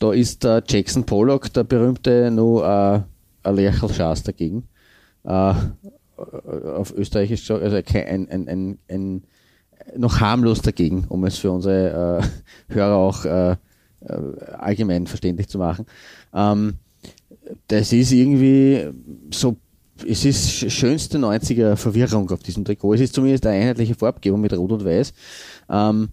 da 0.00 0.10
ist 0.10 0.42
der 0.42 0.64
Jackson 0.66 1.04
Pollock, 1.06 1.52
der 1.52 1.62
berühmte, 1.62 2.32
nur 2.32 2.64
äh, 2.64 3.48
ein 3.48 3.54
Lerchelschas 3.54 4.24
dagegen. 4.24 4.64
Äh, 5.22 5.54
auf 6.16 6.92
Österreichisch 6.92 7.48
also 7.52 7.76
ein, 7.76 8.28
ein, 8.28 8.48
ein, 8.48 8.78
ein 8.88 9.22
noch 9.96 10.20
harmlos 10.20 10.62
dagegen, 10.62 11.04
um 11.08 11.24
es 11.24 11.38
für 11.38 11.50
unsere 11.50 12.20
äh, 12.68 12.74
Hörer 12.74 12.96
auch 12.96 13.24
äh, 13.24 13.52
äh, 13.52 13.56
allgemein 14.58 15.06
verständlich 15.06 15.48
zu 15.48 15.58
machen. 15.58 15.86
Ähm, 16.34 16.74
das 17.68 17.92
ist 17.92 18.12
irgendwie 18.12 18.88
so, 19.32 19.56
es 20.06 20.24
ist 20.24 20.48
sch- 20.50 20.70
schönste 20.70 21.18
90er 21.18 21.76
Verwirrung 21.76 22.30
auf 22.30 22.42
diesem 22.42 22.64
Trikot. 22.64 22.94
Es 22.94 23.00
ist 23.00 23.14
zumindest 23.14 23.46
eine 23.46 23.60
einheitliche 23.60 23.94
Farbgebung 23.94 24.40
mit 24.40 24.52
Rot 24.52 24.72
und 24.72 24.84
Weiß. 24.84 25.12
Ähm, 25.70 26.08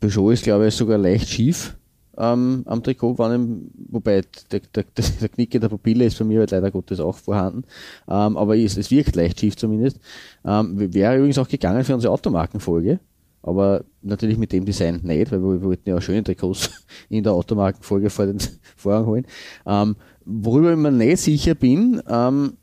Peugeot 0.00 0.30
ist, 0.32 0.44
glaube 0.44 0.68
ich, 0.68 0.74
sogar 0.74 0.98
leicht 0.98 1.28
schief 1.28 1.76
ähm, 2.18 2.62
am 2.66 2.82
Trikot, 2.82 3.18
wann 3.18 3.70
wobei 3.88 4.22
der, 4.50 4.60
der, 4.60 4.84
der, 4.96 5.04
der 5.20 5.28
Knick 5.28 5.54
in 5.54 5.60
der 5.60 5.68
Pupille 5.68 6.04
ist 6.06 6.18
bei 6.18 6.24
mir 6.24 6.40
halt 6.40 6.50
leider 6.50 6.70
Gottes 6.70 7.00
auch 7.00 7.16
vorhanden. 7.16 7.64
Ähm, 8.08 8.36
aber 8.36 8.56
es, 8.56 8.76
es 8.76 8.90
wirkt 8.90 9.16
leicht 9.16 9.40
schief 9.40 9.56
zumindest. 9.56 9.98
Ähm, 10.44 10.94
wäre 10.94 11.16
übrigens 11.16 11.38
auch 11.38 11.48
gegangen 11.48 11.84
für 11.84 11.94
unsere 11.94 12.12
Automarkenfolge. 12.12 13.00
Aber 13.46 13.84
natürlich 14.02 14.36
mit 14.36 14.52
dem 14.52 14.64
Design 14.64 15.00
nicht, 15.04 15.30
weil 15.30 15.40
wir, 15.40 15.62
wollten 15.62 15.88
ja 15.88 15.96
auch 15.96 16.02
schöne 16.02 16.24
Trikots 16.24 16.68
in 17.08 17.22
der 17.22 17.32
Automarkenfolge 17.32 18.10
vor 18.10 18.26
den 18.26 18.38
Vorhang 18.76 19.06
holen. 19.06 19.26
Ähm, 19.64 19.96
worüber 20.24 20.72
ich 20.72 20.76
mir 20.76 20.90
nicht 20.90 21.18
sicher 21.18 21.54
bin, 21.54 22.02
ähm, 22.08 22.54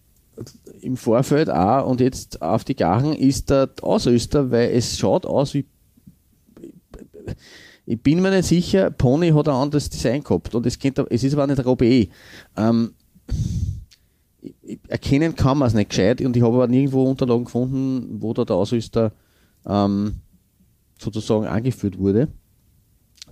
im 0.81 0.97
Vorfeld 0.97 1.49
auch 1.49 1.87
und 1.89 2.01
jetzt 2.01 2.41
auf 2.41 2.63
die 2.65 2.75
Gachen, 2.75 3.13
ist 3.13 3.49
der 3.49 3.69
Ausrüster, 3.81 4.51
weil 4.51 4.71
es 4.71 4.97
schaut 4.97 5.25
aus 5.25 5.53
wie. 5.53 5.65
Ich 7.85 8.01
bin 8.01 8.21
mir 8.21 8.31
nicht 8.31 8.45
sicher, 8.47 8.91
Pony 8.91 9.29
hat 9.29 9.47
ein 9.47 9.55
anderes 9.55 9.89
Design 9.89 10.23
gehabt 10.23 10.53
und 10.55 10.65
es, 10.65 10.79
könnte, 10.79 11.05
es 11.09 11.23
ist 11.23 11.33
aber 11.33 11.47
nicht 11.47 11.61
Robé. 11.61 12.09
Ähm, 12.57 12.93
ich- 14.41 14.55
ich- 14.63 14.79
erkennen 14.87 15.35
kann 15.35 15.57
man 15.57 15.67
es 15.67 15.73
nicht 15.73 15.89
gescheit 15.89 16.21
und 16.21 16.35
ich 16.35 16.43
habe 16.43 16.55
aber 16.55 16.67
nirgendwo 16.67 17.03
Unterlagen 17.09 17.45
gefunden, 17.45 18.21
wo 18.21 18.33
da 18.33 18.43
der 18.45 18.55
Ausrüster 18.55 19.11
ähm, 19.65 20.15
sozusagen 21.11 21.45
angeführt 21.45 21.97
wurde. 21.99 22.29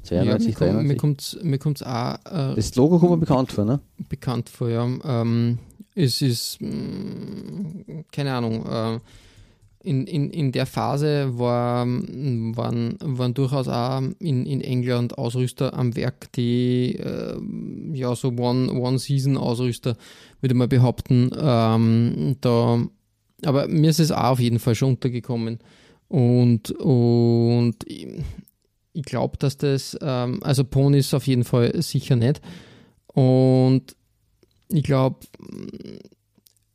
Ja, 0.09 0.23
92, 0.23 0.47
mir, 0.47 0.53
kommt, 0.55 0.71
mir 0.71 0.95
93. 0.95 0.97
kommt's 0.97 1.37
mir 1.43 1.57
kommt's 1.59 1.83
auch 1.83 2.13
äh, 2.25 2.55
Das 2.55 2.75
Logo 2.75 2.97
kommt 2.99 3.11
mir 3.11 3.17
bekannt 3.17 3.51
vor, 3.51 3.65
ne? 3.65 3.79
bekannt 4.09 4.49
vor, 4.49 4.69
ja. 4.69 4.87
Ähm, 5.03 5.59
es 5.93 6.21
ist, 6.21 6.57
mh, 6.59 8.03
keine 8.11 8.33
Ahnung, 8.33 8.65
äh, 8.65 8.99
in, 9.83 10.05
in, 10.07 10.29
in 10.29 10.51
der 10.51 10.65
Phase 10.65 11.37
war, 11.37 11.85
mh, 11.85 12.55
waren, 12.57 12.97
waren 13.03 13.33
durchaus 13.33 13.67
auch 13.67 14.01
in, 14.19 14.45
in 14.45 14.61
England 14.61 15.17
Ausrüster 15.17 15.73
am 15.75 15.95
Werk, 15.95 16.31
die 16.33 16.95
äh, 16.95 17.37
ja 17.93 18.15
so 18.15 18.29
One- 18.29 18.71
One-Season-Ausrüster, 18.71 19.97
würde 20.39 20.55
man 20.55 20.69
behaupten. 20.69 21.29
Ähm, 21.37 22.37
da, 22.41 22.81
aber 23.45 23.67
mir 23.67 23.89
ist 23.89 23.99
es 23.99 24.11
auch 24.11 24.31
auf 24.31 24.39
jeden 24.39 24.59
Fall 24.59 24.75
schon 24.75 24.91
untergekommen. 24.91 25.59
Und, 26.11 26.71
und 26.71 27.77
ich, 27.87 29.05
glaube, 29.05 29.37
dass 29.37 29.55
das, 29.55 29.97
ähm, 30.01 30.43
also 30.43 30.65
Pony 30.65 30.97
ist 30.97 31.13
auf 31.13 31.25
jeden 31.25 31.45
Fall 31.45 31.81
sicher 31.81 32.17
nicht. 32.17 32.41
Und 33.07 33.95
ich 34.67 34.83
glaube, 34.83 35.19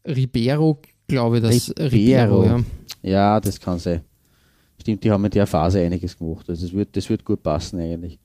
Ribeiro, 0.06 0.80
glaube 1.06 1.36
ich, 1.36 1.42
dass 1.42 1.68
Ribeiro. 1.78 2.40
Ribeiro, 2.40 2.44
ja. 2.46 2.64
Ja, 3.02 3.40
das 3.40 3.60
kann 3.60 3.78
sein. 3.78 4.00
Stimmt, 4.80 5.04
die 5.04 5.10
haben 5.10 5.26
in 5.26 5.30
der 5.30 5.46
Phase 5.46 5.80
einiges 5.80 6.16
gemacht. 6.16 6.48
Also 6.48 6.64
das 6.64 6.74
wird, 6.74 6.96
das 6.96 7.10
wird 7.10 7.22
gut 7.22 7.42
passen 7.42 7.78
eigentlich. 7.78 8.18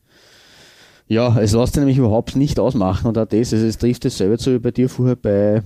Ja, 1.10 1.38
es 1.41 1.52
lässt 1.52 1.74
sich 1.74 1.82
nämlich 1.82 1.97
überhaupt 1.97 2.38
nicht 2.38 2.58
ausmachen 2.58 3.08
und 3.08 3.17
auch 3.17 3.26
das, 3.26 3.52
also 3.52 3.65
es 3.65 3.78
trifft 3.78 4.06
es 4.06 4.17
selber 4.17 4.38
zu 4.38 4.54
wie 4.54 4.60
bei 4.60 4.71
dir 4.71 4.88
vorher 4.88 5.17
bei, 5.17 5.62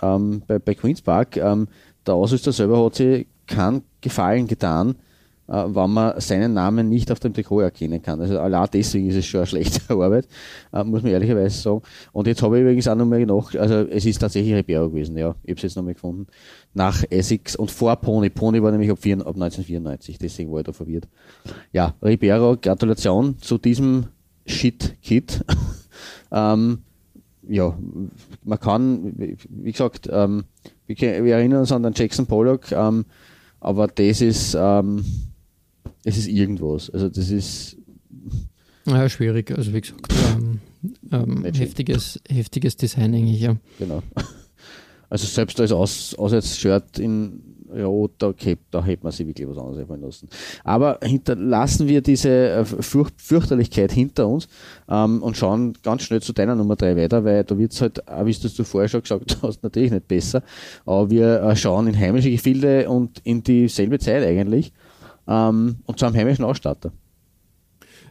ähm, 0.00 0.42
bei, 0.46 0.58
bei 0.58 0.74
Queen's 0.74 1.02
Park. 1.02 1.36
Ähm, 1.36 1.68
der 2.06 2.14
Ausrüster 2.14 2.50
selber 2.50 2.82
hat 2.82 2.94
sich 2.94 3.26
keinen 3.46 3.82
Gefallen 4.00 4.46
getan, 4.46 4.96
äh, 5.50 5.64
wenn 5.66 5.90
man 5.90 6.20
seinen 6.20 6.54
Namen 6.54 6.88
nicht 6.88 7.10
auf 7.10 7.18
dem 7.20 7.34
Trikot 7.34 7.60
erkennen 7.60 8.00
kann. 8.00 8.20
Also 8.20 8.38
allein 8.38 8.68
deswegen 8.72 9.08
ist 9.08 9.16
es 9.16 9.26
schon 9.26 9.40
eine 9.40 9.46
schlechte 9.46 9.80
Arbeit, 9.94 10.28
äh, 10.72 10.84
muss 10.84 11.02
man 11.02 11.12
ehrlicherweise 11.12 11.60
sagen. 11.60 11.82
Und 12.12 12.26
jetzt 12.26 12.42
habe 12.42 12.58
ich 12.58 12.62
übrigens 12.62 12.86
auch 12.88 12.94
nochmal 12.94 13.26
nach, 13.26 13.54
also 13.56 13.74
es 13.74 14.06
ist 14.06 14.18
tatsächlich 14.18 14.54
Ribeiro 14.54 14.88
gewesen, 14.88 15.16
ja, 15.18 15.34
ich 15.42 15.50
habe 15.50 15.56
es 15.56 15.62
jetzt 15.62 15.76
nochmal 15.76 15.94
gefunden, 15.94 16.26
nach 16.72 17.02
Essex 17.10 17.56
und 17.56 17.70
vor 17.70 17.96
Pony. 17.96 18.30
Pony 18.30 18.62
war 18.62 18.70
nämlich 18.70 18.90
ab, 18.90 18.98
vier, 19.00 19.18
ab 19.18 19.34
1994, 19.34 20.18
deswegen 20.18 20.52
war 20.52 20.60
ich 20.60 20.66
da 20.66 20.72
verwirrt. 20.72 21.08
Ja, 21.72 21.94
Ribeiro, 22.02 22.56
Gratulation 22.56 23.36
zu 23.38 23.58
diesem 23.58 24.06
Shit-Kit. 24.46 25.44
ähm, 26.32 26.78
ja, 27.48 27.76
man 28.44 28.60
kann, 28.60 29.14
wie 29.16 29.72
gesagt, 29.72 30.08
ähm, 30.12 30.44
wir, 30.86 31.24
wir, 31.24 31.34
erinnern 31.34 31.60
uns 31.60 31.72
an 31.72 31.82
den 31.82 31.92
Jackson 31.94 32.26
Pollock, 32.26 32.70
ähm, 32.70 33.04
aber 33.60 33.86
das 33.88 34.20
ist, 34.20 34.56
ähm, 34.58 35.04
es 36.04 36.16
ist 36.16 36.26
irgendwas. 36.26 36.90
Also 36.90 37.08
das 37.08 37.30
ist. 37.30 37.76
Ja, 38.86 39.08
schwierig. 39.08 39.50
Also 39.56 39.72
wie 39.72 39.80
gesagt, 39.80 40.12
ähm, 40.34 40.60
ähm, 41.12 41.44
heftiges, 41.44 42.20
heftiges 42.28 42.76
Design 42.76 43.14
eigentlich, 43.14 43.40
ja. 43.40 43.56
Genau. 43.78 44.02
Also 45.12 45.26
selbst 45.26 45.58
als 45.58 45.72
Aus 45.72 46.14
Auswärtsshirt 46.14 47.00
in 47.00 47.42
Rot, 47.72 48.12
da, 48.18 48.32
da 48.70 48.84
hätte 48.84 49.02
man 49.02 49.12
sich 49.12 49.26
wirklich 49.26 49.48
was 49.48 49.58
anderes 49.58 49.78
einfallen 49.78 50.02
lassen. 50.02 50.28
Aber 50.64 50.98
hinterlassen 51.02 51.88
wir 51.88 52.00
diese 52.00 52.30
äh, 52.30 52.64
Furcht, 52.64 53.14
Fürchterlichkeit 53.20 53.92
hinter 53.92 54.28
uns 54.28 54.48
ähm, 54.88 55.22
und 55.22 55.36
schauen 55.36 55.74
ganz 55.82 56.02
schnell 56.02 56.22
zu 56.22 56.32
deiner 56.32 56.54
Nummer 56.54 56.76
3 56.76 56.96
weiter, 56.96 57.24
weil 57.24 57.44
da 57.44 57.58
wird 57.58 57.72
es 57.72 57.80
halt, 57.80 58.02
wie 58.24 58.32
du 58.32 58.64
vorher 58.64 58.88
schon 58.88 59.02
gesagt 59.02 59.38
hast, 59.42 59.62
natürlich 59.62 59.90
nicht 59.90 60.08
besser. 60.08 60.42
Aber 60.84 61.10
wir 61.10 61.42
äh, 61.42 61.56
schauen 61.56 61.86
in 61.86 61.98
heimische 61.98 62.30
Gefilde 62.30 62.88
und 62.88 63.20
in 63.24 63.42
dieselbe 63.42 63.98
Zeit 63.98 64.24
eigentlich 64.24 64.72
ähm, 65.28 65.76
und 65.86 65.98
zu 65.98 66.06
einem 66.06 66.16
heimischen 66.16 66.44
Ausstatter. 66.44 66.92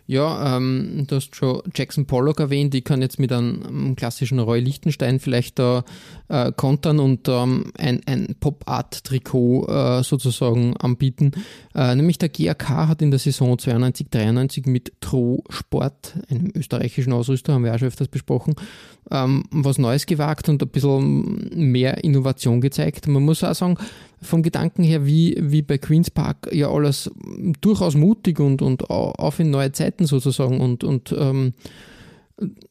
Ja, 0.09 0.57
ähm, 0.57 1.05
du 1.05 1.17
hast 1.17 1.35
schon 1.35 1.61
Jackson 1.75 2.07
Pollock 2.07 2.39
erwähnt. 2.39 2.73
Ich 2.73 2.83
kann 2.83 3.03
jetzt 3.03 3.19
mit 3.19 3.31
einem, 3.31 3.95
klassischen 3.95 4.39
Roy 4.39 4.59
Lichtenstein 4.59 5.19
vielleicht 5.19 5.59
da 5.59 5.83
äh, 6.29 6.51
kontern 6.51 6.99
und 6.99 7.27
ähm, 7.27 7.71
ein, 7.77 8.01
ein 8.07 8.35
Pop-Art-Trikot 8.39 9.67
äh, 9.67 10.03
sozusagen 10.03 10.75
anbieten. 10.77 11.33
Äh, 11.79 11.95
nämlich 11.95 12.17
der 12.17 12.27
GAK 12.27 12.67
hat 12.67 13.01
in 13.01 13.09
der 13.09 13.21
Saison 13.21 13.55
92-93 13.55 14.69
mit 14.69 14.91
Tro 14.99 15.45
Sport, 15.47 16.13
einem 16.29 16.51
österreichischen 16.53 17.13
Ausrüster, 17.13 17.53
haben 17.53 17.63
wir 17.63 17.73
auch 17.73 17.79
schon 17.79 17.87
öfters 17.87 18.09
besprochen, 18.09 18.55
ähm, 19.11 19.45
was 19.49 19.77
Neues 19.77 20.05
gewagt 20.05 20.49
und 20.49 20.61
ein 20.61 20.67
bisschen 20.67 21.49
mehr 21.55 22.03
Innovation 22.03 22.59
gezeigt. 22.59 23.07
Man 23.07 23.23
muss 23.23 23.45
auch 23.45 23.55
sagen, 23.55 23.77
vom 24.21 24.43
Gedanken 24.43 24.83
her, 24.83 25.05
wie, 25.05 25.37
wie 25.39 25.61
bei 25.61 25.77
Queen's 25.77 26.11
Park, 26.11 26.49
ja 26.51 26.69
alles 26.69 27.09
durchaus 27.61 27.95
mutig 27.95 28.41
und, 28.41 28.61
und 28.61 28.89
auf 28.89 29.39
in 29.39 29.49
neue 29.49 29.71
Zeiten 29.71 30.05
sozusagen 30.05 30.59
und, 30.59 30.83
und 30.83 31.15
ähm, 31.17 31.53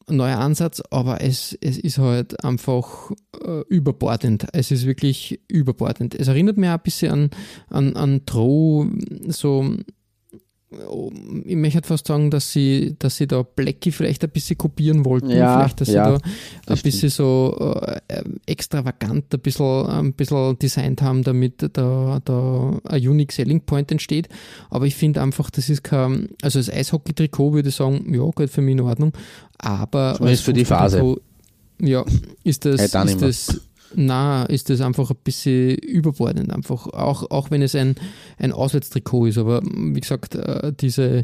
neuer 0.07 0.39
Ansatz, 0.39 0.81
aber 0.89 1.21
es, 1.21 1.57
es 1.61 1.77
ist 1.77 1.97
halt 1.97 2.43
einfach 2.43 3.11
äh, 3.43 3.61
überbordend. 3.67 4.47
Es 4.53 4.71
ist 4.71 4.85
wirklich 4.85 5.39
überbordend. 5.47 6.15
Es 6.15 6.27
erinnert 6.27 6.57
mich 6.57 6.69
auch 6.69 6.73
ein 6.73 6.81
bisschen 6.83 7.11
an, 7.11 7.29
an, 7.69 7.95
an 7.95 8.21
Droh, 8.25 8.87
so 9.27 9.75
ich 11.45 11.55
möchte 11.55 11.81
fast 11.81 12.07
sagen, 12.07 12.29
dass 12.29 12.51
sie, 12.51 12.95
dass 12.99 13.17
sie 13.17 13.25
da 13.25 13.41
Blackie 13.41 13.91
vielleicht 13.91 14.23
ein 14.23 14.29
bisschen 14.29 14.57
kopieren 14.57 15.03
wollten. 15.03 15.31
Ja, 15.31 15.57
vielleicht, 15.57 15.81
dass 15.81 15.87
ja, 15.87 16.15
sie 16.15 16.21
da 16.65 16.73
ein 16.73 16.81
bisschen 16.81 17.09
stimmt. 17.09 17.13
so 17.13 17.81
äh, 18.07 18.23
extravagant 18.45 19.33
ein 19.33 19.39
bisschen, 19.39 19.87
ein 19.87 20.13
bisschen 20.13 20.59
designt 20.59 21.01
haben, 21.01 21.23
damit 21.23 21.67
da, 21.73 22.21
da 22.23 22.79
ein 22.83 23.07
Unique 23.07 23.31
Selling 23.31 23.61
Point 23.61 23.91
entsteht. 23.91 24.29
Aber 24.69 24.85
ich 24.85 24.95
finde 24.95 25.23
einfach, 25.23 25.49
das 25.49 25.69
ist 25.69 25.83
kein, 25.83 26.29
also 26.43 26.59
das 26.59 26.69
Eishockey-Trikot 26.69 27.53
würde 27.53 27.69
ich 27.69 27.75
sagen, 27.75 28.13
ja, 28.13 28.29
geht 28.35 28.51
für 28.51 28.61
mich 28.61 28.73
in 28.73 28.81
Ordnung. 28.81 29.13
Aber 29.57 30.15
Zumindest 30.17 30.43
für 30.43 30.53
die 30.53 30.65
Phase. 30.65 31.15
Ja, 31.81 32.05
ist 32.43 32.65
das, 32.65 32.81
ist 32.81 33.21
das 33.21 33.61
na, 33.95 34.43
ist 34.45 34.69
das 34.69 34.81
einfach 34.81 35.09
ein 35.11 35.17
bisschen 35.23 35.77
überbordend, 35.77 36.51
einfach. 36.51 36.87
Auch, 36.87 37.31
auch 37.31 37.49
wenn 37.51 37.61
es 37.61 37.75
ein, 37.75 37.95
ein 38.37 38.51
Auswärtstrikot 38.51 39.27
ist. 39.27 39.37
Aber 39.37 39.61
wie 39.63 39.99
gesagt, 39.99 40.35
äh, 40.35 40.73
diese, 40.79 41.23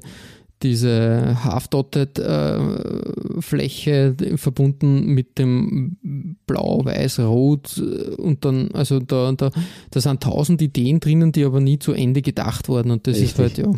diese 0.64 1.44
Half-Dotted-Fläche 1.44 4.16
äh, 4.20 4.38
verbunden 4.38 5.08
mit 5.08 5.38
dem 5.38 6.38
Blau, 6.48 6.86
Weiß, 6.86 7.20
Rot 7.20 7.78
äh, 7.78 8.16
und 8.16 8.46
dann, 8.46 8.72
also 8.72 9.00
da, 9.00 9.34
da, 9.34 9.52
da 9.92 10.02
sind 10.02 10.24
tausend 10.24 10.62
Ideen 10.62 11.00
drinnen, 11.00 11.32
die 11.32 11.46
aber 11.46 11.60
nie 11.60 11.80
zu 11.80 11.94
Ende 11.94 12.22
gedacht 12.22 12.70
wurden 12.70 12.92
und 12.92 13.08
das 13.08 13.18
Richtig. 13.18 13.32
ist 13.32 13.40
halt 13.40 13.58
ja. 13.58 13.72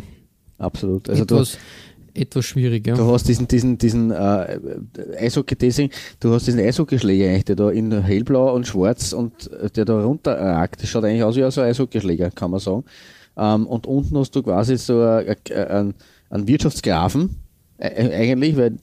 Absolut. 0.58 1.08
Also 1.08 1.22
etwas, 1.22 1.56
etwas 2.20 2.44
schwierig, 2.44 2.86
ja. 2.86 2.94
Du 2.94 3.10
hast 3.12 3.28
diesen, 3.28 3.48
diesen, 3.48 3.78
diesen 3.78 4.10
äh, 4.10 4.58
Eishockey-Desing, 5.18 5.90
du 6.20 6.32
hast 6.32 6.46
diesen 6.46 6.60
Eishockeyschläger 6.60 7.28
eigentlich, 7.28 7.44
der 7.46 7.56
da 7.56 7.70
in 7.70 8.02
hellblau 8.02 8.54
und 8.54 8.66
schwarz 8.66 9.12
und 9.12 9.50
äh, 9.52 9.70
der 9.70 9.84
da 9.84 10.00
runterragt. 10.02 10.82
Das 10.82 10.88
schaut 10.88 11.04
eigentlich 11.04 11.22
aus 11.22 11.36
wie 11.36 11.50
so 11.50 11.60
ein 11.60 11.68
Eishockeyschläger, 11.68 12.30
kann 12.30 12.50
man 12.50 12.60
sagen. 12.60 12.84
Ähm, 13.36 13.66
und 13.66 13.86
unten 13.86 14.18
hast 14.18 14.34
du 14.34 14.42
quasi 14.42 14.76
so 14.76 15.00
einen 15.00 15.94
ein 16.30 16.46
Wirtschaftsgrafen, 16.46 17.36
äh, 17.78 18.10
eigentlich, 18.10 18.56
weil 18.56 18.76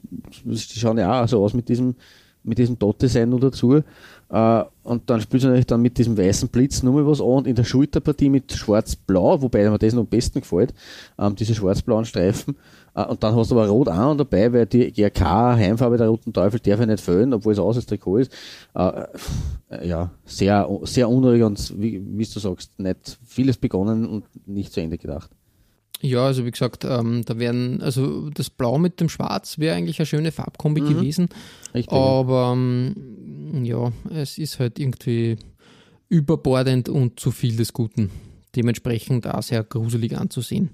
die 0.43 0.79
schauen 0.79 0.97
ja 0.97 1.23
auch 1.23 1.27
so 1.27 1.43
aus 1.43 1.53
mit 1.53 1.69
diesem, 1.69 1.95
mit 2.43 2.57
diesem 2.57 2.77
Dot-Design 2.77 3.29
noch 3.29 3.39
dazu. 3.39 3.81
Uh, 4.27 4.63
und 4.83 5.07
dann 5.09 5.21
spielst 5.21 5.43
du 5.43 5.49
natürlich 5.49 5.67
dann 5.67 5.83
mit 5.83 5.99
diesem 5.99 6.17
weißen 6.17 6.49
Blitz 6.49 6.81
nochmal 6.81 7.05
was 7.05 7.21
an 7.21 7.27
und 7.27 7.47
in 7.47 7.55
der 7.55 7.63
Schulterpartie 7.63 8.29
mit 8.29 8.51
schwarz-blau, 8.51 9.39
wobei 9.41 9.69
mir 9.69 9.77
das 9.77 9.93
noch 9.93 10.01
am 10.01 10.07
besten 10.07 10.41
gefällt, 10.41 10.73
ähm, 11.19 11.35
diese 11.35 11.53
schwarz-blauen 11.53 12.05
Streifen. 12.05 12.55
Uh, 12.97 13.03
und 13.09 13.21
dann 13.23 13.35
hast 13.35 13.51
du 13.51 13.55
aber 13.55 13.67
Rot 13.67 13.87
auch 13.87 14.15
dabei, 14.15 14.51
weil 14.51 14.65
die 14.65 14.91
GRK 14.91 15.55
Heimfarbe 15.57 15.97
der 15.97 16.07
Roten 16.07 16.33
Teufel 16.33 16.59
darf 16.59 16.79
ja 16.79 16.85
nicht 16.85 17.03
fehlen, 17.03 17.33
obwohl 17.33 17.53
es 17.53 17.59
aus 17.59 17.75
als 17.75 17.85
Trikot 17.85 18.17
ist. 18.17 18.31
Uh, 18.73 19.03
ja, 19.83 20.09
sehr, 20.25 20.67
sehr 20.83 21.09
unruhig 21.09 21.43
und 21.43 21.73
wie, 21.79 22.01
wie 22.03 22.25
du 22.25 22.39
sagst, 22.39 22.79
nicht 22.79 23.19
vieles 23.25 23.57
begonnen 23.57 24.07
und 24.07 24.23
nicht 24.47 24.73
zu 24.73 24.81
Ende 24.81 24.97
gedacht. 24.97 25.29
Ja, 26.01 26.25
also 26.25 26.45
wie 26.45 26.51
gesagt, 26.51 26.83
ähm, 26.83 27.23
da 27.25 27.39
wären, 27.39 27.81
also 27.81 28.29
das 28.29 28.49
Blau 28.49 28.77
mit 28.77 28.99
dem 28.99 29.09
Schwarz 29.09 29.57
wäre 29.59 29.75
eigentlich 29.75 29.99
eine 29.99 30.05
schöne 30.05 30.31
Farbkombi 30.31 30.81
mhm. 30.81 30.89
gewesen. 30.89 31.29
Richtig. 31.73 31.93
Aber 31.93 32.53
ähm, 32.53 33.63
ja, 33.63 33.91
es 34.11 34.37
ist 34.37 34.59
halt 34.59 34.79
irgendwie 34.79 35.37
überbordend 36.09 36.89
und 36.89 37.19
zu 37.19 37.31
viel 37.31 37.55
des 37.55 37.73
Guten 37.73 38.11
dementsprechend 38.55 39.27
auch 39.27 39.43
sehr 39.43 39.63
gruselig 39.63 40.17
anzusehen. 40.17 40.69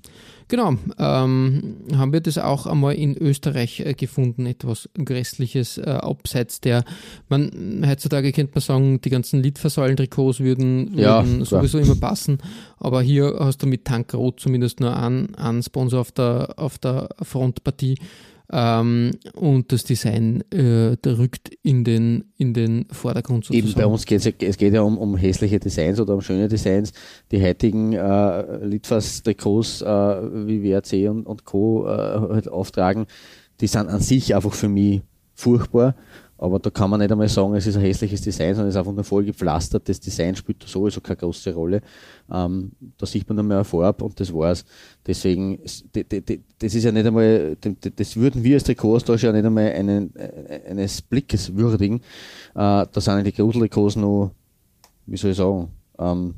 Genau, 0.52 0.76
ähm, 1.00 1.78
haben 1.96 2.12
wir 2.12 2.20
das 2.20 2.38
auch 2.38 2.68
einmal 2.68 2.96
in 2.96 3.16
Österreich 3.16 3.80
äh, 3.80 3.94
gefunden, 3.94 4.46
etwas 4.46 4.90
Grässliches, 4.96 5.78
äh, 5.78 5.84
abseits 5.84 6.60
der, 6.60 6.84
man, 7.30 7.86
heutzutage 7.88 8.34
könnte 8.34 8.56
man 8.56 8.62
sagen, 8.62 9.00
die 9.00 9.10
ganzen 9.10 9.42
Litfaßsäulen-Trikots 9.42 10.42
würden, 10.42 10.98
ja, 10.98 11.26
würden 11.26 11.46
sowieso 11.46 11.80
immer 11.80 11.96
passen, 11.96 12.40
aber 12.80 13.02
hier 13.02 13.34
hast 13.40 13.64
du 13.64 13.68
mit 13.68 13.86
Tankrot 13.86 14.42
zumindest 14.42 14.82
nur 14.82 14.94
einen, 14.94 15.36
einen 15.36 15.64
Sponsor 15.64 16.02
auf 16.02 16.12
der, 16.12 16.56
auf 16.58 16.78
der 16.78 17.08
Frontpartie 17.22 17.96
ähm, 18.52 19.12
und 19.34 19.72
das 19.72 19.84
Design 19.86 20.44
äh, 20.52 20.98
rückt 21.08 21.52
in 21.64 21.84
den, 21.84 22.26
in 22.38 22.54
den 22.54 22.86
Vordergrund 22.92 23.46
sozusagen. 23.46 23.70
Eben 23.70 23.80
bei 23.80 23.86
uns 23.86 24.06
geht 24.06 24.26
es, 24.26 24.34
es 24.40 24.58
geht 24.58 24.74
ja 24.74 24.82
um, 24.82 24.98
um 24.98 25.16
hässliche 25.16 25.60
Designs 25.60 26.00
oder 26.00 26.14
um 26.16 26.22
schöne 26.22 26.50
Designs. 26.50 26.92
Die 27.32 27.42
heutigen 27.42 27.94
äh, 27.94 28.66
Litfaß-Trikots, 28.66 29.82
äh, 29.82 29.86
wie 29.86 30.64
WRC 30.64 31.10
und, 31.10 31.26
und 31.26 31.46
Co. 31.46 31.88
Äh, 31.88 31.90
halt 31.90 32.50
auftragen, 32.50 33.06
die 33.62 33.68
sind 33.68 33.88
an 33.88 34.02
sich 34.02 34.36
einfach 34.36 34.54
für 34.54 34.70
mich 34.70 35.02
furchtbar. 35.34 35.96
Aber 36.42 36.58
da 36.58 36.72
kann 36.72 36.90
man 36.90 37.00
nicht 37.00 37.12
einmal 37.12 37.30
sagen, 37.30 37.54
es 37.54 37.68
ist 37.68 37.76
ein 37.76 37.84
hässliches 37.84 38.22
Design, 38.22 38.56
sondern 38.56 38.70
es 38.70 38.74
ist 38.74 38.80
einfach 38.80 38.94
nur 38.94 39.04
voll 39.04 39.24
gepflastert. 39.24 39.88
Das 39.88 40.00
Design 40.00 40.36
spielt 40.36 40.64
sowieso 40.64 41.00
keine 41.00 41.18
große 41.18 41.54
Rolle. 41.54 41.82
Ähm, 42.34 42.72
da 42.98 43.06
sieht 43.06 43.30
man 43.30 43.46
mehr 43.48 43.58
eine 43.58 43.64
Farbe 43.64 44.04
und 44.04 44.20
das 44.20 44.34
war's. 44.34 44.66
Deswegen, 45.06 45.60
das 45.62 46.74
ist 46.74 46.84
ja 46.84 46.92
nicht 46.92 47.06
einmal, 47.06 47.56
das 47.96 48.16
würden 48.16 48.44
wir 48.44 48.56
als 48.56 48.64
Trikotaustascher 48.64 49.28
ja 49.28 49.34
nicht 49.34 49.46
einmal 49.46 49.72
einen, 49.72 50.16
äh, 50.16 50.62
eines 50.68 51.04
Blickes 51.04 51.56
würdigen. 51.56 51.98
Äh, 52.56 52.88
da 52.92 53.00
sind 53.00 53.24
die 53.24 53.34
Gruseltrikots 53.34 53.98
noch, 53.98 54.32
wie 55.06 55.18
soll 55.18 55.32
ich 55.32 55.38
sagen, 55.38 55.68
ähm, 56.00 56.34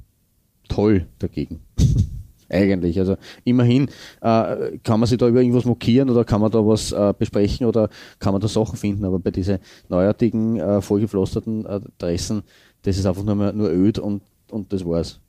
toll 0.67 1.07
dagegen. 1.17 1.61
eigentlich. 2.53 2.99
Also 2.99 3.17
immerhin 3.43 3.89
äh, 4.21 4.77
kann 4.83 4.99
man 4.99 5.07
sich 5.07 5.17
da 5.17 5.27
über 5.27 5.41
irgendwas 5.41 5.65
mokieren 5.65 6.09
oder 6.09 6.23
kann 6.23 6.41
man 6.41 6.51
da 6.51 6.65
was 6.65 6.91
äh, 6.91 7.13
besprechen 7.17 7.65
oder 7.65 7.89
kann 8.19 8.33
man 8.33 8.41
da 8.41 8.47
Sachen 8.47 8.77
finden, 8.77 9.05
aber 9.05 9.19
bei 9.19 9.31
diesen 9.31 9.59
neuartigen, 9.89 10.59
äh, 10.59 10.81
vollgepflasterten 10.81 11.65
äh, 11.65 11.81
Dressen, 11.97 12.43
das 12.83 12.97
ist 12.97 13.05
einfach 13.05 13.23
nur, 13.23 13.35
mehr, 13.35 13.53
nur 13.53 13.69
öd 13.69 13.99
und, 13.99 14.21
und 14.51 14.71
das 14.71 14.85
war's. 14.85 15.19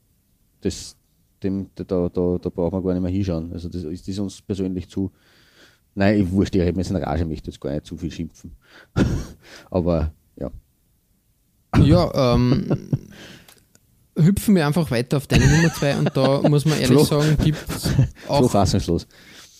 Das, 0.60 0.96
dem, 1.42 1.70
da, 1.74 1.84
da, 1.84 2.08
da 2.08 2.48
braucht 2.48 2.72
man 2.72 2.82
gar 2.82 2.92
nicht 2.92 3.02
mehr 3.02 3.10
hinschauen. 3.10 3.52
Also 3.52 3.68
das 3.68 3.84
ist, 3.84 4.02
das 4.02 4.08
ist 4.08 4.18
uns 4.18 4.42
persönlich 4.42 4.88
zu. 4.88 5.10
Nein, 5.94 6.20
ich 6.20 6.30
wurscht, 6.30 6.54
ich 6.54 6.62
habe 6.62 6.72
mir 6.72 6.84
in 6.84 6.96
Rage, 6.96 7.22
ich 7.22 7.28
möchte 7.28 7.50
jetzt 7.50 7.60
gar 7.60 7.72
nicht 7.72 7.86
zu 7.86 7.96
viel 7.96 8.10
schimpfen. 8.10 8.52
aber 9.70 10.12
ja. 10.36 10.50
Ja, 11.82 12.34
ähm, 12.34 12.66
hüpfen 14.16 14.54
wir 14.54 14.66
einfach 14.66 14.90
weiter 14.90 15.16
auf 15.16 15.26
deine 15.26 15.46
Nummer 15.46 15.72
2 15.72 15.96
und 15.96 16.16
da 16.16 16.40
muss 16.48 16.64
man 16.64 16.80
ehrlich 16.80 17.04
sagen, 17.04 17.36
gibt 17.42 17.58
es 17.68 17.88
auch. 18.28 18.42
So 18.42 18.48
fassungslos. 18.48 19.06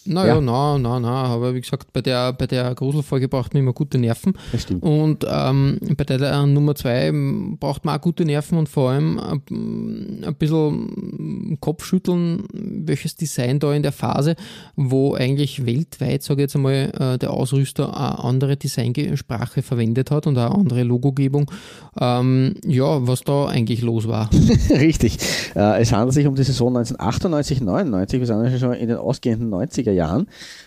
Naja, 0.06 0.34
ja. 0.34 0.40
na, 0.40 0.78
na, 0.78 1.00
na, 1.00 1.24
aber 1.24 1.54
wie 1.54 1.60
gesagt, 1.60 1.92
bei 1.92 2.02
der, 2.02 2.32
bei 2.32 2.46
der 2.46 2.74
Gruselfolge 2.74 3.28
braucht 3.28 3.54
man 3.54 3.62
immer 3.62 3.72
gute 3.72 3.98
Nerven. 3.98 4.34
Das 4.52 4.62
stimmt. 4.62 4.82
Und 4.82 5.24
ähm, 5.28 5.78
bei 5.96 6.04
der, 6.04 6.18
der 6.18 6.46
Nummer 6.46 6.74
2 6.74 7.12
braucht 7.58 7.84
man 7.84 7.96
auch 7.96 8.00
gute 8.00 8.24
Nerven 8.24 8.58
und 8.58 8.68
vor 8.68 8.90
allem 8.90 9.18
ein, 9.18 10.24
ein 10.24 10.34
bisschen 10.34 11.56
Kopfschütteln, 11.60 12.44
welches 12.52 13.16
Design 13.16 13.58
da 13.58 13.72
in 13.72 13.82
der 13.82 13.92
Phase, 13.92 14.36
wo 14.76 15.14
eigentlich 15.14 15.64
weltweit, 15.64 16.22
sage 16.22 16.42
ich 16.42 16.44
jetzt 16.44 16.56
einmal, 16.56 16.92
äh, 16.98 17.18
der 17.18 17.30
Ausrüster 17.30 17.96
eine 17.96 18.22
andere 18.22 18.56
Designsprache 18.56 19.62
verwendet 19.62 20.10
hat 20.10 20.26
und 20.26 20.36
eine 20.36 20.54
andere 20.54 20.82
Logogebung. 20.82 21.50
Ähm, 21.98 22.54
ja, 22.66 23.06
was 23.06 23.22
da 23.22 23.46
eigentlich 23.46 23.82
los 23.82 24.06
war. 24.06 24.28
Richtig. 24.70 25.18
Äh, 25.54 25.80
es 25.80 25.92
handelt 25.92 26.14
sich 26.14 26.26
um 26.26 26.34
die 26.34 26.42
Saison 26.42 26.76
1998, 26.76 27.60
99. 27.60 28.20
Wir 28.20 28.26
sind 28.26 28.44
ja 28.44 28.58
schon 28.58 28.74
in 28.74 28.88
den 28.88 28.98
ausgehenden 28.98 29.52
90er 29.52 29.93
Jahren, 29.94 30.26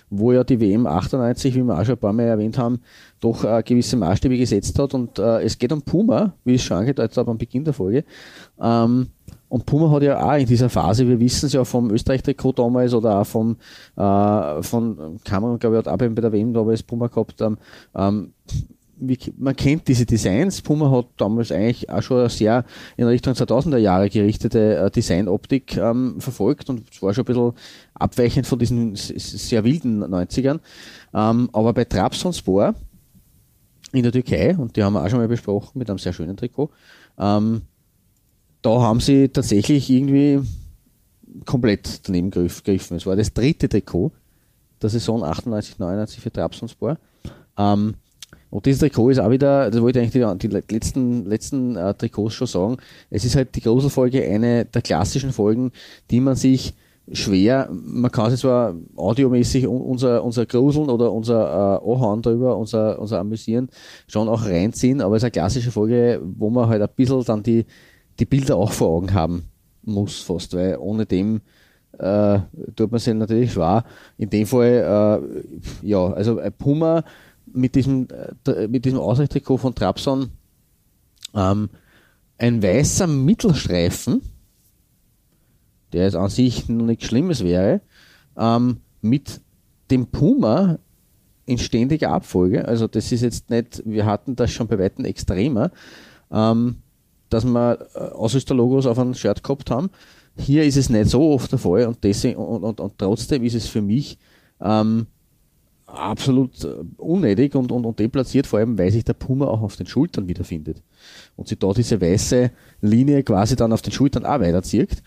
wo 0.09 0.32
ja 0.32 0.43
die 0.43 0.59
WM 0.59 0.88
98, 0.88 1.55
wie 1.55 1.63
wir 1.63 1.78
auch 1.78 1.86
schon 1.86 1.95
ein 1.95 1.99
paar 1.99 2.13
Mal 2.13 2.23
erwähnt 2.23 2.57
haben, 2.57 2.82
doch 3.19 3.43
äh, 3.43 3.61
gewisse 3.63 3.97
Maßstäbe 3.97 4.38
gesetzt 4.38 4.78
hat. 4.80 4.93
Und 4.93 5.19
äh, 5.19 5.41
es 5.43 5.57
geht 5.57 5.71
um 5.71 5.82
Puma, 5.82 6.34
wie 6.43 6.53
ich 6.53 6.61
es 6.61 6.67
schon 6.67 6.78
angedeutet 6.78 7.17
habe 7.17 7.32
am 7.32 7.38
Beginn 7.38 7.63
der 7.63 7.73
Folge. 7.73 8.03
Ähm, 8.59 9.07
und 9.49 9.65
Puma 9.65 9.89
hat 9.91 10.03
ja 10.03 10.21
auch 10.21 10.38
in 10.38 10.45
dieser 10.45 10.69
Phase, 10.69 11.07
wir 11.07 11.19
wissen 11.19 11.45
es 11.45 11.53
ja 11.53 11.63
vom 11.63 11.89
Österreich-Trikot 11.91 12.53
damals 12.53 12.93
oder 12.93 13.19
auch 13.19 13.25
vom, 13.25 13.55
äh, 13.95 14.61
von 14.61 15.19
Kamerun, 15.23 15.59
glaube 15.59 15.78
ich, 15.78 15.86
hat 15.86 15.88
auch 15.88 15.97
bei 15.97 16.09
der 16.09 16.32
WM 16.32 16.53
damals 16.53 16.84
Puma 16.84 17.07
gehabt, 17.07 17.41
ähm, 17.41 17.57
ähm, 17.95 18.34
man 19.37 19.55
kennt 19.55 19.87
diese 19.87 20.05
Designs. 20.05 20.61
Puma 20.61 20.89
hat 20.91 21.07
damals 21.17 21.51
eigentlich 21.51 21.89
auch 21.89 22.01
schon 22.01 22.27
sehr 22.29 22.65
in 22.95 23.05
Richtung 23.07 23.33
2000er 23.33 23.77
Jahre 23.77 24.09
gerichtete 24.09 24.77
äh, 24.77 24.91
Designoptik 24.91 25.77
ähm, 25.77 26.19
verfolgt 26.19 26.69
und 26.69 26.83
es 26.91 27.01
war 27.01 27.13
schon 27.13 27.23
ein 27.23 27.25
bisschen 27.25 27.53
abweichend 27.93 28.47
von 28.47 28.59
diesen 28.59 28.95
sehr 28.95 29.63
wilden 29.63 30.03
90ern. 30.03 30.59
Ähm, 31.13 31.49
aber 31.53 31.73
bei 31.73 31.85
Trabzonspor 31.85 32.73
in 33.93 34.03
der 34.03 34.11
Türkei, 34.11 34.55
und 34.57 34.75
die 34.75 34.83
haben 34.83 34.93
wir 34.93 35.03
auch 35.03 35.09
schon 35.09 35.19
mal 35.19 35.27
besprochen 35.27 35.79
mit 35.79 35.89
einem 35.89 35.99
sehr 35.99 36.13
schönen 36.13 36.35
Trikot, 36.35 36.69
ähm, 37.17 37.61
da 38.61 38.81
haben 38.81 38.99
sie 38.99 39.29
tatsächlich 39.29 39.89
irgendwie 39.89 40.41
komplett 41.45 42.07
daneben 42.07 42.31
gegriffen. 42.31 42.97
Es 42.97 43.05
war 43.05 43.15
das 43.15 43.33
dritte 43.33 43.69
Trikot 43.69 44.11
der 44.81 44.89
Saison 44.89 45.23
98, 45.23 45.79
99 45.79 46.19
für 46.19 46.31
Trabzonspor. 46.31 46.97
Ähm, 47.57 47.95
und 48.49 48.65
dieses 48.65 48.79
Trikot 48.79 49.09
ist 49.09 49.19
auch 49.19 49.29
wieder, 49.29 49.69
das 49.69 49.81
wollte 49.81 49.99
ich 49.99 50.15
eigentlich 50.15 50.39
die, 50.39 50.47
die 50.47 50.73
letzten, 50.73 51.25
letzten 51.25 51.75
äh, 51.75 51.93
Trikots 51.93 52.35
schon 52.35 52.47
sagen, 52.47 52.77
es 53.09 53.25
ist 53.25 53.35
halt 53.35 53.55
die 53.55 53.61
Gruselfolge 53.61 54.23
eine 54.23 54.65
der 54.65 54.81
klassischen 54.81 55.31
Folgen, 55.31 55.71
die 56.11 56.19
man 56.19 56.35
sich 56.35 56.73
schwer, 57.11 57.69
man 57.71 58.11
kann 58.11 58.31
sich 58.31 58.41
zwar 58.41 58.75
audiomäßig 58.95 59.67
unser, 59.67 60.23
unser 60.23 60.45
Gruseln 60.45 60.89
oder 60.89 61.11
unser 61.11 61.81
äh, 61.83 61.91
Anhauen 61.91 62.21
drüber, 62.21 62.57
unser, 62.57 62.99
unser 62.99 63.19
Amüsieren 63.19 63.69
schon 64.07 64.27
auch 64.27 64.45
reinziehen, 64.45 65.01
aber 65.01 65.15
es 65.15 65.21
ist 65.21 65.25
eine 65.25 65.31
klassische 65.31 65.71
Folge, 65.71 66.21
wo 66.23 66.49
man 66.49 66.67
halt 66.67 66.81
ein 66.81 66.89
bisschen 66.95 67.23
dann 67.23 67.43
die, 67.43 67.65
die 68.19 68.25
Bilder 68.25 68.57
auch 68.57 68.71
vor 68.71 68.89
Augen 68.89 69.13
haben 69.13 69.43
muss 69.83 70.21
fast, 70.21 70.53
weil 70.53 70.77
ohne 70.77 71.05
dem 71.05 71.41
äh, 71.97 72.39
tut 72.75 72.91
man 72.91 72.99
sich 72.99 73.13
natürlich 73.13 73.53
schwer. 73.53 73.83
In 74.17 74.29
dem 74.29 74.45
Fall, 74.45 75.21
äh, 75.83 75.87
ja, 75.87 76.11
also 76.11 76.39
Puma 76.57 77.03
mit 77.53 77.75
diesem, 77.75 78.07
äh, 78.45 78.67
mit 78.67 78.85
diesem 78.85 78.99
Ausrichtrikot 78.99 79.57
von 79.57 79.75
Trabzon 79.75 80.31
ähm, 81.33 81.69
ein 82.37 82.61
weißer 82.61 83.07
Mittelstreifen, 83.07 84.21
der 85.93 86.05
jetzt 86.05 86.15
an 86.15 86.29
sich 86.29 86.69
noch 86.69 86.85
nichts 86.85 87.05
Schlimmes 87.05 87.43
wäre, 87.43 87.81
ähm, 88.37 88.77
mit 89.01 89.41
dem 89.89 90.07
Puma 90.07 90.79
in 91.45 91.57
ständiger 91.57 92.11
Abfolge. 92.11 92.67
Also 92.67 92.87
das 92.87 93.11
ist 93.11 93.21
jetzt 93.21 93.49
nicht, 93.49 93.81
wir 93.85 94.05
hatten 94.05 94.35
das 94.35 94.51
schon 94.51 94.67
bei 94.67 94.77
weitem 94.77 95.05
extremer, 95.05 95.71
ähm, 96.31 96.77
dass 97.29 97.45
wir 97.45 97.87
äh, 97.95 97.99
Ausrüsterlogos 97.99 98.85
auf 98.85 98.99
einem 98.99 99.13
Shirt 99.13 99.43
gehabt 99.43 99.71
haben. 99.71 99.89
Hier 100.37 100.65
ist 100.65 100.77
es 100.77 100.89
nicht 100.89 101.09
so 101.09 101.31
oft 101.31 101.51
der 101.51 101.59
Fall 101.59 101.87
und, 101.87 102.03
deswegen, 102.03 102.37
und, 102.37 102.63
und, 102.63 102.79
und 102.79 102.97
trotzdem 102.97 103.43
ist 103.43 103.55
es 103.55 103.67
für 103.67 103.81
mich 103.81 104.19
ähm, 104.61 105.07
absolut 105.97 106.63
äh, 106.63 106.83
unnötig 106.97 107.55
und, 107.55 107.71
und, 107.71 107.85
und 107.85 107.99
deplatziert, 107.99 108.47
vor 108.47 108.59
allem 108.59 108.77
weil 108.77 108.91
sich 108.91 109.03
der 109.03 109.13
Puma 109.13 109.45
auch 109.45 109.61
auf 109.61 109.75
den 109.75 109.87
Schultern 109.87 110.27
wiederfindet. 110.27 110.81
Und 111.35 111.47
sie 111.47 111.55
da 111.55 111.71
diese 111.73 111.99
weiße 111.99 112.51
Linie 112.81 113.23
quasi 113.23 113.55
dann 113.55 113.73
auf 113.73 113.81
den 113.81 113.93
Schultern 113.93 114.25
auch 114.25 114.39
weiterzieht. 114.39 115.03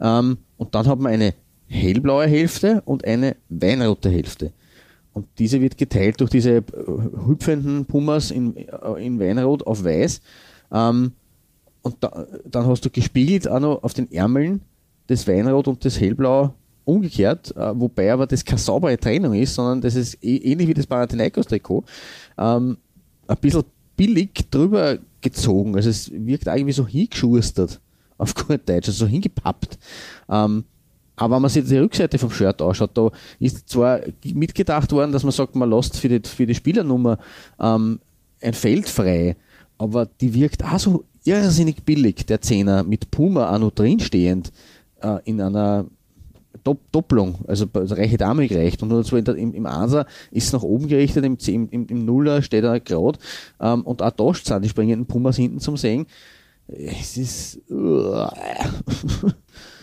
Ähm, 0.00 0.38
und 0.56 0.74
dann 0.74 0.86
hat 0.86 0.98
man 0.98 1.12
eine 1.12 1.34
hellblaue 1.66 2.26
Hälfte 2.26 2.82
und 2.84 3.04
eine 3.04 3.36
weinrote 3.48 4.10
Hälfte. 4.10 4.52
Und 5.12 5.26
diese 5.38 5.60
wird 5.60 5.76
geteilt 5.76 6.20
durch 6.20 6.30
diese 6.30 6.56
äh, 6.56 6.62
hüpfenden 7.26 7.84
Pumas 7.86 8.30
in, 8.30 8.56
äh, 8.56 9.04
in 9.04 9.18
Weinrot 9.18 9.66
auf 9.66 9.84
Weiß. 9.84 10.20
Ähm, 10.72 11.12
und 11.82 11.96
da, 12.00 12.26
dann 12.44 12.66
hast 12.66 12.84
du 12.84 12.90
gespiegelt 12.90 13.48
auch 13.48 13.60
noch 13.60 13.82
auf 13.82 13.94
den 13.94 14.10
Ärmeln 14.12 14.62
das 15.06 15.26
Weinrot 15.26 15.66
und 15.66 15.84
das 15.84 15.98
Hellblau 15.98 16.54
umgekehrt, 16.84 17.54
äh, 17.56 17.78
wobei 17.78 18.12
aber 18.12 18.26
das 18.26 18.44
keine 18.44 18.58
saubere 18.58 18.98
Trennung 18.98 19.34
ist, 19.34 19.54
sondern 19.54 19.80
das 19.80 19.94
ist 19.94 20.22
eh, 20.22 20.36
ähnlich 20.36 20.68
wie 20.68 20.74
das 20.74 20.86
Panathinaikos-Trikot, 20.86 21.84
ähm, 22.38 22.78
ein 23.26 23.36
bisschen 23.36 23.64
billig 23.96 24.50
drüber 24.50 24.98
gezogen. 25.20 25.76
Also 25.76 25.90
es 25.90 26.10
wirkt 26.12 26.46
irgendwie 26.46 26.72
so 26.72 26.86
hingeschustert 26.86 27.80
auf 28.18 28.34
gut 28.34 28.68
Deutsch, 28.68 28.88
also 28.88 29.04
so 29.04 29.06
hingepappt. 29.06 29.78
Ähm, 30.28 30.64
aber 31.16 31.36
wenn 31.36 31.42
man 31.42 31.50
sich 31.50 31.64
die 31.64 31.76
Rückseite 31.76 32.18
vom 32.18 32.30
Shirt 32.30 32.62
anschaut, 32.62 32.90
da 32.94 33.10
ist 33.38 33.68
zwar 33.68 34.00
mitgedacht 34.24 34.90
worden, 34.92 35.12
dass 35.12 35.22
man 35.22 35.32
sagt, 35.32 35.54
man 35.54 35.68
lässt 35.68 35.98
für 35.98 36.08
die, 36.08 36.26
für 36.26 36.46
die 36.46 36.54
Spielernummer 36.54 37.18
ähm, 37.60 38.00
ein 38.40 38.54
Feld 38.54 38.88
frei, 38.88 39.36
aber 39.76 40.06
die 40.06 40.32
wirkt 40.32 40.64
auch 40.64 40.78
so 40.78 41.04
irrsinnig 41.24 41.82
billig, 41.84 42.24
der 42.26 42.40
Zehner 42.40 42.84
mit 42.84 43.10
Puma 43.10 43.54
auch 43.54 43.58
noch 43.58 43.70
drinstehend 43.70 44.50
äh, 45.02 45.18
in 45.24 45.40
einer 45.40 45.84
Doppelung, 46.64 47.44
also, 47.46 47.66
reiche 47.72 48.16
Dame 48.16 48.48
gereicht. 48.48 48.82
Und 48.82 48.90
der, 48.90 49.34
im, 49.34 49.54
im 49.54 49.66
Ansa 49.66 50.06
ist 50.30 50.46
es 50.46 50.52
nach 50.52 50.62
oben 50.62 50.88
gerichtet, 50.88 51.24
im, 51.24 51.36
im, 51.70 51.86
im 51.86 52.04
Nuller 52.04 52.42
steht 52.42 52.64
er 52.64 52.80
gerade. 52.80 53.18
Ähm, 53.60 53.82
und 53.82 54.02
auch 54.02 54.10
da 54.10 54.34
sind 54.34 54.64
die 54.64 54.68
springenden 54.68 55.06
Pumas 55.06 55.36
hinten 55.36 55.60
zum 55.60 55.76
Sehen. 55.76 56.06
Es 56.68 57.16
ist. 57.16 57.60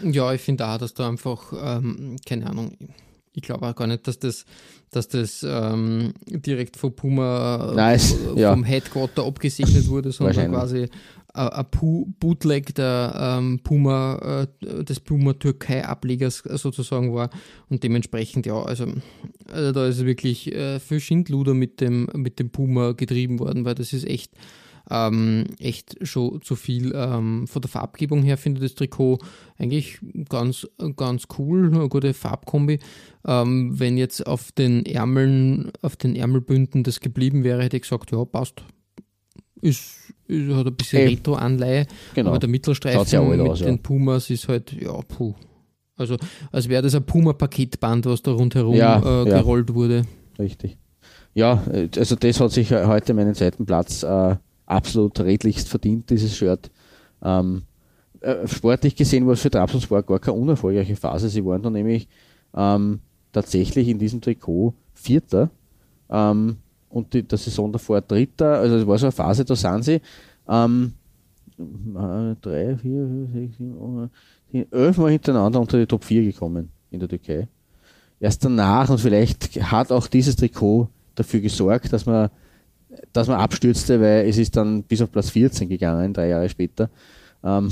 ja, 0.04 0.34
ich 0.34 0.42
finde 0.42 0.68
auch, 0.68 0.78
dass 0.78 0.94
da 0.94 1.10
einfach, 1.10 1.52
ähm, 1.62 2.16
keine 2.26 2.48
Ahnung, 2.48 2.78
ich 3.34 3.44
glaube 3.44 3.68
auch 3.68 3.76
gar 3.76 3.88
nicht, 3.88 4.08
dass 4.08 4.18
das, 4.20 4.46
dass 4.90 5.08
das 5.10 5.46
ähm, 5.48 6.14
direkt 6.28 6.76
vom 6.76 6.96
Puma 6.96 7.74
nice, 7.76 8.14
vom 8.14 8.38
ja. 8.38 8.56
Headquarter 8.64 9.26
abgesegnet 9.26 9.88
wurde, 9.90 10.12
sondern 10.12 10.52
quasi 10.52 10.90
ein 11.34 11.66
Bootleg 12.20 12.74
der 12.76 13.38
ähm, 13.40 13.60
Puma, 13.64 14.48
äh, 14.62 14.84
des 14.84 15.00
Puma 15.00 15.34
Türkei 15.34 15.86
Ablegers 15.86 16.38
sozusagen 16.38 17.14
war 17.14 17.30
und 17.70 17.84
dementsprechend 17.84 18.46
ja, 18.46 18.62
also, 18.62 18.86
also 19.52 19.72
da 19.72 19.88
ist 19.88 20.06
wirklich 20.06 20.52
äh, 20.54 20.80
viel 20.80 21.00
Schindluder 21.00 21.54
mit 21.54 21.82
dem, 21.82 22.10
mit 22.14 22.40
dem 22.40 22.50
Puma 22.50 22.94
getrieben 22.94 23.40
worden, 23.40 23.66
weil 23.66 23.76
das 23.76 23.94
ist 23.94 24.08
echt 24.08 24.32
ähm, 24.90 25.46
echt 25.60 25.98
schon 26.08 26.42
zu 26.42 26.56
viel. 26.56 26.94
Ähm, 26.96 27.48
von 27.48 27.62
der 27.62 27.70
Farbgebung 27.70 28.24
her 28.24 28.38
finde 28.38 28.64
ich 28.64 28.72
das 28.72 28.76
Trikot 28.76 29.20
eigentlich 29.58 30.00
ganz, 30.30 30.68
ganz 30.96 31.26
cool, 31.38 31.72
eine 31.74 31.90
gute 31.90 32.14
Farbkombi. 32.14 32.80
Ähm, 33.26 33.80
wenn 33.80 33.98
jetzt 33.98 34.26
auf 34.26 34.52
den 34.52 34.86
Ärmeln, 34.86 35.72
auf 35.82 35.96
den 35.96 36.16
Ärmelbünden 36.16 36.84
das 36.84 37.00
geblieben 37.00 37.44
wäre, 37.44 37.64
hätte 37.64 37.78
ich 37.78 37.84
gesagt, 37.84 38.12
ja, 38.12 38.24
passt. 38.26 38.64
Ist, 39.62 40.07
hat 40.30 40.68
ein 40.68 40.76
bisschen 40.76 41.00
hey. 41.00 41.08
Retro-Anleihe, 41.10 41.88
genau. 42.14 42.32
aber 42.32 42.40
der 42.40 42.50
Mittelstreifen 42.50 43.06
ja 43.10 43.22
mit 43.22 43.40
aus, 43.40 43.60
den 43.60 43.76
ja. 43.76 43.82
Pumas 43.82 44.30
ist 44.30 44.48
halt, 44.48 44.74
ja, 44.74 45.00
puh. 45.02 45.34
Also, 45.96 46.18
als 46.52 46.70
wäre 46.70 46.84
das 46.84 46.94
ein 46.94 47.04
Puma-Paketband, 47.04 48.06
was 48.06 48.22
da 48.22 48.32
rundherum 48.32 48.76
ja, 48.76 49.24
äh, 49.24 49.26
gerollt 49.26 49.74
wurde. 49.74 50.04
Richtig. 50.38 50.78
Ja, 51.34 51.64
also 51.96 52.16
das 52.16 52.40
hat 52.40 52.52
sich 52.52 52.72
heute 52.72 53.14
meinen 53.14 53.36
zweiten 53.36 53.66
Platz 53.66 54.04
äh, 54.04 54.36
absolut 54.66 55.20
redlichst 55.20 55.70
verdient, 55.70 56.10
dieses 56.10 56.36
Shirt. 56.36 56.72
Ähm, 57.24 57.64
äh, 58.22 58.48
sportlich 58.48 58.96
gesehen 58.96 59.26
war 59.26 59.34
es 59.34 59.42
für 59.42 59.50
Trabzonspor 59.50 60.04
gar 60.04 60.20
keine 60.20 60.38
unerfolgreiche 60.38 60.96
Phase. 60.96 61.30
Sie 61.30 61.46
waren 61.46 61.62
dann 61.62 61.74
nämlich 61.74 62.08
ähm, 62.56 63.00
tatsächlich 63.32 63.88
in 63.88 64.00
diesem 64.00 64.22
Trikot 64.22 64.74
Vierter 64.94 65.50
ähm, 66.10 66.58
und 66.90 67.14
die, 67.14 67.24
der 67.24 67.38
Saison 67.38 67.72
davor 67.72 68.02
Dritter. 68.02 68.60
Also 68.60 68.78
es 68.78 68.88
war 68.88 68.98
so 68.98 69.08
eine 69.08 69.12
Phase, 69.12 69.46
da 69.46 69.56
sind 69.56 69.84
sie 69.84 70.02
ähm, 70.48 70.94
drei, 72.42 72.78
vier, 72.78 73.28
sechs, 73.34 73.58
sieben, 73.58 74.10
elf 74.72 74.98
Mal 74.98 75.12
hintereinander 75.12 75.60
unter 75.60 75.78
die 75.78 75.86
Top 75.86 76.04
4 76.04 76.24
gekommen 76.24 76.70
in 76.92 77.00
der 77.00 77.10
Türkei. 77.10 77.48
Erst 78.20 78.44
danach 78.46 78.90
und 78.90 79.00
vielleicht 79.00 79.62
hat 79.72 79.92
auch 79.92 80.08
dieses 80.08 80.36
Trikot 80.36 80.90
dafür 81.16 81.40
gesorgt, 81.40 81.92
dass 81.94 82.06
man, 82.06 82.30
dass 83.14 83.28
man 83.28 83.40
abstürzte, 83.40 84.00
weil 84.02 84.28
es 84.28 84.38
ist 84.38 84.56
dann 84.56 84.84
bis 84.84 85.02
auf 85.02 85.12
Platz 85.12 85.30
14 85.30 85.70
gegangen, 85.70 86.14
drei 86.14 86.30
Jahre 86.30 86.50
später. 86.50 86.90
Ähm, 87.44 87.70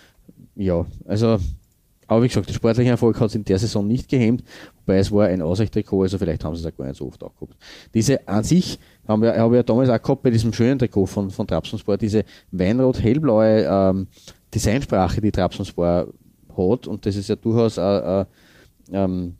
ja, 0.54 0.84
also, 1.06 1.38
aber 2.10 2.24
wie 2.24 2.28
gesagt, 2.28 2.48
der 2.48 2.54
sportliche 2.54 2.90
Erfolg 2.90 3.20
hat 3.20 3.28
es 3.28 3.36
in 3.36 3.44
der 3.44 3.56
Saison 3.56 3.86
nicht 3.86 4.08
gehemmt, 4.08 4.42
wobei 4.80 4.98
es 4.98 5.12
war 5.12 5.28
ein 5.28 5.40
Ausweichtrikot, 5.40 6.02
also 6.02 6.18
vielleicht 6.18 6.44
haben 6.44 6.56
sie 6.56 6.66
es 6.66 6.72
auch 6.72 6.76
gar 6.76 6.86
nicht 6.86 6.96
so 6.96 7.06
oft 7.06 7.20
gehabt. 7.20 7.56
Diese 7.94 8.26
an 8.26 8.42
sich 8.42 8.80
habe 9.06 9.28
ich 9.28 9.36
ja 9.36 9.62
damals 9.62 9.90
auch 9.90 10.02
gehabt 10.02 10.22
bei 10.24 10.30
diesem 10.30 10.52
schönen 10.52 10.76
Trikot 10.76 11.06
von, 11.06 11.30
von 11.30 11.46
Trabzonspor, 11.46 11.96
diese 11.96 12.24
weinrot-hellblaue 12.50 13.64
ähm, 13.64 14.08
Designsprache, 14.52 15.20
die 15.20 15.30
Trabzonspor 15.30 16.08
hat 16.48 16.86
und 16.88 17.06
das 17.06 17.14
ist 17.14 17.28
ja 17.28 17.36
durchaus 17.36 17.78
ein, 17.78 18.26
ein, 18.90 19.36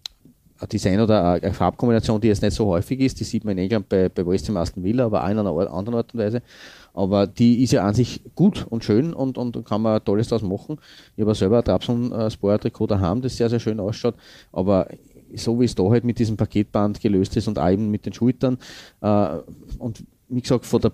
ein 0.61 0.68
Design 0.71 1.01
oder 1.01 1.43
eine 1.43 1.53
Farbkombination, 1.53 2.21
die 2.21 2.29
jetzt 2.29 2.43
nicht 2.43 2.55
so 2.55 2.66
häufig 2.66 3.01
ist, 3.01 3.18
die 3.18 3.25
sieht 3.25 3.45
man 3.45 3.59
in 3.59 3.64
England 3.64 3.89
bei, 3.89 4.09
bei 4.09 4.25
West 4.25 4.49
Ham 4.49 4.57
Aston 4.57 4.85
Villa, 4.85 5.07
aber 5.07 5.25
auch 5.25 5.29
in 5.29 5.41
einer 5.41 5.73
anderen 5.73 5.97
Art 5.97 6.14
und 6.14 6.21
Weise. 6.21 6.41
Aber 6.95 7.26
die 7.26 7.62
ist 7.62 7.72
ja 7.72 7.84
an 7.84 7.95
sich 7.95 8.22
gut 8.34 8.66
und 8.68 8.84
schön 8.84 9.12
und, 9.12 9.38
und 9.38 9.64
kann 9.64 9.82
man 9.82 10.05
Tolles 10.05 10.28
daraus 10.28 10.43
machen. 10.43 10.78
Ich 11.16 11.22
habe 11.22 11.34
selber 11.34 11.59
ein 11.59 11.64
Trabzon-Sport-Trikot 11.64 12.88
daheim, 12.88 13.20
das 13.22 13.36
sehr, 13.36 13.49
sehr 13.49 13.61
schön 13.61 13.80
ausschaut. 13.80 14.14
Aber 14.53 14.88
so 15.34 15.61
wie 15.61 15.64
es 15.64 15.74
da 15.74 15.84
halt 15.84 16.05
mit 16.05 16.18
diesem 16.18 16.36
Paketband 16.36 17.01
gelöst 17.01 17.36
ist 17.36 17.49
und 17.49 17.59
eben 17.59 17.91
mit 17.91 18.07
den 18.07 18.12
Schultern 18.12 18.59
äh, 19.01 19.38
und 19.78 20.05
wie 20.28 20.41
gesagt, 20.41 20.66
von 20.66 20.80
der 20.80 20.93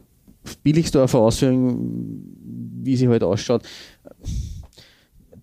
Billigsdorfer 0.62 1.18
Ausführung, 1.18 2.22
wie 2.82 2.96
sie 2.96 3.08
halt 3.08 3.22
ausschaut, 3.22 3.62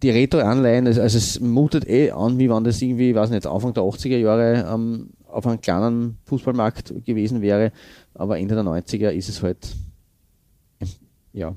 die 0.02 0.10
Retro-Anleihen, 0.10 0.88
also, 0.88 1.02
also, 1.02 1.18
es 1.18 1.40
mutet 1.40 1.88
eh 1.88 2.12
an, 2.12 2.38
wie 2.38 2.50
wenn 2.50 2.64
das 2.64 2.82
irgendwie, 2.82 3.12
ich 3.12 3.16
weiß 3.16 3.30
nicht, 3.30 3.48
Anfang 3.48 3.74
der 3.74 3.84
80er 3.84 4.18
Jahre 4.18 4.68
ähm, 4.70 5.12
auf 5.28 5.48
einem 5.48 5.62
kleinen 5.62 6.18
Fußballmarkt 6.26 7.06
gewesen 7.06 7.42
wäre, 7.42 7.72
aber 8.14 8.38
Ende 8.38 8.56
der 8.56 8.66
90er 8.66 9.10
ist 9.10 9.30
es 9.30 9.42
halt, 9.42 9.76
ja. 11.34 11.56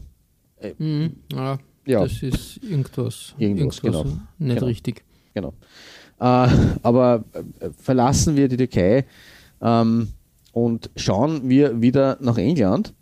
Äh, 0.58 0.74
mhm, 0.78 1.16
ja, 1.32 1.58
ja, 1.86 2.02
das 2.02 2.22
ist 2.22 2.62
irgendwas, 2.62 3.34
irgendwas, 3.38 3.78
irgendwas 3.78 3.80
genau. 3.80 4.04
nicht 4.38 4.54
genau. 4.54 4.66
richtig. 4.66 5.04
Genau. 5.34 5.52
Äh, 6.18 6.48
aber 6.82 7.24
äh, 7.32 7.70
verlassen 7.76 8.36
wir 8.36 8.48
die 8.48 8.56
Türkei 8.56 9.04
ähm, 9.60 10.08
und 10.52 10.90
schauen 10.96 11.48
wir 11.48 11.80
wieder 11.80 12.16
nach 12.20 12.38
England 12.38 12.94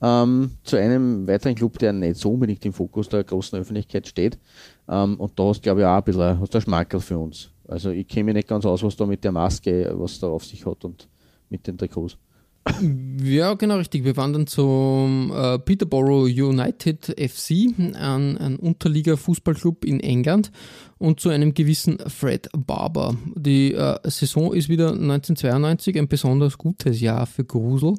ähm, 0.00 0.52
zu 0.62 0.76
einem 0.76 1.28
weiteren 1.28 1.54
Club, 1.54 1.78
der 1.78 1.92
nicht 1.92 2.16
so 2.16 2.32
unbedingt 2.32 2.64
im 2.64 2.72
Fokus 2.72 3.08
der 3.08 3.22
großen 3.24 3.58
Öffentlichkeit 3.58 4.08
steht. 4.08 4.38
Ähm, 4.88 5.20
und 5.20 5.38
da 5.38 5.44
hast 5.44 5.62
glaube 5.62 5.80
ich 5.80 5.86
auch 5.86 5.96
ein 5.96 6.04
bisschen 6.04 6.40
hast 6.40 6.54
du 6.54 6.60
Schmackel 6.60 7.00
für 7.00 7.18
uns. 7.18 7.50
Also 7.68 7.90
ich 7.90 8.08
kenne 8.08 8.24
mich 8.24 8.34
nicht 8.34 8.48
ganz 8.48 8.64
aus, 8.66 8.82
was 8.82 8.96
da 8.96 9.06
mit 9.06 9.24
der 9.24 9.32
Maske, 9.32 9.94
was 9.96 10.18
da 10.18 10.26
auf 10.28 10.44
sich 10.44 10.66
hat 10.66 10.84
und 10.84 11.08
mit 11.48 11.66
den 11.66 11.78
Trikots. 11.78 12.16
Ja, 13.22 13.54
genau 13.54 13.76
richtig. 13.76 14.04
Wir 14.04 14.16
wandern 14.16 14.46
zum 14.46 15.30
äh, 15.34 15.58
Peterborough 15.58 16.24
United 16.24 17.14
FC, 17.18 17.74
ein, 17.78 18.38
ein 18.38 18.56
Unterliga-Fußballclub 18.56 19.84
in 19.84 20.00
England, 20.00 20.50
und 20.98 21.20
zu 21.20 21.28
einem 21.28 21.52
gewissen 21.52 21.98
Fred 22.08 22.48
Barber. 22.56 23.16
Die 23.34 23.74
äh, 23.74 23.98
Saison 24.04 24.54
ist 24.54 24.70
wieder 24.70 24.92
1992, 24.92 25.98
ein 25.98 26.08
besonders 26.08 26.56
gutes 26.56 27.00
Jahr 27.00 27.26
für 27.26 27.44
Grusel. 27.44 27.94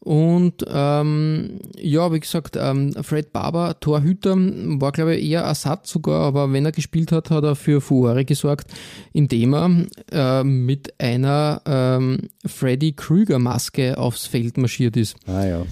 Und 0.00 0.64
ähm, 0.68 1.58
ja, 1.76 2.12
wie 2.12 2.20
gesagt, 2.20 2.56
ähm, 2.58 2.92
Fred 3.02 3.32
Barber, 3.32 3.78
Torhüter, 3.80 4.36
war 4.36 4.92
glaube 4.92 5.16
ich 5.16 5.28
eher 5.28 5.42
Ersatz 5.42 5.90
sogar, 5.90 6.22
aber 6.22 6.52
wenn 6.52 6.64
er 6.64 6.72
gespielt 6.72 7.10
hat, 7.12 7.30
hat 7.30 7.44
er 7.44 7.56
für 7.56 7.80
Furore 7.80 8.24
gesorgt, 8.24 8.70
indem 9.12 9.54
er 9.54 9.86
äh, 10.12 10.44
mit 10.44 10.94
einer 11.00 11.62
ähm, 11.66 12.28
Freddy 12.46 12.92
Krüger-Maske 12.92 13.98
aufs 13.98 14.26
Feld 14.26 14.56
marschiert 14.56 14.96
ist. 14.96 15.16
Ah 15.26 15.44
ja. 15.44 15.62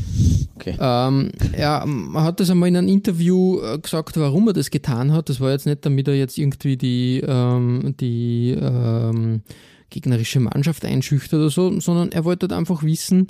Okay. 0.57 0.77
Ähm, 0.81 1.31
er 1.53 1.85
hat 2.15 2.41
das 2.41 2.51
einmal 2.51 2.69
in 2.69 2.77
einem 2.77 2.89
Interview 2.89 3.61
äh, 3.61 3.79
gesagt, 3.79 4.17
warum 4.19 4.49
er 4.49 4.55
das 4.55 4.71
getan 4.71 5.13
hat. 5.13 5.29
Das 5.29 5.41
war 5.41 5.51
jetzt 5.51 5.67
nicht, 5.67 5.85
damit 5.87 6.09
er 6.09 6.15
jetzt 6.15 6.37
irgendwie 6.37 6.77
die, 6.77 7.23
ähm, 7.27 7.95
die 8.01 8.57
ähm, 8.61 9.43
gegnerische 9.91 10.41
Mannschaft 10.41 10.85
einschüchtert 10.85 11.41
oder 11.41 11.51
so, 11.51 11.79
sondern 11.81 12.13
er 12.13 12.25
wollte 12.25 12.45
halt 12.45 12.59
einfach 12.59 12.83
wissen, 12.83 13.29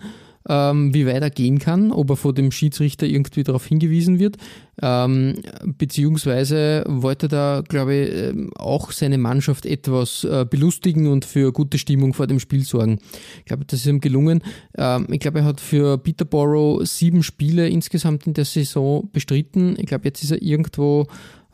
ähm, 0.49 0.95
wie 0.95 1.07
weit 1.07 1.23
er 1.23 1.31
gehen 1.31 1.59
kann, 1.59 1.93
ob 1.93 2.11
er 2.11 2.17
vor 2.17 2.33
dem 2.33 2.51
Schiedsrichter 2.51 3.07
irgendwie 3.07 3.43
darauf 3.43 3.67
hingewiesen 3.67 4.19
wird, 4.19 4.37
ähm, 4.83 5.43
beziehungsweise 5.65 6.85
wollte 6.87 7.29
da, 7.29 7.63
glaube 7.67 7.95
ich, 7.95 8.15
ähm, 8.15 8.51
auch 8.57 8.93
seine 8.93 9.19
Mannschaft 9.19 9.67
etwas 9.67 10.25
äh, 10.25 10.47
belustigen 10.49 11.09
und 11.09 11.25
für 11.25 11.53
gute 11.53 11.79
Stimmung 11.79 12.15
vor 12.15 12.27
dem 12.27 12.41
Spiel 12.41 12.63
sorgen. 12.63 12.99
Ich 13.39 13.47
glaube, 13.47 13.65
das 13.65 13.81
ist 13.81 13.87
ihm 13.87 14.01
gelungen. 14.01 14.43
Ähm, 14.77 15.07
ich 15.11 15.21
glaube, 15.21 15.41
er 15.41 15.45
hat 15.45 15.61
für 15.61 15.99
Peterborough 15.99 16.85
sieben 16.85 17.23
Spiele 17.23 17.69
insgesamt 17.69 18.27
in 18.27 18.35
der 18.35 18.45
Saison 18.45 19.09
bestritten. 19.13 19.77
Ich 19.79 19.87
glaube, 19.87 20.05
jetzt 20.05 20.23
ist 20.23 20.31
er 20.31 20.43
irgendwo 20.43 21.07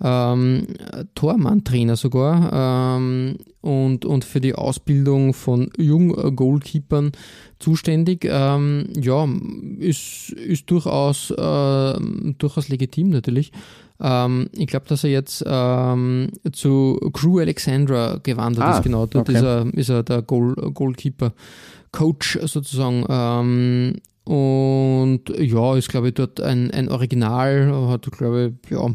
ähm, 0.02 0.66
Tormann-Trainer 1.14 1.96
sogar 1.96 2.96
ähm, 2.96 3.36
und, 3.60 4.04
und 4.04 4.24
für 4.24 4.40
die 4.40 4.54
Ausbildung 4.54 5.32
von 5.32 5.70
Jung-Goalkeepern 5.76 7.12
zuständig. 7.62 8.26
Ähm, 8.28 8.88
ja, 9.00 9.26
ist, 9.78 10.30
ist 10.30 10.70
durchaus, 10.70 11.30
äh, 11.30 11.94
durchaus 12.38 12.68
legitim 12.68 13.10
natürlich. 13.10 13.52
Ähm, 14.00 14.48
ich 14.52 14.66
glaube, 14.66 14.86
dass 14.88 15.04
er 15.04 15.10
jetzt 15.10 15.44
ähm, 15.46 16.30
zu 16.52 16.98
Crew 17.12 17.38
Alexandra 17.38 18.18
gewandert 18.22 18.64
ah, 18.64 18.76
ist, 18.76 18.82
genau. 18.82 19.06
Dort 19.06 19.28
okay. 19.28 19.38
ist, 19.38 19.44
er, 19.44 19.66
ist 19.74 19.88
er 19.88 20.02
der 20.02 20.22
Goal, 20.22 20.54
Goalkeeper. 20.54 21.32
Coach 21.92 22.38
sozusagen. 22.42 23.04
Ähm, 23.08 23.96
und 24.24 25.22
ja, 25.36 25.76
ist 25.76 25.88
glaube 25.88 26.08
ich 26.08 26.14
dort 26.14 26.40
ein, 26.40 26.70
ein 26.70 26.88
Original, 26.88 27.88
hat 27.88 28.10
glaube 28.12 28.54
ich, 28.64 28.70
ja, 28.70 28.86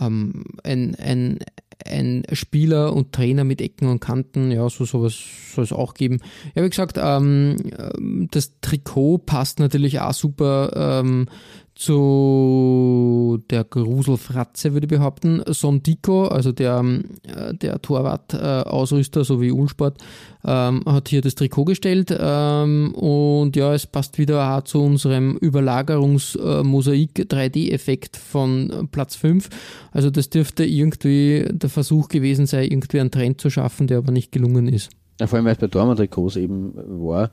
ähm, 0.00 0.44
ein, 0.62 0.94
ein, 0.96 1.38
ein 1.86 2.22
Spieler 2.32 2.92
und 2.92 3.12
Trainer 3.12 3.44
mit 3.44 3.60
Ecken 3.60 3.88
und 3.88 4.00
Kanten, 4.00 4.50
ja, 4.50 4.68
so 4.68 4.84
sowas 4.84 5.18
soll 5.54 5.64
es 5.64 5.72
auch 5.72 5.94
geben. 5.94 6.18
Ja, 6.54 6.62
wie 6.64 6.70
gesagt, 6.70 6.98
ähm, 7.00 7.56
das 8.30 8.52
Trikot 8.60 9.18
passt 9.18 9.58
natürlich 9.58 10.00
auch 10.00 10.14
super 10.14 10.72
ähm, 10.74 11.26
zu 11.74 13.42
der 13.50 13.64
Gruselfratze, 13.64 14.72
würde 14.72 14.86
ich 14.86 14.90
behaupten. 14.90 15.42
Sondiko, 15.46 16.26
also 16.26 16.52
der, 16.52 16.84
äh, 17.26 17.54
der 17.54 17.80
Torwart-Ausrüster, 17.80 19.24
so 19.24 19.40
wie 19.40 19.52
Ulsport, 19.52 19.98
ähm, 20.44 20.82
hat 20.86 21.08
hier 21.08 21.22
das 21.22 21.34
Trikot 21.34 21.64
gestellt. 21.64 22.14
Ähm, 22.18 22.94
und 22.94 23.56
ja, 23.56 23.72
es 23.74 23.86
passt 23.86 24.18
wieder 24.18 24.56
auch 24.56 24.62
zu 24.62 24.82
unserem 24.82 25.36
Überlagerungsmosaik 25.36 27.26
3D-Effekt 27.28 28.16
von 28.16 28.88
Platz 28.90 29.16
5. 29.16 29.48
Also 29.92 30.10
das 30.10 30.30
dürfte 30.30 30.64
irgendwie 30.64 31.46
der 31.50 31.70
Versuch 31.70 32.08
gewesen 32.08 32.46
sein, 32.46 32.64
irgendwie 32.70 33.00
einen 33.00 33.10
Trend 33.10 33.40
zu 33.40 33.50
schaffen, 33.50 33.86
der 33.86 33.98
aber 33.98 34.12
nicht 34.12 34.30
gelungen 34.32 34.68
ist. 34.68 34.90
Ja, 35.20 35.26
vor 35.26 35.36
allem, 35.36 35.46
weil 35.46 35.52
es 35.52 35.58
bei 35.58 35.68
Dortmund-Trikots 35.68 36.36
eben 36.36 36.74
war, 36.74 37.30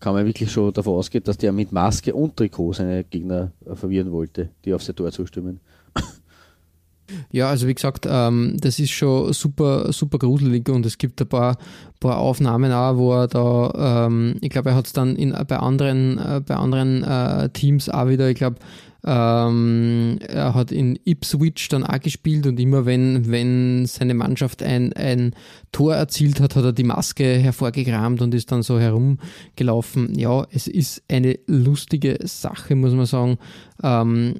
kann 0.00 0.14
man 0.14 0.26
wirklich 0.26 0.50
schon 0.50 0.72
davon 0.72 0.94
ausgehen, 0.94 1.24
dass 1.24 1.38
der 1.38 1.52
mit 1.52 1.72
Maske 1.72 2.14
und 2.14 2.36
Trikot 2.36 2.74
seine 2.74 3.04
Gegner 3.04 3.52
äh, 3.64 3.74
verwirren 3.74 4.12
wollte, 4.12 4.50
die 4.64 4.74
auf 4.74 4.82
sein 4.82 4.96
Tor 4.96 5.10
zustimmen. 5.12 5.60
Ja, 7.30 7.50
also 7.50 7.68
wie 7.68 7.74
gesagt, 7.74 8.06
ähm, 8.10 8.56
das 8.60 8.78
ist 8.78 8.90
schon 8.90 9.32
super, 9.32 9.92
super 9.92 10.18
gruselig 10.18 10.68
und 10.68 10.84
es 10.86 10.98
gibt 10.98 11.20
ein 11.20 11.28
paar, 11.28 11.56
paar 12.00 12.18
Aufnahmen 12.18 12.72
auch, 12.72 12.96
wo 12.96 13.14
er 13.14 13.28
da, 13.28 14.06
ähm, 14.06 14.36
ich 14.40 14.50
glaube, 14.50 14.70
er 14.70 14.76
hat 14.76 14.86
es 14.86 14.92
dann 14.92 15.14
in, 15.14 15.30
bei 15.30 15.56
anderen, 15.56 16.18
äh, 16.18 16.40
bei 16.44 16.56
anderen 16.56 17.04
äh, 17.04 17.48
Teams 17.50 17.88
auch 17.88 18.08
wieder, 18.08 18.28
ich 18.28 18.36
glaube, 18.36 18.56
ähm, 19.06 20.18
er 20.20 20.54
hat 20.54 20.72
in 20.72 20.98
Ipswich 21.04 21.68
dann 21.68 21.84
auch 21.84 22.00
gespielt 22.00 22.46
und 22.46 22.58
immer 22.58 22.86
wenn, 22.86 23.30
wenn 23.30 23.86
seine 23.86 24.14
Mannschaft 24.14 24.64
ein, 24.64 24.92
ein 24.94 25.32
Tor 25.70 25.94
erzielt 25.94 26.40
hat, 26.40 26.56
hat 26.56 26.64
er 26.64 26.72
die 26.72 26.82
Maske 26.82 27.24
hervorgekramt 27.38 28.20
und 28.20 28.34
ist 28.34 28.50
dann 28.50 28.62
so 28.62 28.80
herumgelaufen. 28.80 30.18
Ja, 30.18 30.44
es 30.50 30.66
ist 30.66 31.04
eine 31.08 31.38
lustige 31.46 32.18
Sache, 32.24 32.74
muss 32.74 32.94
man 32.94 33.06
sagen. 33.06 33.38
Ähm, 33.82 34.34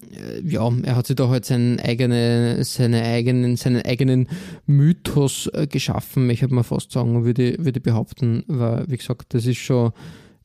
ja, 0.44 0.68
er 0.82 0.96
hat 0.96 1.06
sich 1.06 1.14
da 1.14 1.28
halt 1.28 1.44
seinen, 1.44 1.78
eigene, 1.78 2.64
seine 2.64 3.04
eigenen, 3.04 3.56
seinen 3.56 3.82
eigenen 3.82 4.28
Mythos 4.66 5.48
äh, 5.52 5.68
geschaffen, 5.68 6.28
ich 6.28 6.42
habe 6.42 6.54
mal 6.54 6.64
fast 6.64 6.90
sagen, 6.90 7.24
würde, 7.24 7.54
würde 7.58 7.80
behaupten, 7.80 8.42
weil, 8.48 8.84
wie 8.88 8.96
gesagt, 8.96 9.32
das 9.32 9.46
ist 9.46 9.58
schon 9.58 9.92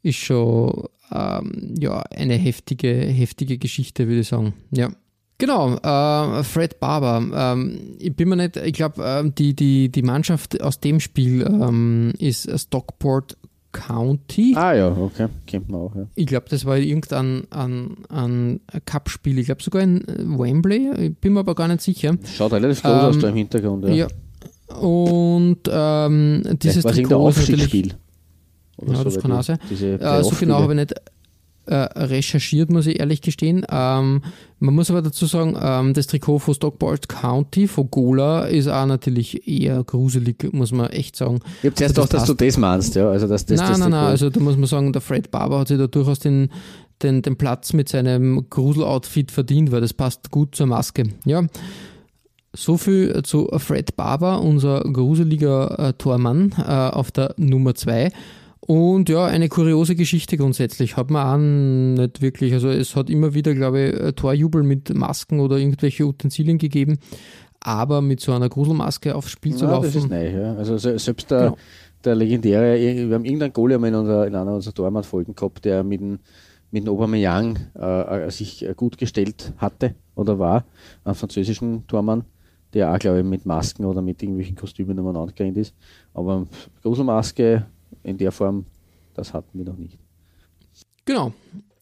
ist 0.04 0.18
schon 0.18 0.88
ähm, 1.12 1.76
ja, 1.80 2.02
eine 2.16 2.36
heftige, 2.36 2.90
heftige 2.94 3.58
Geschichte, 3.58 4.08
würde 4.08 4.22
ich 4.22 4.28
sagen. 4.28 4.54
Ja. 4.72 4.92
Genau, 5.38 5.76
äh, 5.78 6.44
Fred 6.44 6.80
Barber. 6.80 7.54
Ähm, 7.56 7.96
ich 7.98 8.16
bin 8.16 8.30
mir 8.30 8.36
nicht, 8.36 8.58
ich 8.58 8.74
glaube, 8.74 9.04
äh, 9.04 9.28
die, 9.28 9.56
die, 9.56 9.90
die 9.90 10.04
Mannschaft 10.04 10.62
aus 10.62 10.80
dem 10.80 11.00
Spiel 11.00 11.42
ähm, 11.42 12.14
ist 12.20 12.48
Stockport 12.60 13.38
County. 13.72 14.54
Ah 14.56 14.74
ja, 14.74 14.96
okay, 14.96 15.28
kennt 15.48 15.70
man 15.70 15.82
auch. 15.82 15.96
Ja. 15.96 16.06
Ich 16.16 16.28
glaube, 16.28 16.46
das 16.50 16.66
war 16.66 16.78
irgendein 16.78 17.48
ein, 17.50 17.98
ein 18.10 18.60
Cup-Spiel. 18.86 19.40
Ich 19.40 19.48
glaube 19.48 19.64
sogar 19.64 19.82
in 19.82 20.06
Wembley. 20.08 20.92
Ich 21.08 21.18
bin 21.18 21.34
mir 21.34 21.40
aber 21.40 21.56
gar 21.56 21.68
nicht 21.68 21.82
sicher. 21.82 22.18
Schaut 22.36 22.54
relativ 22.54 22.84
groß 22.84 22.92
ähm, 22.92 23.00
aus 23.00 23.20
da 23.20 23.30
im 23.30 23.36
Hintergrund. 23.36 23.86
Ja. 23.86 23.94
ja. 23.94 24.08
Und 24.78 25.60
ähm, 25.70 26.44
dieses 26.62 26.84
Trikot 26.84 27.30
ist 27.30 27.50
natürlich. 27.50 27.96
Ja, 28.86 28.96
so, 28.96 29.04
das 29.04 29.20
kann 29.20 29.32
auch 29.32 29.44
sein. 29.44 29.60
Äh, 29.70 30.24
so 30.24 30.36
genau 30.40 30.62
habe 30.62 30.74
ich 30.74 30.80
nicht 30.80 30.94
äh, 31.66 31.76
recherchiert, 31.76 32.70
muss 32.70 32.88
ich 32.88 33.00
ehrlich 33.00 33.22
gestehen. 33.22 33.66
Ähm, 33.70 34.24
man 34.60 34.76
muss 34.76 34.90
aber 34.90 35.02
dazu 35.02 35.26
sagen, 35.26 35.58
ähm, 35.62 35.94
das 35.94 36.08
Trikot 36.08 36.40
von 36.40 36.54
Stockport 36.54 37.08
County, 37.08 37.68
von 37.68 37.90
Gola, 37.92 38.46
ist 38.46 38.68
auch 38.68 38.86
natürlich 38.86 39.48
eher 39.48 39.84
gruselig, 39.84 40.52
muss 40.54 40.72
man 40.72 40.90
echt 40.90 41.16
sagen. 41.16 41.40
Ich 41.62 41.68
habe 41.68 41.76
zuerst 41.76 41.96
gedacht, 41.96 42.14
dass 42.14 42.26
du 42.26 42.34
das 42.34 42.58
meinst, 42.58 42.96
ja. 42.96 43.10
Also, 43.10 43.28
dass 43.28 43.46
das, 43.46 43.60
nein, 43.60 43.70
das 43.70 43.80
nein, 43.80 43.92
nein, 43.92 44.06
also 44.06 44.30
da 44.30 44.40
muss 44.40 44.58
man 44.58 44.66
sagen, 44.66 44.92
der 44.92 45.02
Fred 45.02 45.32
Barber 45.32 45.60
hat 45.60 45.68
sich 45.68 45.78
da 45.78 45.88
durchaus 45.88 46.20
den, 46.20 46.50
den, 47.04 47.22
den 47.22 47.38
Platz 47.38 47.74
mit 47.74 47.90
seinem 47.90 48.50
Grusel-Outfit 48.50 49.32
verdient, 49.32 49.72
weil 49.72 49.82
das 49.82 49.94
passt 49.94 50.32
gut 50.32 50.56
zur 50.56 50.68
Maske. 50.68 51.04
Ja. 51.26 51.46
So 52.54 52.78
viel 52.78 53.22
zu 53.24 53.48
Fred 53.58 53.96
Barber, 53.96 54.42
unser 54.42 54.82
gruseliger 54.82 55.80
äh, 55.80 55.94
Tormann 55.94 56.54
äh, 56.58 56.72
auf 56.72 57.12
der 57.12 57.34
Nummer 57.38 57.76
2. 57.76 58.12
Und 58.68 59.10
ja, 59.10 59.26
eine 59.26 59.50
kuriose 59.50 59.96
Geschichte 59.96 60.38
grundsätzlich. 60.38 60.96
Hat 60.96 61.10
man 61.10 61.98
auch 61.98 62.02
nicht 62.02 62.22
wirklich. 62.22 62.54
Also 62.54 62.70
es 62.70 62.96
hat 62.96 63.10
immer 63.10 63.34
wieder, 63.34 63.56
glaube 63.56 63.82
ich, 63.82 64.16
Torjubel 64.16 64.64
mit 64.64 64.94
Masken 64.94 65.40
oder 65.40 65.58
irgendwelche 65.58 66.06
Utensilien 66.06 66.60
gegeben. 66.60 67.00
Aber 67.60 68.02
mit 68.02 68.22
so 68.22 68.32
einer 68.34 68.50
Gruselmaske 68.50 69.16
aufs 69.16 69.32
Spiel 69.32 69.54
ja, 69.54 69.58
zu 69.58 69.66
laufen. 69.66 69.86
Das 69.86 69.96
ist 69.96 70.10
neu, 70.10 70.30
ja. 70.30 70.56
Also 70.56 70.78
selbst 70.78 71.32
der, 71.32 71.40
genau. 71.40 71.58
der 72.04 72.16
legendäre, 72.16 72.80
wir 72.80 73.16
haben 73.16 73.26
irgendeinen 73.26 73.54
Goalie 73.54 73.76
in, 73.76 73.96
unserer, 73.96 74.28
in 74.28 74.36
einer 74.36 74.54
unserer 74.54 74.74
Tormann-Folgen 74.74 75.36
gehabt, 75.36 75.66
der 75.66 75.84
mit 75.84 76.02
dem, 76.02 76.20
mit 76.72 76.88
Aubameyang 76.88 77.60
äh, 77.76 78.30
sich 78.32 78.66
gut 78.76 78.98
gestellt 78.98 79.54
hatte 79.58 79.96
oder 80.16 80.40
war, 80.40 80.66
einen 81.04 81.16
französischen 81.16 81.86
Tormann, 81.88 82.24
der 82.74 82.94
auch, 82.94 83.00
glaube 83.00 83.20
ich, 83.20 83.26
mit 83.26 83.46
Masken 83.46 83.86
oder 83.86 84.02
mit 84.02 84.22
irgendwelchen 84.24 84.56
Kostümen 84.56 84.98
umeinander 84.98 85.34
gerannt 85.34 85.58
ist. 85.58 85.76
Aber 86.14 86.48
Gruselmaske 86.82 87.66
in 88.04 88.18
der 88.18 88.32
Form, 88.32 88.66
das 89.14 89.34
hatten 89.34 89.58
wir 89.58 89.66
noch 89.66 89.78
nicht. 89.78 89.98
Genau. 91.06 91.34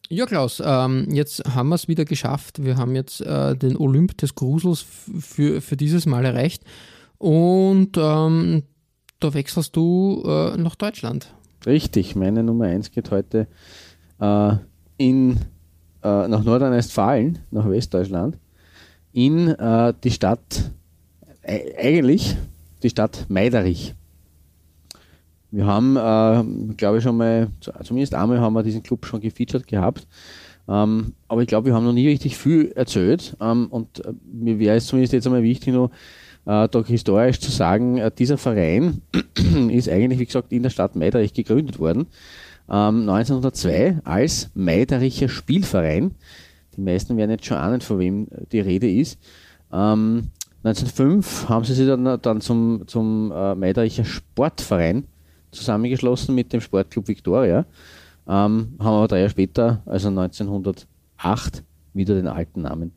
Ja, 0.08 0.26
Klaus, 0.26 0.60
ähm, 0.64 1.06
jetzt 1.12 1.44
haben 1.54 1.68
wir 1.68 1.76
es 1.76 1.86
wieder 1.86 2.04
geschafft. 2.04 2.64
Wir 2.64 2.76
haben 2.76 2.96
jetzt 2.96 3.20
äh, 3.20 3.54
den 3.54 3.76
Olymp 3.76 4.18
des 4.18 4.34
Grusels 4.34 4.84
für, 5.20 5.60
für 5.60 5.76
dieses 5.76 6.04
Mal 6.04 6.24
erreicht. 6.24 6.64
Und 7.18 7.96
ähm, 7.96 8.64
da 9.20 9.34
wechselst 9.34 9.76
du 9.76 10.22
äh, 10.26 10.56
nach 10.56 10.74
Deutschland. 10.74 11.32
Richtig, 11.64 12.16
meine 12.16 12.42
Nummer 12.42 12.64
1 12.64 12.90
geht 12.90 13.10
heute 13.10 13.46
äh, 14.18 14.56
in, 14.96 15.36
äh, 16.02 16.26
nach 16.26 16.42
Nordrhein-Westfalen, 16.42 17.38
nach 17.50 17.68
Westdeutschland, 17.68 18.38
in 19.12 19.48
äh, 19.48 19.94
die 20.02 20.10
Stadt, 20.10 20.72
äh, 21.42 21.76
eigentlich 21.78 22.36
die 22.82 22.90
Stadt 22.90 23.26
Meiderich. 23.28 23.94
Wir 25.50 25.66
haben, 25.66 25.96
äh, 25.96 26.74
glaube 26.74 26.98
ich, 26.98 27.04
schon 27.04 27.16
mal, 27.16 27.48
zumindest 27.82 28.14
einmal 28.14 28.40
haben 28.40 28.52
wir 28.52 28.62
diesen 28.62 28.82
Club 28.82 29.04
schon 29.06 29.20
gefeatured 29.20 29.66
gehabt. 29.66 30.06
Ähm, 30.68 31.14
aber 31.26 31.42
ich 31.42 31.48
glaube, 31.48 31.66
wir 31.66 31.74
haben 31.74 31.84
noch 31.84 31.92
nie 31.92 32.06
richtig 32.08 32.36
viel 32.36 32.72
erzählt. 32.72 33.36
Ähm, 33.40 33.66
und 33.70 34.04
äh, 34.04 34.12
mir 34.32 34.58
wäre 34.58 34.76
es 34.76 34.86
zumindest 34.86 35.12
jetzt 35.12 35.26
einmal 35.26 35.42
wichtig, 35.42 35.74
noch 35.74 35.90
äh, 36.46 36.68
doch 36.68 36.86
historisch 36.86 37.40
zu 37.40 37.50
sagen, 37.50 37.98
äh, 37.98 38.10
dieser 38.16 38.38
Verein 38.38 39.02
ist 39.70 39.88
eigentlich, 39.88 40.20
wie 40.20 40.26
gesagt, 40.26 40.52
in 40.52 40.62
der 40.62 40.70
Stadt 40.70 40.94
Meiderich 40.94 41.34
gegründet 41.34 41.78
worden. 41.78 42.06
Ähm, 42.68 43.08
1902 43.08 44.00
als 44.04 44.50
Meidericher 44.54 45.28
Spielverein. 45.28 46.14
Die 46.76 46.80
meisten 46.80 47.16
werden 47.16 47.32
jetzt 47.32 47.46
schon 47.46 47.56
ahnen, 47.56 47.80
von 47.80 47.98
wem 47.98 48.28
die 48.52 48.60
Rede 48.60 48.88
ist. 48.88 49.18
Ähm, 49.72 50.28
1905 50.62 51.48
haben 51.48 51.64
sie 51.64 51.74
sich 51.74 51.88
dann, 51.88 52.20
dann 52.22 52.40
zum, 52.40 52.84
zum 52.86 53.32
äh, 53.34 53.54
Meidericher 53.56 54.04
Sportverein 54.04 55.04
zusammengeschlossen 55.50 56.34
mit 56.34 56.52
dem 56.52 56.60
Sportclub 56.60 57.08
Victoria, 57.08 57.66
ähm, 58.26 58.74
haben 58.78 58.78
aber 58.78 59.08
drei 59.08 59.18
Jahre 59.18 59.30
später, 59.30 59.82
also 59.86 60.08
1908, 60.08 61.64
wieder 61.92 62.14
den 62.14 62.28
alten 62.28 62.62
Namen 62.62 62.92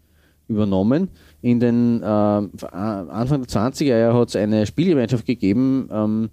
übernommen. 0.47 1.09
In 1.41 1.59
den 1.59 2.01
äh, 2.01 2.05
Anfang 2.05 3.43
der 3.43 3.49
20er 3.49 3.97
Jahre 3.97 4.19
hat 4.19 4.29
es 4.29 4.35
eine 4.35 4.65
Spielgemeinschaft 4.65 5.25
gegeben 5.25 5.89
ähm, 5.91 6.29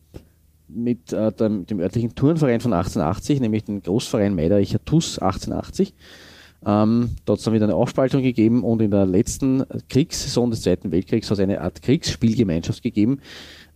mit 0.69 1.13
äh, 1.13 1.33
dem, 1.33 1.67
dem, 1.67 1.81
örtlichen 1.81 2.15
Turnverein 2.15 2.61
von 2.61 2.73
1880, 2.73 3.41
nämlich 3.41 3.65
den 3.65 3.83
Großverein 3.83 4.35
Meidericher 4.35 4.85
TUS 4.85 5.19
1880. 5.19 5.95
Ähm, 6.67 7.11
da 7.25 7.33
hat 7.33 7.39
es 7.39 7.45
dann 7.45 7.55
wieder 7.55 7.65
eine 7.65 7.75
Aufspaltung 7.75 8.23
gegeben 8.23 8.63
und 8.63 8.83
in 8.83 8.91
der 8.91 9.07
letzten 9.07 9.65
Kriegssaison 9.89 10.51
des 10.51 10.63
Zweiten 10.63 10.93
Weltkriegs 10.93 11.31
hat 11.31 11.39
es 11.39 11.43
eine 11.43 11.63
Art 11.63 11.81
Kriegsspielgemeinschaft 11.81 12.83
gegeben, 12.83 13.21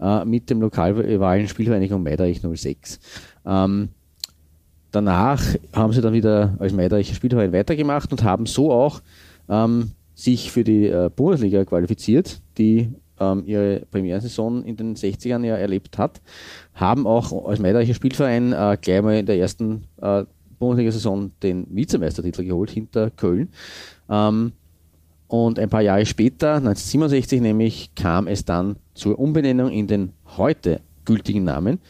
äh, 0.00 0.24
mit 0.24 0.50
dem 0.50 0.60
Lokalwahlen 0.60 1.48
Spielvereinigung 1.48 2.02
Meiderich 2.02 2.40
06. 2.40 2.98
Ähm, 3.46 3.88
danach 4.90 5.42
haben 5.72 5.92
sie 5.92 6.00
dann 6.00 6.12
wieder 6.12 6.54
als 6.58 6.72
Meidericher 6.72 7.14
Spielverein 7.14 7.52
weitergemacht 7.52 8.10
und 8.12 8.22
haben 8.22 8.46
so 8.46 8.72
auch 8.72 9.02
ähm, 9.48 9.90
sich 10.14 10.52
für 10.52 10.64
die 10.64 10.86
äh, 10.86 11.10
Bundesliga 11.14 11.64
qualifiziert, 11.64 12.40
die 12.58 12.90
ähm, 13.18 13.42
ihre 13.46 13.80
Premiersaison 13.90 14.64
in 14.64 14.76
den 14.76 14.94
60ern 14.94 15.44
ja 15.44 15.56
erlebt 15.56 15.98
hat, 15.98 16.20
haben 16.74 17.06
auch 17.06 17.46
als 17.46 17.58
Meidericher 17.58 17.94
Spielverein 17.94 18.52
äh, 18.52 18.76
gleich 18.80 19.02
mal 19.02 19.16
in 19.18 19.26
der 19.26 19.38
ersten 19.38 19.84
äh, 20.00 20.24
Bundesliga-Saison 20.58 21.32
den 21.42 21.66
Vizemeistertitel 21.70 22.44
geholt 22.44 22.70
hinter 22.70 23.10
Köln. 23.10 23.48
Ähm, 24.08 24.52
und 25.26 25.58
ein 25.58 25.68
paar 25.68 25.82
Jahre 25.82 26.06
später, 26.06 26.56
1967 26.56 27.40
nämlich, 27.40 27.94
kam 27.94 28.28
es 28.28 28.44
dann 28.44 28.76
zur 28.94 29.18
Umbenennung 29.18 29.70
in 29.70 29.86
den 29.86 30.12
heute 30.36 30.80
gültigen 31.04 31.44
Namen, 31.44 31.80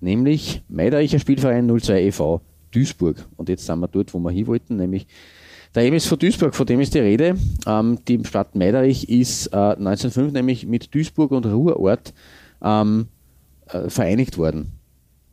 nämlich 0.00 0.62
Meidericher 0.68 1.18
Spielverein 1.18 1.68
02 1.68 2.04
e.V. 2.04 2.40
Duisburg. 2.70 3.26
Und 3.36 3.48
jetzt 3.48 3.66
sind 3.66 3.80
wir 3.80 3.88
dort, 3.88 4.14
wo 4.14 4.18
wir 4.18 4.30
hin 4.30 4.46
wollten, 4.46 4.76
nämlich 4.76 5.06
der 5.74 5.84
MSV 5.84 6.16
Duisburg, 6.16 6.54
von 6.54 6.66
dem 6.66 6.80
ist 6.80 6.94
die 6.94 6.98
Rede. 6.98 7.36
Ähm, 7.66 7.98
die 8.08 8.24
Stadt 8.24 8.56
Meiderich 8.56 9.08
ist 9.08 9.46
äh, 9.48 9.56
1905 9.56 10.32
nämlich 10.32 10.66
mit 10.66 10.92
Duisburg 10.92 11.30
und 11.30 11.46
Ruhrort 11.46 12.12
ähm, 12.60 13.06
äh, 13.68 13.88
vereinigt 13.88 14.36
worden 14.36 14.72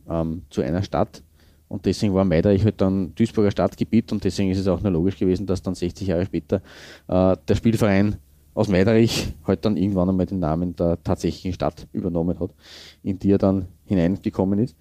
ähm, 0.08 0.42
zu 0.50 0.62
einer 0.62 0.82
Stadt. 0.84 1.22
Und 1.66 1.86
deswegen 1.86 2.14
war 2.14 2.24
Meiderich 2.24 2.64
halt 2.64 2.80
dann 2.80 3.14
Duisburger 3.16 3.50
Stadtgebiet 3.50 4.12
und 4.12 4.22
deswegen 4.24 4.50
ist 4.50 4.58
es 4.58 4.68
auch 4.68 4.80
nur 4.80 4.92
logisch 4.92 5.18
gewesen, 5.18 5.44
dass 5.44 5.60
dann 5.60 5.74
60 5.74 6.06
Jahre 6.06 6.24
später 6.24 6.62
äh, 7.08 7.36
der 7.46 7.54
Spielverein 7.56 8.16
aus 8.58 8.66
Meiderich 8.66 9.32
halt 9.46 9.64
dann 9.64 9.76
irgendwann 9.76 10.08
einmal 10.08 10.26
den 10.26 10.40
Namen 10.40 10.74
der 10.74 11.00
tatsächlichen 11.04 11.52
Stadt 11.52 11.86
übernommen 11.92 12.40
hat, 12.40 12.50
in 13.04 13.16
die 13.16 13.30
er 13.30 13.38
dann 13.38 13.68
hineingekommen 13.84 14.58
ist. 14.58 14.74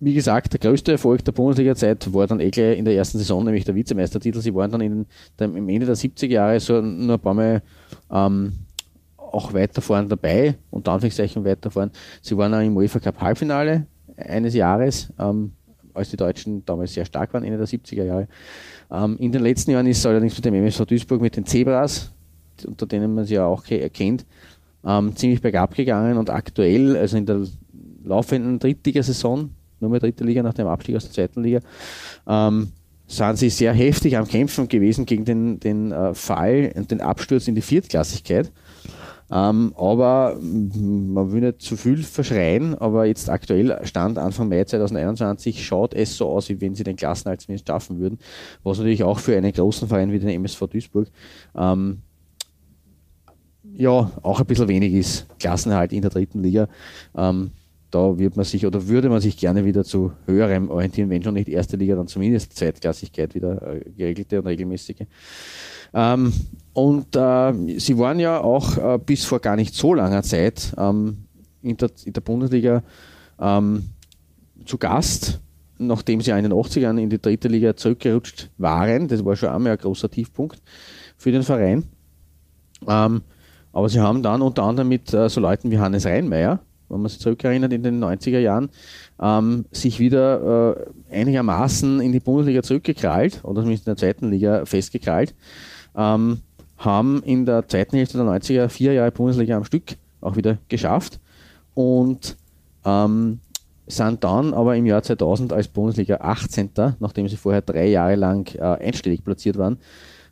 Wie 0.00 0.14
gesagt, 0.14 0.54
der 0.54 0.60
größte 0.60 0.92
Erfolg 0.92 1.22
der 1.22 1.32
Bundesliga-Zeit 1.32 2.14
war 2.14 2.26
dann 2.26 2.40
eh 2.40 2.50
gleich 2.50 2.78
in 2.78 2.86
der 2.86 2.94
ersten 2.94 3.18
Saison, 3.18 3.44
nämlich 3.44 3.64
der 3.64 3.74
Vizemeistertitel. 3.74 4.40
Sie 4.40 4.54
waren 4.54 4.70
dann 4.70 4.80
in 4.80 5.04
dem, 5.38 5.54
im 5.54 5.68
Ende 5.68 5.84
der 5.84 5.96
70er 5.96 6.28
Jahre 6.28 6.58
so 6.58 6.80
nur 6.80 7.16
ein 7.16 7.20
paar 7.20 7.34
Mal 7.34 7.62
ähm, 8.10 8.52
auch 9.18 9.52
weiter 9.52 9.82
vorne 9.82 10.08
dabei, 10.08 10.54
unter 10.70 10.92
Anführungszeichen 10.92 11.44
weiter 11.44 11.70
vorne. 11.70 11.92
Sie 12.22 12.38
waren 12.38 12.54
auch 12.54 12.60
im 12.60 12.74
UEFA 12.74 13.00
Cup 13.00 13.20
Halbfinale 13.20 13.86
eines 14.16 14.54
Jahres, 14.54 15.12
ähm, 15.18 15.52
als 15.92 16.08
die 16.08 16.16
Deutschen 16.16 16.64
damals 16.64 16.94
sehr 16.94 17.04
stark 17.04 17.34
waren, 17.34 17.44
Ende 17.44 17.58
der 17.58 17.66
70er 17.66 18.04
Jahre. 18.04 18.28
Ähm, 18.90 19.18
in 19.18 19.30
den 19.30 19.42
letzten 19.42 19.72
Jahren 19.72 19.86
ist 19.86 19.98
es 19.98 20.06
allerdings 20.06 20.36
mit 20.36 20.44
dem 20.46 20.54
MSV 20.54 20.86
Duisburg, 20.86 21.20
mit 21.20 21.36
den 21.36 21.44
Zebras, 21.44 22.12
unter 22.64 22.86
denen 22.86 23.14
man 23.14 23.24
sie 23.24 23.34
ja 23.34 23.46
auch 23.46 23.64
erkennt, 23.66 24.24
ähm, 24.84 25.16
ziemlich 25.16 25.40
bergab 25.40 25.74
gegangen 25.74 26.16
und 26.16 26.30
aktuell, 26.30 26.96
also 26.96 27.16
in 27.16 27.26
der 27.26 27.46
laufenden 28.04 28.58
Drittligasaison, 28.58 29.50
nur 29.80 29.90
mehr 29.90 30.00
dritte 30.00 30.24
Liga 30.24 30.42
nach 30.42 30.54
dem 30.54 30.66
Abstieg 30.66 30.96
aus 30.96 31.04
der 31.04 31.12
zweiten 31.12 31.42
Liga, 31.42 31.60
ähm, 32.26 32.72
sind 33.06 33.38
sie 33.38 33.50
sehr 33.50 33.72
heftig 33.72 34.16
am 34.16 34.26
Kämpfen 34.26 34.68
gewesen 34.68 35.06
gegen 35.06 35.24
den, 35.24 35.60
den 35.60 35.92
äh, 35.92 36.14
Fall 36.14 36.72
und 36.74 36.90
den 36.90 37.00
Absturz 37.00 37.46
in 37.48 37.54
die 37.54 37.62
Viertklassigkeit. 37.62 38.50
Ähm, 39.28 39.74
aber 39.76 40.38
man 40.40 41.32
will 41.32 41.40
nicht 41.40 41.60
zu 41.60 41.76
viel 41.76 42.02
verschreien, 42.04 42.76
aber 42.76 43.06
jetzt 43.06 43.28
aktuell 43.28 43.76
Stand 43.84 44.18
Anfang 44.18 44.48
Mai 44.48 44.62
2021 44.62 45.66
schaut 45.66 45.94
es 45.94 46.16
so 46.16 46.28
aus, 46.28 46.48
wie 46.48 46.60
wenn 46.60 46.76
sie 46.76 46.84
den 46.84 46.94
Klassenhalt 46.94 47.40
zumindest 47.40 47.66
schaffen 47.66 47.98
würden, 47.98 48.18
was 48.62 48.78
natürlich 48.78 49.02
auch 49.02 49.18
für 49.18 49.36
einen 49.36 49.52
großen 49.52 49.88
Verein 49.88 50.12
wie 50.12 50.20
den 50.20 50.28
MSV 50.28 50.68
Duisburg 50.68 51.08
ähm, 51.56 52.02
ja 53.76 54.10
auch 54.22 54.40
ein 54.40 54.46
bisschen 54.46 54.68
wenig 54.68 54.92
ist. 54.94 55.26
Klassenhalt 55.38 55.92
in 55.92 56.02
der 56.02 56.10
dritten 56.10 56.42
Liga. 56.42 56.68
Ähm, 57.16 57.50
da 57.90 58.18
wird 58.18 58.36
man 58.36 58.44
sich 58.44 58.66
oder 58.66 58.88
würde 58.88 59.08
man 59.08 59.20
sich 59.20 59.36
gerne 59.36 59.64
wieder 59.64 59.84
zu 59.84 60.12
höherem 60.26 60.70
orientieren, 60.70 61.08
wenn 61.08 61.22
schon 61.22 61.34
nicht 61.34 61.48
erste 61.48 61.76
Liga, 61.76 61.94
dann 61.94 62.08
zumindest 62.08 62.56
Zweitklassigkeit 62.56 63.34
wieder 63.34 63.74
äh, 63.74 63.90
geregelte 63.96 64.40
und 64.40 64.46
regelmäßige. 64.46 65.06
Ähm, 65.94 66.32
und 66.72 67.14
äh, 67.16 67.78
sie 67.78 67.96
waren 67.96 68.18
ja 68.18 68.40
auch 68.40 68.76
äh, 68.76 68.98
bis 68.98 69.24
vor 69.24 69.40
gar 69.40 69.56
nicht 69.56 69.74
so 69.74 69.94
langer 69.94 70.22
Zeit 70.22 70.74
ähm, 70.76 71.24
in, 71.62 71.76
der, 71.76 71.90
in, 72.04 72.12
der, 72.12 72.20
Bundesliga 72.20 72.82
ähm, 73.40 73.84
zu 74.64 74.78
Gast, 74.78 75.40
nachdem 75.78 76.20
sie 76.20 76.32
in 76.32 76.42
den 76.42 76.52
80ern 76.52 77.00
in 77.00 77.08
die 77.08 77.20
dritte 77.20 77.48
Liga 77.48 77.76
zurückgerutscht 77.76 78.50
waren. 78.58 79.08
Das 79.08 79.24
war 79.24 79.36
schon 79.36 79.50
einmal 79.50 79.72
ein 79.72 79.78
großer 79.78 80.10
Tiefpunkt 80.10 80.60
für 81.16 81.30
den 81.30 81.44
Verein. 81.44 81.84
Ähm, 82.86 83.22
aber 83.76 83.90
sie 83.90 84.00
haben 84.00 84.22
dann 84.22 84.40
unter 84.40 84.62
anderem 84.62 84.88
mit 84.88 85.12
äh, 85.12 85.28
so 85.28 85.38
Leuten 85.38 85.70
wie 85.70 85.78
Hannes 85.78 86.06
Reinmeier, 86.06 86.60
wenn 86.88 87.02
man 87.02 87.10
sich 87.10 87.20
zurückerinnert 87.20 87.74
in 87.74 87.82
den 87.82 88.02
90er 88.02 88.38
Jahren, 88.38 88.70
ähm, 89.20 89.66
sich 89.70 90.00
wieder 90.00 90.86
äh, 91.10 91.14
einigermaßen 91.14 92.00
in 92.00 92.10
die 92.10 92.20
Bundesliga 92.20 92.62
zurückgekrallt 92.62 93.44
oder 93.44 93.60
zumindest 93.60 93.86
in 93.86 93.90
der 93.90 93.98
zweiten 93.98 94.30
Liga 94.30 94.64
festgekrallt, 94.64 95.34
ähm, 95.94 96.40
haben 96.78 97.22
in 97.24 97.44
der 97.44 97.68
zweiten 97.68 97.98
Hälfte 97.98 98.16
der 98.16 98.26
90er 98.26 98.70
vier 98.70 98.94
Jahre 98.94 99.10
Bundesliga 99.10 99.58
am 99.58 99.64
Stück 99.64 99.96
auch 100.22 100.36
wieder 100.36 100.56
geschafft 100.68 101.20
und 101.74 102.34
ähm, 102.86 103.40
sind 103.86 104.24
dann 104.24 104.54
aber 104.54 104.74
im 104.74 104.86
Jahr 104.86 105.02
2000 105.02 105.52
als 105.52 105.68
Bundesliga 105.68 106.16
18. 106.22 106.70
nachdem 106.98 107.28
sie 107.28 107.36
vorher 107.36 107.60
drei 107.60 107.88
Jahre 107.88 108.14
lang 108.14 108.54
äh, 108.54 108.62
einstellig 108.62 109.22
platziert 109.22 109.58
waren, 109.58 109.76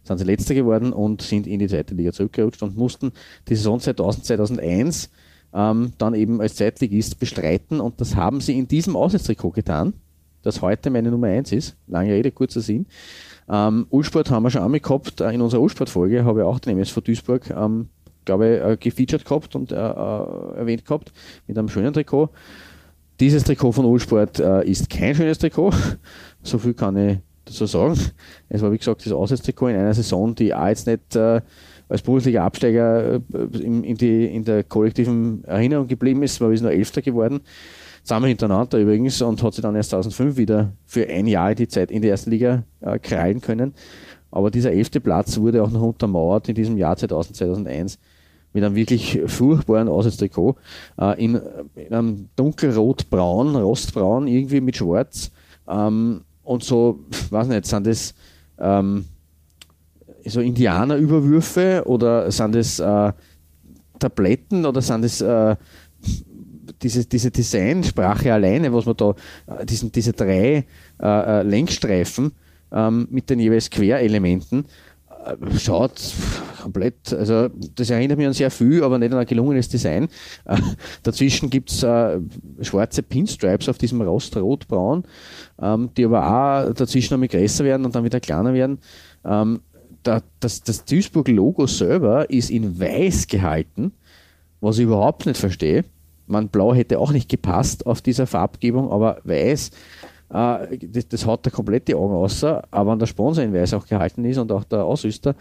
sind 0.05 0.19
sie 0.19 0.25
letzter 0.25 0.55
geworden 0.55 0.93
und 0.93 1.23
sind 1.23 1.47
in 1.47 1.59
die 1.59 1.67
zweite 1.67 1.95
Liga 1.95 2.13
zurückgerutscht 2.13 2.63
und 2.63 2.77
mussten 2.77 3.13
die 3.49 3.57
Saison 3.57 3.81
2000, 3.81 4.25
2001 4.25 5.11
ähm, 5.55 5.93
dann 5.99 6.15
eben 6.15 6.41
als 6.41 6.57
Zweitligist 6.57 7.19
bestreiten 7.19 7.81
und 7.81 8.01
das 8.01 8.17
haben 8.17 8.41
sie 8.41 8.59
in 8.59 8.69
diesem 8.69 8.97
Auswärtstrikot 8.97 9.51
getan, 9.51 9.95
das 10.43 10.61
heute 10.61 10.91
meine 10.91 11.11
Nummer 11.11 11.29
1 11.29 11.53
ist. 11.53 11.77
Lange 11.87 12.13
Rede, 12.13 12.31
kurzer 12.33 12.61
Sinn. 12.61 12.87
Ähm, 13.49 13.87
Ulsport 13.91 14.31
haben 14.31 14.43
wir 14.43 14.51
schon 14.51 14.63
einmal 14.63 14.81
gehabt, 14.81 15.21
äh, 15.21 15.31
in 15.31 15.41
unserer 15.41 15.61
Ulsport-Folge 15.61 16.25
habe 16.25 16.41
ich 16.41 16.45
auch 16.45 16.59
den 16.59 16.77
MSV 16.77 17.01
Duisburg, 17.01 17.51
ähm, 17.51 17.89
glaube 18.25 18.49
ich, 18.49 18.63
äh, 18.63 18.77
gefeatured 18.79 19.25
gehabt 19.25 19.55
und 19.55 19.71
äh, 19.71 19.77
äh, 19.77 20.57
erwähnt 20.57 20.85
gehabt 20.85 21.13
mit 21.47 21.57
einem 21.57 21.69
schönen 21.69 21.93
Trikot. 21.93 22.31
Dieses 23.21 23.45
Trikot 23.45 23.73
von 23.73 23.85
Ulsport 23.85 24.41
äh, 24.41 24.65
ist 24.65 24.91
kein 24.91 25.15
schönes 25.15 25.39
Trikot, 25.39 25.73
so 26.43 26.59
viel 26.59 26.75
kann 26.75 26.97
ich 26.97 27.19
dazu 27.45 27.67
sagen. 27.67 27.99
Es 28.49 28.63
war 28.63 28.73
wie 28.73 28.79
gesagt 28.79 29.05
das 29.05 29.13
Auswärtstrikot 29.13 29.69
in 29.69 29.77
einer 29.77 29.95
Saison, 29.95 30.35
die 30.35 30.55
auch 30.55 30.67
jetzt 30.67 30.87
nicht 30.87 31.17
äh, 31.17 31.41
als 31.89 32.03
Bundesliga-Absteiger 32.03 33.15
äh, 33.15 33.21
in, 33.59 33.85
in, 33.85 33.97
in 33.97 34.45
der 34.45 34.65
kollektiven 34.65 35.45
Erinnerung 35.45 35.87
geblieben 35.87 36.23
ist, 36.23 36.41
wir 36.41 36.49
sind 36.57 36.65
nur 36.65 36.73
Elfter 36.73 37.03
geworden. 37.03 37.41
Zusammen 38.03 38.27
hintereinander 38.27 38.79
übrigens 38.79 39.23
und 39.23 39.43
hat 39.43 39.55
sich 39.55 39.63
dann 39.63 39.77
erst 39.77 39.91
2005 39.91 40.37
wieder 40.37 40.73
für 40.85 41.09
ein 41.09 41.27
Jahr 41.27 41.55
die 41.55 41.69
Zeit 41.69 41.91
in 41.91 42.03
der 42.03 42.11
ersten 42.11 42.31
Liga 42.31 42.65
äh, 42.81 42.99
krallen 42.99 43.41
können. 43.41 43.73
Aber 44.31 44.51
dieser 44.51 44.73
elfte 44.73 45.01
Platz 45.01 45.39
wurde 45.39 45.63
auch 45.63 45.71
noch 45.71 45.83
untermauert 45.83 46.49
in 46.49 46.55
diesem 46.55 46.77
Jahr 46.77 46.97
2000, 46.97 47.37
2001 47.37 47.99
mit 48.53 48.63
einem 48.63 48.75
wirklich 48.75 49.21
furchtbaren 49.27 49.89
Auswärtstrikot 49.89 50.57
äh, 50.99 51.25
in, 51.25 51.41
in, 51.77 51.93
einem 51.93 52.29
dunkelrot-braun, 52.37 53.57
rostbraun, 53.57 54.27
irgendwie 54.27 54.61
mit 54.61 54.77
schwarz. 54.77 55.31
Ähm, 55.69 56.23
und 56.45 56.63
so, 56.63 57.01
weiß 57.31 57.49
nicht, 57.49 57.67
sind 57.67 57.87
das 57.87 58.15
ähm, 58.59 59.07
so 60.27 60.41
Indianerüberwürfe 60.41 61.83
oder 61.87 62.31
sind 62.31 62.55
das 62.55 62.79
äh, 62.79 63.13
Tabletten 63.99 64.65
oder 64.65 64.81
sind 64.81 65.03
das 65.03 65.21
äh, 65.21 65.57
diese, 66.83 67.05
diese 67.07 67.31
Designsprache 67.31 68.33
alleine, 68.33 68.73
was 68.73 68.87
man 68.87 68.97
da, 68.97 69.15
äh, 69.47 69.67
diesen, 69.67 69.91
diese 69.91 70.13
drei 70.13 70.65
äh, 71.01 71.41
äh, 71.41 71.43
Lenkstreifen 71.43 72.33
ähm, 72.73 73.09
mit 73.11 73.31
den 73.31 73.41
jeweils 73.41 73.71
Querelementen, 73.71 74.67
schaut 75.59 76.01
komplett, 76.63 77.13
also 77.13 77.49
das 77.75 77.91
erinnert 77.91 78.19
mich 78.19 78.27
an 78.27 78.33
sehr 78.33 78.51
viel, 78.51 78.83
aber 78.83 78.99
nicht 78.99 79.13
an 79.13 79.19
ein 79.19 79.27
gelungenes 79.27 79.69
Design. 79.69 80.09
Äh, 80.45 80.57
dazwischen 81.03 81.51
gibt 81.51 81.71
es 81.71 81.83
äh, 81.83 82.21
schwarze 82.63 83.03
Pinstripes 83.03 83.69
auf 83.69 83.79
diesem 83.79 84.01
Rostrotbraun, 84.01 85.05
ähm, 85.61 85.91
die 85.97 86.05
aber 86.05 86.27
auch 86.27 86.73
dazwischen 86.73 87.21
noch 87.21 87.29
größer 87.29 87.65
werden 87.65 87.85
und 87.85 87.95
dann 87.95 88.05
wieder 88.05 88.21
kleiner 88.21 88.55
werden. 88.55 88.79
Ähm, 89.25 89.61
da, 90.03 90.21
das, 90.41 90.63
das 90.63 90.85
Duisburg-Logo 90.85 91.67
selber 91.67 92.31
ist 92.31 92.51
in 92.51 92.79
weiß 92.79 93.27
gehalten, 93.27 93.93
was 94.61 94.79
ich 94.79 94.85
überhaupt 94.85 95.27
nicht 95.27 95.39
verstehe. 95.39 95.85
Man 96.27 96.49
Blau 96.49 96.75
hätte 96.75 96.99
auch 96.99 97.13
nicht 97.13 97.29
gepasst 97.29 97.87
auf 97.87 98.01
dieser 98.01 98.27
Farbgebung, 98.27 98.91
aber 98.91 99.19
weiß, 99.25 99.71
äh, 100.31 100.79
das, 100.79 101.09
das 101.09 101.27
haut 101.27 101.45
da 101.47 101.51
komplett 101.51 101.89
die 101.89 101.95
Augen 101.95 102.15
außer. 102.15 102.63
Aber 102.71 102.93
wenn 102.93 102.99
der 102.99 103.07
Sponsor 103.07 103.45
in 103.45 103.53
weiß 103.53 103.75
auch 103.75 103.87
gehalten 103.87 104.25
ist 104.25 104.39
und 104.39 104.51
auch 104.53 104.65
der 104.65 104.85
Ausrüster, 104.85 105.35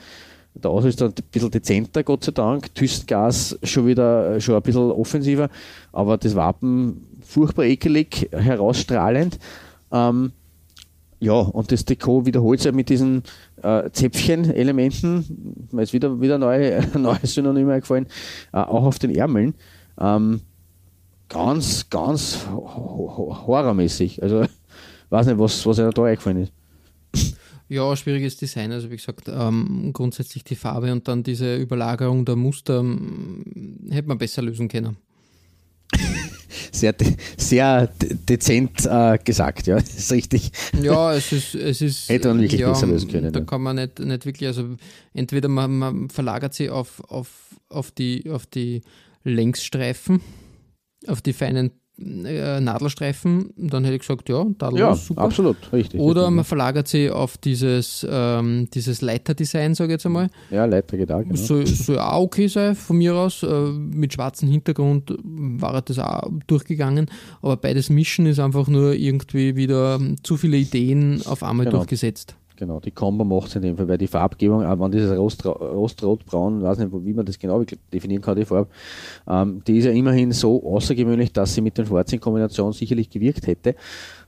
der 0.55 0.71
Ausrüster 0.71 1.05
ein 1.05 1.13
bisschen 1.31 1.51
dezenter, 1.51 2.03
Gott 2.03 2.23
sei 2.23 2.31
Dank. 2.31 2.73
Thystengas 2.75 3.57
schon 3.63 3.87
wieder 3.87 4.39
schon 4.39 4.55
ein 4.55 4.61
bisschen 4.61 4.91
offensiver, 4.91 5.49
aber 5.91 6.17
das 6.17 6.35
Wappen 6.35 7.07
furchtbar 7.21 7.65
ekelig, 7.65 8.29
herausstrahlend. 8.31 9.39
Ähm, 9.91 10.31
ja, 11.19 11.33
und 11.33 11.71
das 11.71 11.85
Trikot 11.85 12.25
wiederholt 12.25 12.59
sich 12.59 12.73
mit 12.73 12.89
diesen 12.89 13.23
äh, 13.61 13.89
Zäpfchen-Elementen, 13.89 15.69
mir 15.71 15.83
ist 15.83 15.93
wieder, 15.93 16.19
wieder 16.19 16.37
neue, 16.37 16.85
neue 16.97 17.25
Synonyme 17.25 17.79
gefallen, 17.79 18.07
äh, 18.51 18.57
auch 18.57 18.83
auf 18.83 18.99
den 18.99 19.15
Ärmeln. 19.15 19.55
Ähm, 19.97 20.41
ganz, 21.29 21.89
ganz 21.89 22.45
horrormäßig. 22.51 24.21
Also, 24.21 24.43
weiß 25.13 25.27
nicht, 25.27 25.39
was, 25.39 25.65
was 25.65 25.79
einem 25.79 25.91
da 25.91 26.03
eingefallen 26.03 26.43
ist. 26.43 26.53
Ja, 27.69 27.95
schwieriges 27.95 28.35
Design. 28.37 28.71
Also 28.71 28.91
wie 28.91 28.97
gesagt, 28.97 29.29
ähm, 29.29 29.91
grundsätzlich 29.93 30.43
die 30.43 30.55
Farbe 30.55 30.91
und 30.91 31.07
dann 31.07 31.23
diese 31.23 31.55
Überlagerung 31.55 32.25
der 32.25 32.35
Muster 32.35 32.79
ähm, 32.79 33.87
hätte 33.89 34.07
man 34.07 34.17
besser 34.17 34.41
lösen 34.41 34.67
können. 34.67 34.97
Sehr, 36.71 36.93
de 36.93 37.15
sehr 37.37 37.87
de 37.87 38.15
dezent 38.15 38.85
äh, 38.85 39.17
gesagt, 39.23 39.67
ja, 39.67 39.77
ist 39.77 40.11
richtig. 40.11 40.51
Ja, 40.81 41.13
es 41.13 41.31
ist. 41.31 41.55
Es 41.55 41.81
ist 41.81 42.09
hätte 42.09 42.29
man 42.29 42.41
wirklich 42.41 42.61
ja, 42.61 42.69
besser 42.69 42.87
lösen 42.87 43.09
können. 43.09 43.31
Da 43.31 43.39
ja. 43.39 43.45
kann 43.45 43.61
man 43.61 43.75
nicht, 43.75 43.99
nicht 43.99 44.25
wirklich, 44.25 44.47
also 44.47 44.75
entweder 45.13 45.49
man, 45.49 45.77
man 45.77 46.09
verlagert 46.09 46.55
sie 46.55 46.69
auf, 46.69 46.99
auf, 47.09 47.29
auf, 47.69 47.91
die, 47.91 48.29
auf 48.29 48.47
die 48.47 48.81
Längsstreifen 49.23 50.21
auf 51.07 51.21
die 51.21 51.33
feinen 51.33 51.71
äh, 52.25 52.59
Nadelstreifen, 52.59 53.51
dann 53.57 53.83
hätte 53.83 53.95
ich 53.95 54.01
gesagt, 54.01 54.29
ja, 54.29 54.45
Tadel 54.57 54.79
ja, 54.79 54.95
super. 54.95 55.21
absolut, 55.21 55.57
richtig. 55.71 55.99
Oder 55.99 56.29
man 56.29 56.45
verlagert 56.45 56.87
sie 56.87 57.09
auf 57.09 57.37
dieses, 57.37 58.05
ähm, 58.09 58.67
dieses 58.73 59.01
Leiterdesign, 59.01 59.75
sage 59.75 59.91
ich 59.91 59.95
jetzt 59.95 60.05
einmal. 60.05 60.29
Ja, 60.51 60.65
Leiter 60.65 60.97
geht 60.97 61.11
auch, 61.11 61.21
genau. 61.23 61.35
Soll, 61.35 61.65
soll 61.65 61.99
auch 61.99 62.23
okay 62.23 62.47
sein, 62.47 62.75
von 62.75 62.97
mir 62.97 63.15
aus. 63.15 63.43
Äh, 63.43 63.47
mit 63.47 64.13
schwarzem 64.13 64.49
Hintergrund 64.49 65.13
war 65.23 65.81
das 65.81 65.99
auch 65.99 66.29
durchgegangen, 66.47 67.07
aber 67.41 67.57
beides 67.57 67.89
mischen 67.89 68.25
ist 68.25 68.39
einfach 68.39 68.67
nur 68.67 68.93
irgendwie 68.93 69.55
wieder 69.55 69.99
zu 70.23 70.37
viele 70.37 70.57
Ideen 70.57 71.21
auf 71.25 71.43
einmal 71.43 71.65
genau. 71.65 71.77
durchgesetzt. 71.77 72.35
Genau, 72.63 72.79
die 72.79 72.91
Combo 72.91 73.25
macht 73.25 73.49
es 73.49 73.57
in 73.57 73.61
dem 73.61 73.75
Fall, 73.75 73.89
weil 73.89 73.97
die 73.97 74.07
Farbgebung, 74.07 74.63
auch 74.63 74.79
wenn 74.79 74.89
dieses 74.89 75.17
Rost, 75.17 75.45
Rostrotbraun, 75.45 76.61
weiß 76.61 76.77
nicht, 76.77 76.93
wie 76.93 77.11
man 77.11 77.25
das 77.25 77.37
genau 77.37 77.61
definieren 77.91 78.21
kann, 78.21 78.37
die 78.37 78.45
Farbe, 78.45 78.69
ähm, 79.27 79.61
die 79.67 79.79
ist 79.79 79.83
ja 79.83 79.91
immerhin 79.91 80.31
so 80.31 80.65
außergewöhnlich, 80.65 81.33
dass 81.33 81.53
sie 81.53 81.59
mit 81.59 81.77
den 81.77 81.85
Schwarzen 81.85 82.15
in 82.15 82.21
Kombination 82.21 82.71
sicherlich 82.71 83.09
gewirkt 83.09 83.47
hätte. 83.47 83.75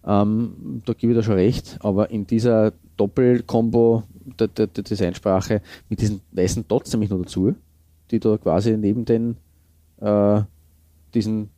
Ähm, 0.06 0.82
da 0.84 0.92
gebe 0.92 1.14
ich 1.14 1.18
da 1.18 1.24
schon 1.24 1.36
recht, 1.36 1.78
aber 1.80 2.12
in 2.12 2.28
dieser 2.28 2.74
Doppelkombo 2.98 4.04
der, 4.38 4.50
der, 4.50 4.68
der 4.68 4.84
Designsprache 4.84 5.62
mit 5.88 6.02
diesen 6.02 6.20
weißen 6.34 6.68
Dots 6.68 6.92
nämlich 6.92 7.12
noch 7.12 7.20
dazu, 7.20 7.56
die 8.12 8.20
da 8.20 8.38
quasi 8.38 8.76
neben 8.76 9.06
den 9.06 9.38
äh, 10.02 10.42
diesen 11.14 11.52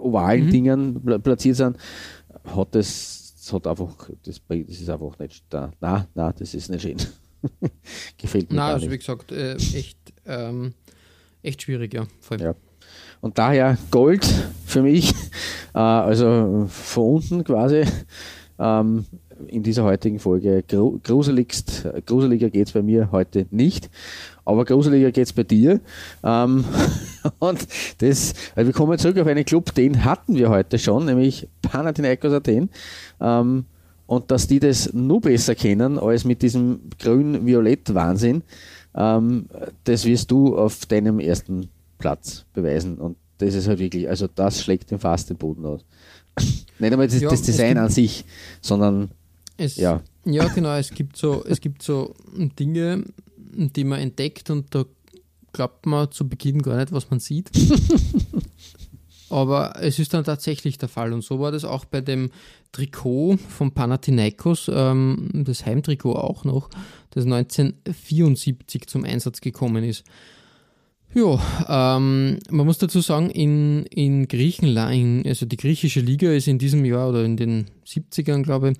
ovalen 0.00 0.46
mhm. 0.46 0.50
Dingern 0.50 1.20
platziert 1.22 1.56
sind, 1.56 1.76
hat 2.42 2.74
das 2.74 3.25
das 3.46 3.52
hat 3.52 3.66
einfach, 3.68 4.10
das, 4.24 4.40
das 4.48 4.80
ist 4.80 4.90
einfach 4.90 5.16
nicht 5.20 5.44
da. 5.50 5.70
Nein, 5.80 6.04
nein, 6.14 6.34
das 6.36 6.52
ist 6.52 6.68
nicht 6.68 6.82
schön. 6.82 6.96
Gefällt 8.18 8.50
mir. 8.50 8.56
Nein, 8.56 8.74
also 8.74 8.90
wie 8.90 8.98
gesagt, 8.98 9.30
äh, 9.30 9.54
echt, 9.54 9.98
ähm, 10.26 10.74
echt 11.44 11.62
schwierig, 11.62 11.94
ja. 11.94 12.06
Voll. 12.18 12.40
ja. 12.40 12.56
Und 13.20 13.38
daher 13.38 13.78
Gold 13.92 14.24
für 14.64 14.82
mich, 14.82 15.12
äh, 15.74 15.78
also 15.78 16.66
von 16.68 17.04
unten 17.04 17.44
quasi. 17.44 17.84
Ähm, 18.58 19.06
in 19.46 19.62
dieser 19.62 19.84
heutigen 19.84 20.18
Folge. 20.18 20.64
Gruseligst, 21.02 21.86
gruseliger 22.06 22.50
geht 22.50 22.68
es 22.68 22.72
bei 22.72 22.82
mir 22.82 23.12
heute 23.12 23.46
nicht, 23.50 23.90
aber 24.46 24.64
gruseliger 24.64 25.12
geht 25.12 25.26
es 25.26 25.32
bei 25.32 25.42
dir. 25.42 25.80
Ähm, 26.24 26.64
und 27.38 27.66
das, 27.98 28.32
also 28.54 28.68
wir 28.68 28.72
kommen 28.74 28.98
zurück 28.98 29.18
auf 29.18 29.26
einen 29.26 29.44
Club, 29.44 29.74
den 29.74 30.04
hatten 30.04 30.36
wir 30.36 30.48
heute 30.48 30.78
schon, 30.78 31.04
nämlich 31.04 31.48
Panathinaikos 31.60 32.32
Athen. 32.32 32.70
Ähm, 33.20 33.66
und 34.06 34.30
dass 34.30 34.46
die 34.46 34.60
das 34.60 34.92
nur 34.92 35.20
besser 35.20 35.56
kennen 35.56 35.98
als 35.98 36.24
mit 36.24 36.40
diesem 36.40 36.78
grün-violett-Wahnsinn, 37.00 38.42
ähm, 38.94 39.46
das 39.84 40.04
wirst 40.04 40.30
du 40.30 40.56
auf 40.56 40.86
deinem 40.86 41.18
ersten 41.18 41.68
Platz 41.98 42.44
beweisen. 42.54 42.98
Und 42.98 43.16
das 43.38 43.54
ist 43.54 43.66
halt 43.66 43.80
wirklich, 43.80 44.08
also 44.08 44.28
das 44.32 44.62
schlägt 44.62 44.92
den 44.92 45.00
fast 45.00 45.28
den 45.28 45.36
Boden 45.36 45.66
aus. 45.66 45.84
Nicht 46.78 46.92
einmal 46.92 47.08
das, 47.08 47.20
Ja, 47.20 47.30
das 47.30 47.40
es 47.40 47.46
Design 47.46 47.78
an 47.78 47.90
sich, 47.90 48.24
sondern 48.60 49.10
Es, 49.56 49.76
ja. 49.76 50.00
ja, 50.24 50.46
genau. 50.48 50.74
Es 50.76 50.90
gibt 50.90 51.16
so, 51.16 51.44
es 51.44 51.60
gibt 51.60 51.82
so 51.82 52.14
Dinge, 52.58 53.04
die 53.56 53.84
man 53.84 54.00
entdeckt 54.00 54.50
und 54.50 54.74
da 54.74 54.84
glaubt 55.52 55.86
man 55.86 56.10
zu 56.10 56.28
Beginn 56.28 56.62
gar 56.62 56.76
nicht, 56.76 56.92
was 56.92 57.10
man 57.10 57.20
sieht. 57.20 57.50
Aber 59.28 59.72
es 59.80 59.98
ist 59.98 60.14
dann 60.14 60.22
tatsächlich 60.22 60.78
der 60.78 60.88
Fall. 60.88 61.12
Und 61.12 61.24
so 61.24 61.40
war 61.40 61.50
das 61.50 61.64
auch 61.64 61.84
bei 61.84 62.00
dem 62.00 62.30
Trikot 62.70 63.38
von 63.48 63.72
Panathinaikos, 63.72 64.70
ähm, 64.72 65.30
das 65.32 65.66
Heimtrikot 65.66 66.14
auch 66.14 66.44
noch, 66.44 66.68
das 67.10 67.24
1974 67.24 68.86
zum 68.86 69.04
Einsatz 69.04 69.40
gekommen 69.40 69.82
ist. 69.82 70.04
Ja, 71.14 71.96
ähm, 71.96 72.38
man 72.50 72.66
muss 72.66 72.78
dazu 72.78 73.00
sagen, 73.00 73.30
in, 73.30 73.86
in 73.86 74.28
Griechenland, 74.28 74.94
in, 74.94 75.26
also 75.26 75.46
die 75.46 75.56
griechische 75.56 76.00
Liga 76.00 76.30
ist 76.32 76.46
in 76.46 76.58
diesem 76.58 76.84
Jahr 76.84 77.08
oder 77.08 77.24
in 77.24 77.36
den 77.36 77.66
70ern, 77.86 78.42
glaube 78.42 78.72
ich, 78.72 78.78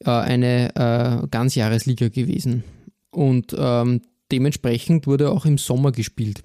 äh, 0.00 0.10
eine 0.10 0.74
äh, 0.74 1.26
Ganzjahresliga 1.28 2.08
gewesen. 2.08 2.64
Und 3.10 3.54
ähm, 3.56 4.02
dementsprechend 4.32 5.06
wurde 5.06 5.30
auch 5.30 5.46
im 5.46 5.58
Sommer 5.58 5.92
gespielt. 5.92 6.42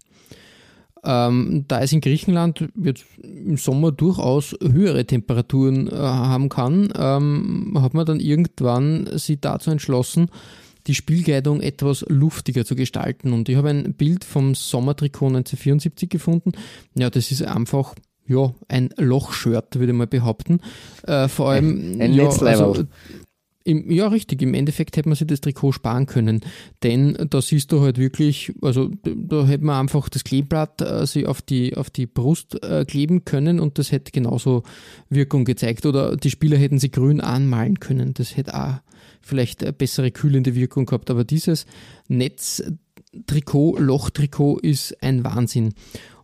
Ähm, 1.04 1.66
da 1.68 1.82
es 1.82 1.94
in 1.94 2.02
Griechenland 2.02 2.70
jetzt 2.82 3.06
im 3.24 3.58
Sommer 3.58 3.92
durchaus 3.92 4.56
höhere 4.62 5.06
Temperaturen 5.06 5.88
äh, 5.88 5.96
haben 5.96 6.50
kann, 6.50 6.94
ähm, 6.96 7.76
hat 7.82 7.96
man 7.96 8.06
dann 8.06 8.20
irgendwann 8.20 9.10
sich 9.18 9.40
dazu 9.42 9.72
entschlossen, 9.72 10.30
die 10.88 10.96
Spielkleidung 10.96 11.62
etwas 11.62 12.06
luftiger 12.08 12.66
zu 12.66 12.76
gestalten. 12.76 13.34
Und 13.34 13.50
ich 13.50 13.56
habe 13.56 13.70
ein 13.70 13.94
Bild 13.94 14.24
vom 14.24 14.54
Sommertrikot 14.54 15.28
1974 15.28 16.10
gefunden. 16.10 16.52
Ja, 16.96 17.10
das 17.10 17.32
ist 17.32 17.44
einfach 17.44 17.96
ja, 18.28 18.54
ein 18.68 18.90
Lochshirt, 18.98 19.78
würde 19.80 19.92
ich 19.92 19.98
mal 19.98 20.08
behaupten. 20.08 20.62
Äh, 21.04 21.28
vor 21.28 21.52
allem. 21.52 22.00
ein 22.00 22.14
ja, 22.14 22.26
Netzleiberl. 22.26 22.70
also, 22.70 22.84
im, 23.64 23.92
ja, 23.92 24.08
richtig. 24.08 24.42
Im 24.42 24.54
Endeffekt 24.54 24.98
hätte 24.98 25.10
man 25.10 25.16
sich 25.16 25.28
das 25.28 25.42
Trikot 25.42 25.74
sparen 25.74 26.06
können. 26.06 26.42
Denn 26.84 27.18
da 27.30 27.42
siehst 27.42 27.72
du 27.72 27.82
halt 27.82 27.98
wirklich, 27.98 28.54
also 28.62 28.90
da, 29.04 29.46
hätte 29.46 29.64
man 29.64 29.82
einfach 29.82 30.10
das 30.10 30.24
Kleeblatt 30.24 30.82
äh, 30.82 31.06
sich 31.06 31.28
auf 31.28 31.42
die, 31.42 31.78
auf 31.78 31.90
die 31.90 32.08
Brust 32.08 32.64
äh, 32.64 32.86
kleben 32.86 33.26
können 33.26 33.60
und 33.60 33.78
das 33.78 33.92
hätte 33.92 34.12
genauso 34.12 34.64
Wirkung 35.10 35.46
gezeigt. 35.46 35.86
Oder 35.86 36.16
die 36.16 36.32
Spieler 36.32 36.58
hätten 36.58 36.80
sie 36.80 36.92
grün 36.92 37.22
anmalen 37.22 37.80
können. 37.80 38.14
Das 38.14 38.36
hätte 38.36 38.56
auch 38.56 38.80
vielleicht 39.22 39.64
eine 39.64 39.74
bessere 39.74 40.12
kühlende 40.12 40.56
Wirkung 40.56 40.86
gehabt. 40.86 41.10
Aber 41.10 41.24
dieses 41.24 41.66
Netztrikot, 42.08 43.78
Lochtrikot 43.78 44.60
ist 44.60 45.02
ein 45.04 45.24
Wahnsinn. 45.24 45.74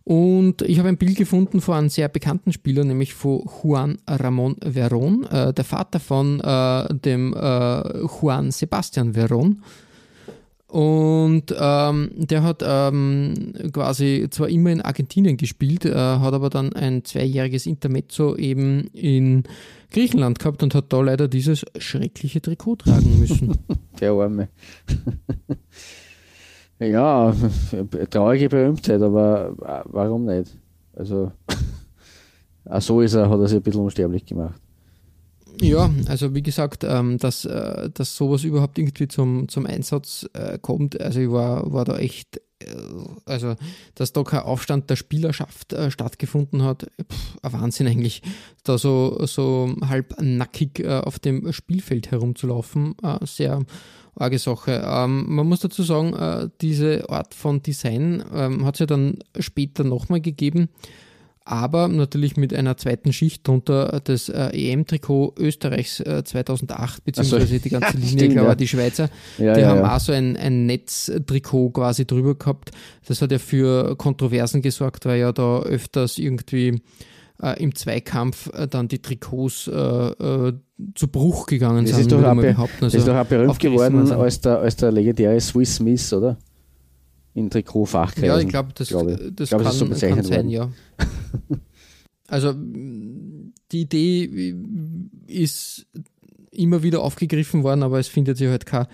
Und 0.08 0.62
ich 0.62 0.78
habe 0.78 0.88
ein 0.88 0.96
Bild 0.96 1.18
gefunden 1.18 1.60
von 1.60 1.74
einem 1.74 1.88
sehr 1.90 2.08
bekannten 2.08 2.50
Spieler, 2.50 2.82
nämlich 2.82 3.12
von 3.12 3.42
Juan 3.62 3.98
Ramon 4.06 4.56
Verón, 4.56 5.26
äh, 5.30 5.52
der 5.52 5.64
Vater 5.66 6.00
von 6.00 6.40
äh, 6.40 6.94
dem 6.94 7.34
äh, 7.34 8.06
Juan 8.06 8.50
Sebastian 8.50 9.12
Verón. 9.12 9.56
Und 10.66 11.54
ähm, 11.58 12.10
der 12.14 12.42
hat 12.42 12.62
ähm, 12.64 13.52
quasi 13.70 14.28
zwar 14.30 14.48
immer 14.48 14.70
in 14.70 14.80
Argentinien 14.80 15.36
gespielt, 15.36 15.84
äh, 15.84 15.94
hat 15.94 16.32
aber 16.32 16.48
dann 16.48 16.72
ein 16.72 17.04
zweijähriges 17.04 17.66
Intermezzo 17.66 18.34
eben 18.34 18.86
in 18.94 19.42
Griechenland 19.90 20.38
gehabt 20.38 20.62
und 20.62 20.74
hat 20.74 20.90
da 20.90 21.02
leider 21.02 21.28
dieses 21.28 21.66
schreckliche 21.76 22.40
Trikot 22.40 22.76
tragen 22.76 23.18
müssen. 23.18 23.58
Der 24.00 24.12
Arme. 24.12 24.48
Ja, 26.80 27.34
traurige 28.10 28.48
Berühmtheit, 28.48 29.02
aber 29.02 29.54
äh, 29.62 29.88
warum 29.90 30.24
nicht? 30.24 30.56
Also, 30.94 31.32
auch 32.64 32.80
so 32.80 33.00
ist 33.00 33.14
er, 33.14 33.28
hat 33.28 33.40
er 33.40 33.48
sich 33.48 33.58
ein 33.58 33.62
bisschen 33.62 33.82
unsterblich 33.82 34.24
gemacht. 34.24 34.60
Ja, 35.60 35.90
also 36.06 36.34
wie 36.34 36.42
gesagt, 36.42 36.84
ähm, 36.84 37.18
dass, 37.18 37.44
äh, 37.44 37.90
dass 37.92 38.16
sowas 38.16 38.44
überhaupt 38.44 38.78
irgendwie 38.78 39.08
zum, 39.08 39.48
zum 39.48 39.66
Einsatz 39.66 40.28
äh, 40.34 40.58
kommt, 40.58 41.00
also 41.00 41.20
ich 41.20 41.30
war, 41.30 41.72
war 41.72 41.84
da 41.84 41.98
echt, 41.98 42.36
äh, 42.60 42.66
also 43.24 43.56
dass 43.96 44.12
da 44.12 44.22
kein 44.22 44.42
Aufstand 44.42 44.88
der 44.88 44.96
Spielerschaft 44.96 45.72
äh, 45.72 45.90
stattgefunden 45.90 46.62
hat, 46.62 46.86
pff, 47.00 47.38
ein 47.42 47.52
Wahnsinn 47.52 47.88
eigentlich, 47.88 48.22
da 48.62 48.78
so, 48.78 49.26
so 49.26 49.74
halb 49.84 50.14
nackig 50.20 50.78
äh, 50.78 51.00
auf 51.00 51.18
dem 51.18 51.52
Spielfeld 51.52 52.12
herumzulaufen, 52.12 52.94
sehr 53.24 53.64
arge 54.18 54.38
Sache. 54.38 54.82
Ähm, 54.84 55.24
man 55.28 55.46
muss 55.46 55.60
dazu 55.60 55.82
sagen, 55.82 56.12
äh, 56.14 56.48
diese 56.60 57.08
Art 57.08 57.34
von 57.34 57.62
Design 57.62 58.22
ähm, 58.34 58.64
hat 58.64 58.76
es 58.76 58.80
ja 58.80 58.86
dann 58.86 59.18
später 59.38 59.84
nochmal 59.84 60.20
gegeben, 60.20 60.68
aber 61.44 61.88
natürlich 61.88 62.36
mit 62.36 62.52
einer 62.52 62.76
zweiten 62.76 63.12
Schicht 63.12 63.48
drunter 63.48 64.00
das 64.04 64.28
äh, 64.28 64.50
EM-Trikot 64.50 65.34
Österreichs 65.38 66.00
äh, 66.00 66.22
2008, 66.22 67.04
beziehungsweise 67.04 67.58
die 67.58 67.70
ganze 67.70 67.96
Linie, 67.96 68.08
stimmt, 68.10 68.32
glaube 68.32 68.48
ich, 68.48 68.50
ja. 68.50 68.54
die 68.56 68.68
Schweizer, 68.68 69.10
Ja, 69.38 69.54
die 69.54 69.60
ja, 69.62 69.68
haben 69.68 69.80
auch 69.82 70.00
so 70.00 70.12
ein, 70.12 70.36
ein 70.36 70.66
Netztrikot 70.66 71.70
quasi 71.70 72.06
drüber 72.06 72.34
gehabt. 72.34 72.72
Das 73.06 73.22
hat 73.22 73.32
ja 73.32 73.38
für 73.38 73.96
Kontroversen 73.96 74.60
gesorgt, 74.60 75.06
weil 75.06 75.20
ja 75.20 75.32
da 75.32 75.60
öfters 75.60 76.18
irgendwie 76.18 76.82
äh, 77.42 77.62
im 77.62 77.74
Zweikampf 77.74 78.50
äh, 78.52 78.68
dann 78.68 78.88
die 78.88 79.00
Trikots 79.00 79.68
äh, 79.68 79.72
äh, 79.72 80.52
zu 80.94 81.08
Bruch 81.08 81.46
gegangen 81.46 81.84
Das 81.84 81.92
sind, 81.96 82.02
ist 82.02 82.12
doch 82.12 82.22
auch, 82.22 82.36
behaupten. 82.36 82.76
das 82.80 82.94
Also, 82.94 82.98
ist 82.98 83.08
doch 83.08 83.16
auch 83.16 83.26
berühmt 83.26 83.58
geworden 83.58 84.12
als 84.12 84.40
der, 84.40 84.58
als 84.60 84.76
der 84.76 84.92
legendäre 84.92 85.40
Swiss 85.40 85.76
Smith, 85.76 86.12
oder? 86.12 86.36
In 87.34 87.50
Trikotfachkreisen. 87.50 88.28
Ja, 88.28 88.38
ich 88.38 88.48
glaube, 88.48 88.70
das, 88.74 88.88
glaube 88.88 89.12
ich. 89.12 89.34
das 89.34 89.44
Ich 89.46 89.48
glaube, 89.50 89.64
kann, 89.64 89.72
ist 89.72 89.78
so 89.78 89.84
kann 89.84 89.94
bezeichnet 89.94 90.26
sein, 90.26 90.36
worden. 90.36 90.48
ja. 90.50 90.70
Also 92.30 92.52
die 92.52 93.80
Idee 93.80 94.54
ist 95.26 95.86
immer 96.50 96.82
wieder 96.82 97.00
aufgegriffen 97.02 97.62
worden, 97.62 97.82
aber 97.82 97.98
es 97.98 98.08
findet 98.08 98.36
sich 98.36 98.48
halt 98.48 98.66
kein, 98.66 98.86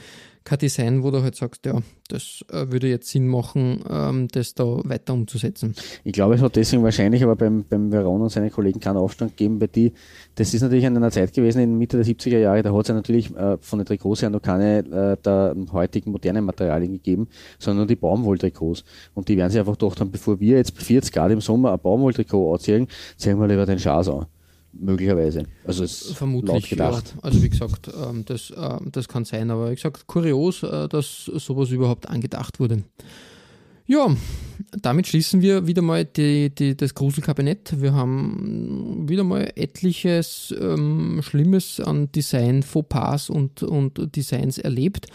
kein 0.44 0.58
Design, 0.58 1.02
wo 1.02 1.10
du 1.10 1.22
halt 1.22 1.34
sagst, 1.34 1.64
ja, 1.64 1.80
das 2.08 2.44
äh, 2.52 2.70
würde 2.70 2.88
jetzt 2.88 3.08
Sinn 3.08 3.26
machen, 3.26 3.82
ähm, 3.88 4.28
das 4.30 4.54
da 4.54 4.64
weiter 4.84 5.14
umzusetzen. 5.14 5.74
Ich 6.04 6.12
glaube, 6.12 6.34
es 6.34 6.42
hat 6.42 6.56
deswegen 6.56 6.82
wahrscheinlich 6.82 7.22
aber 7.24 7.34
beim, 7.34 7.64
beim 7.64 7.90
Veron 7.90 8.20
und 8.20 8.28
seinen 8.28 8.50
Kollegen 8.50 8.78
keinen 8.78 8.98
Aufstand 8.98 9.36
gegeben, 9.36 9.58
weil 9.60 9.68
die, 9.68 9.92
das 10.34 10.52
ist 10.52 10.60
natürlich 10.60 10.84
in 10.84 10.96
einer 10.96 11.10
Zeit 11.10 11.32
gewesen, 11.32 11.60
in 11.60 11.78
Mitte 11.78 11.96
der 11.96 12.04
70er 12.04 12.38
Jahre, 12.38 12.62
da 12.62 12.74
hat 12.74 12.82
es 12.82 12.88
ja 12.88 12.94
natürlich 12.94 13.34
äh, 13.34 13.56
von 13.58 13.78
den 13.78 13.86
Trikots 13.86 14.20
her 14.20 14.28
noch 14.28 14.42
keine 14.42 14.78
äh, 14.80 15.16
der 15.24 15.56
heutigen 15.72 16.10
modernen 16.10 16.44
Materialien 16.44 16.92
gegeben, 16.92 17.28
sondern 17.58 17.78
nur 17.78 17.86
die 17.86 17.96
Baumwolltrikots. 17.96 18.84
Und 19.14 19.28
die 19.28 19.38
werden 19.38 19.50
sich 19.50 19.58
einfach 19.58 19.78
gedacht 19.78 20.00
haben, 20.00 20.10
bevor 20.10 20.40
wir 20.40 20.58
jetzt 20.58 20.74
bei 20.74 20.82
40 20.82 21.12
Grad 21.12 21.32
im 21.32 21.40
Sommer 21.40 21.72
ein 21.72 21.80
Baumwolltrikot 21.80 22.52
anziehen, 22.52 22.86
ziehen 23.16 23.38
wir 23.40 23.48
lieber 23.48 23.64
den 23.64 23.78
Schaß 23.78 24.10
an. 24.10 24.26
Möglicherweise. 24.76 25.44
Also 25.64 25.84
es 25.84 26.12
Vermutlich, 26.12 26.70
ja. 26.70 26.90
gedacht. 26.90 27.14
Also 27.22 27.42
wie 27.42 27.48
gesagt, 27.48 27.88
ähm, 27.88 28.24
das, 28.24 28.52
ähm, 28.56 28.90
das 28.92 29.08
kann 29.08 29.24
sein, 29.24 29.50
aber 29.50 29.70
wie 29.70 29.74
gesagt, 29.74 30.06
kurios, 30.06 30.62
äh, 30.62 30.88
dass 30.88 31.24
sowas 31.26 31.70
überhaupt 31.70 32.08
angedacht 32.08 32.60
wurde. 32.60 32.82
Ja, 33.86 34.16
damit 34.80 35.06
schließen 35.06 35.42
wir 35.42 35.66
wieder 35.66 35.82
mal 35.82 36.06
die, 36.06 36.54
die, 36.54 36.74
das 36.74 36.94
Gruselkabinett. 36.94 37.82
Wir 37.82 37.92
haben 37.92 39.04
wieder 39.06 39.24
mal 39.24 39.52
etliches 39.56 40.54
ähm, 40.58 41.20
Schlimmes 41.22 41.80
an 41.80 42.10
Design, 42.10 42.62
Fauxpas 42.62 43.28
und, 43.28 43.62
und 43.62 44.16
Designs 44.16 44.56
erlebt. 44.56 45.08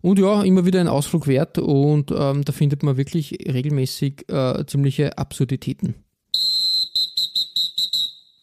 Und 0.00 0.18
ja, 0.18 0.42
immer 0.42 0.64
wieder 0.64 0.80
ein 0.80 0.88
Ausflug 0.88 1.26
wert 1.26 1.58
und 1.58 2.10
ähm, 2.10 2.44
da 2.44 2.52
findet 2.52 2.82
man 2.82 2.96
wirklich 2.96 3.38
regelmäßig 3.46 4.28
äh, 4.28 4.64
ziemliche 4.66 5.16
Absurditäten. 5.16 5.94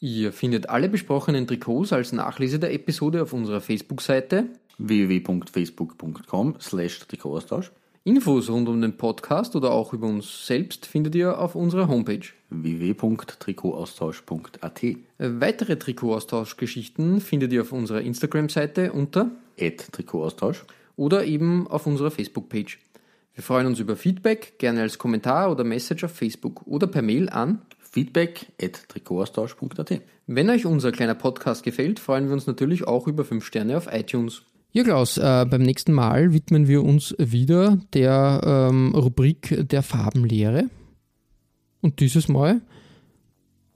Ihr 0.03 0.33
findet 0.33 0.67
alle 0.67 0.89
besprochenen 0.89 1.45
Trikots 1.45 1.93
als 1.93 2.11
Nachlese 2.11 2.57
der 2.57 2.73
Episode 2.73 3.21
auf 3.21 3.33
unserer 3.33 3.61
Facebook-Seite. 3.61 4.47
www.facebook.com 4.79 6.55
slash 6.59 7.01
Trikotaustausch 7.07 7.71
Infos 8.03 8.49
rund 8.49 8.67
um 8.67 8.81
den 8.81 8.97
Podcast 8.97 9.55
oder 9.55 9.69
auch 9.69 9.93
über 9.93 10.07
uns 10.07 10.47
selbst 10.47 10.87
findet 10.87 11.13
ihr 11.13 11.37
auf 11.37 11.53
unserer 11.53 11.87
Homepage. 11.87 12.25
www.trikotaustausch.at 12.49 14.81
Weitere 15.19 15.77
Trikotaustauschgeschichten 15.77 17.21
findet 17.21 17.53
ihr 17.53 17.61
auf 17.61 17.71
unserer 17.71 18.01
Instagram-Seite 18.01 18.93
unter 18.93 19.29
Trikotaustausch 19.55 20.65
oder 20.95 21.25
eben 21.25 21.67
auf 21.67 21.85
unserer 21.85 22.09
Facebook-Page. 22.09 22.79
Wir 23.35 23.43
freuen 23.43 23.67
uns 23.67 23.79
über 23.79 23.95
Feedback, 23.95 24.57
gerne 24.57 24.81
als 24.81 24.97
Kommentar 24.97 25.51
oder 25.51 25.63
Message 25.63 26.03
auf 26.03 26.11
Facebook 26.11 26.65
oder 26.65 26.87
per 26.87 27.03
Mail 27.03 27.29
an. 27.29 27.61
Feedback 27.91 28.47
at 28.61 28.81
Wenn 30.27 30.49
euch 30.49 30.65
unser 30.65 30.91
kleiner 30.91 31.15
Podcast 31.15 31.63
gefällt, 31.63 31.99
freuen 31.99 32.27
wir 32.27 32.33
uns 32.33 32.47
natürlich 32.47 32.87
auch 32.87 33.07
über 33.07 33.25
5 33.25 33.45
Sterne 33.45 33.77
auf 33.77 33.87
iTunes. 33.91 34.43
Ja, 34.71 34.83
Klaus, 34.83 35.17
äh, 35.17 35.45
beim 35.49 35.61
nächsten 35.63 35.91
Mal 35.91 36.33
widmen 36.33 36.69
wir 36.69 36.83
uns 36.83 37.13
wieder 37.17 37.77
der 37.93 38.69
ähm, 38.71 38.95
Rubrik 38.95 39.67
der 39.69 39.83
Farbenlehre. 39.83 40.65
Und 41.81 41.99
dieses 41.99 42.29
Mal 42.29 42.61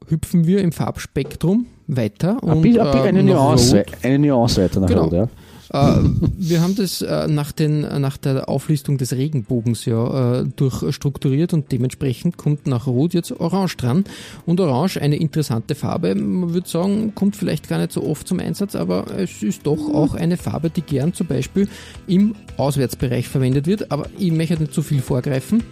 hüpfen 0.08 0.48
wir 0.48 0.62
im 0.62 0.72
Farbspektrum 0.72 1.66
weiter. 1.88 2.38
Ein 2.42 2.50
Und, 2.50 2.62
bisschen- 2.62 2.82
ein 2.82 2.92
bisschen 2.92 3.08
ähm, 3.08 3.16
eine, 3.18 3.24
Nuance, 3.24 3.86
eine 4.04 4.20
Nuance 4.20 4.64
weiter 4.64 4.80
nach 4.80 4.88
Genau. 4.88 5.04
Rot, 5.06 5.14
ja. 5.14 5.28
Äh, 5.76 6.04
wir 6.38 6.62
haben 6.62 6.76
das 6.76 7.02
äh, 7.02 7.28
nach, 7.28 7.52
den, 7.52 7.82
nach 7.82 8.18
der 8.18 8.48
Auflistung 8.48 8.98
des 8.98 9.14
Regenbogens 9.14 9.86
ja 9.86 10.40
äh, 10.40 10.46
durchstrukturiert 10.56 11.54
und 11.54 11.72
dementsprechend 11.72 12.38
kommt 12.38 12.66
nach 12.66 12.88
Rot 12.88 13.14
jetzt 13.14 13.32
Orange 13.40 13.76
dran. 13.76 14.06
Und 14.46 14.60
Orange, 14.62 15.02
eine 15.02 15.18
interessante 15.18 15.76
Farbe, 15.76 16.16
man 16.16 16.54
würde 16.54 16.68
sagen, 16.68 17.14
kommt 17.14 17.36
vielleicht 17.36 17.68
gar 17.68 17.80
nicht 17.80 17.92
so 17.92 18.04
oft 18.04 18.28
zum 18.28 18.40
Einsatz, 18.40 18.76
aber 18.76 19.08
es 19.18 19.44
ist 19.44 19.68
doch 19.68 19.94
auch 19.94 20.16
eine 20.16 20.38
Farbe, 20.38 20.70
die 20.70 20.82
gern 20.82 21.14
zum 21.14 21.28
Beispiel 21.28 21.68
im 22.08 22.36
Auswärtsbereich 22.58 23.28
verwendet 23.28 23.68
wird. 23.68 23.92
Aber 23.92 24.08
ich 24.18 24.32
möchte 24.32 24.58
nicht 24.58 24.74
zu 24.74 24.82
viel 24.82 25.02
vorgreifen. 25.02 25.64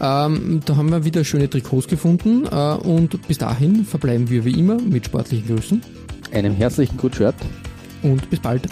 Ähm, 0.00 0.60
da 0.64 0.76
haben 0.76 0.90
wir 0.90 1.04
wieder 1.04 1.24
schöne 1.24 1.48
Trikots 1.48 1.88
gefunden 1.88 2.44
äh, 2.44 2.74
und 2.74 3.26
bis 3.26 3.38
dahin 3.38 3.84
verbleiben 3.84 4.30
wir 4.30 4.44
wie 4.44 4.52
immer 4.52 4.80
mit 4.80 5.06
sportlichen 5.06 5.48
Grüßen 5.48 5.82
Einem 6.32 6.54
herzlichen 6.54 6.96
Good 6.98 7.16
Shirt. 7.16 7.34
und 8.02 8.30
bis 8.30 8.38
bald. 8.38 8.68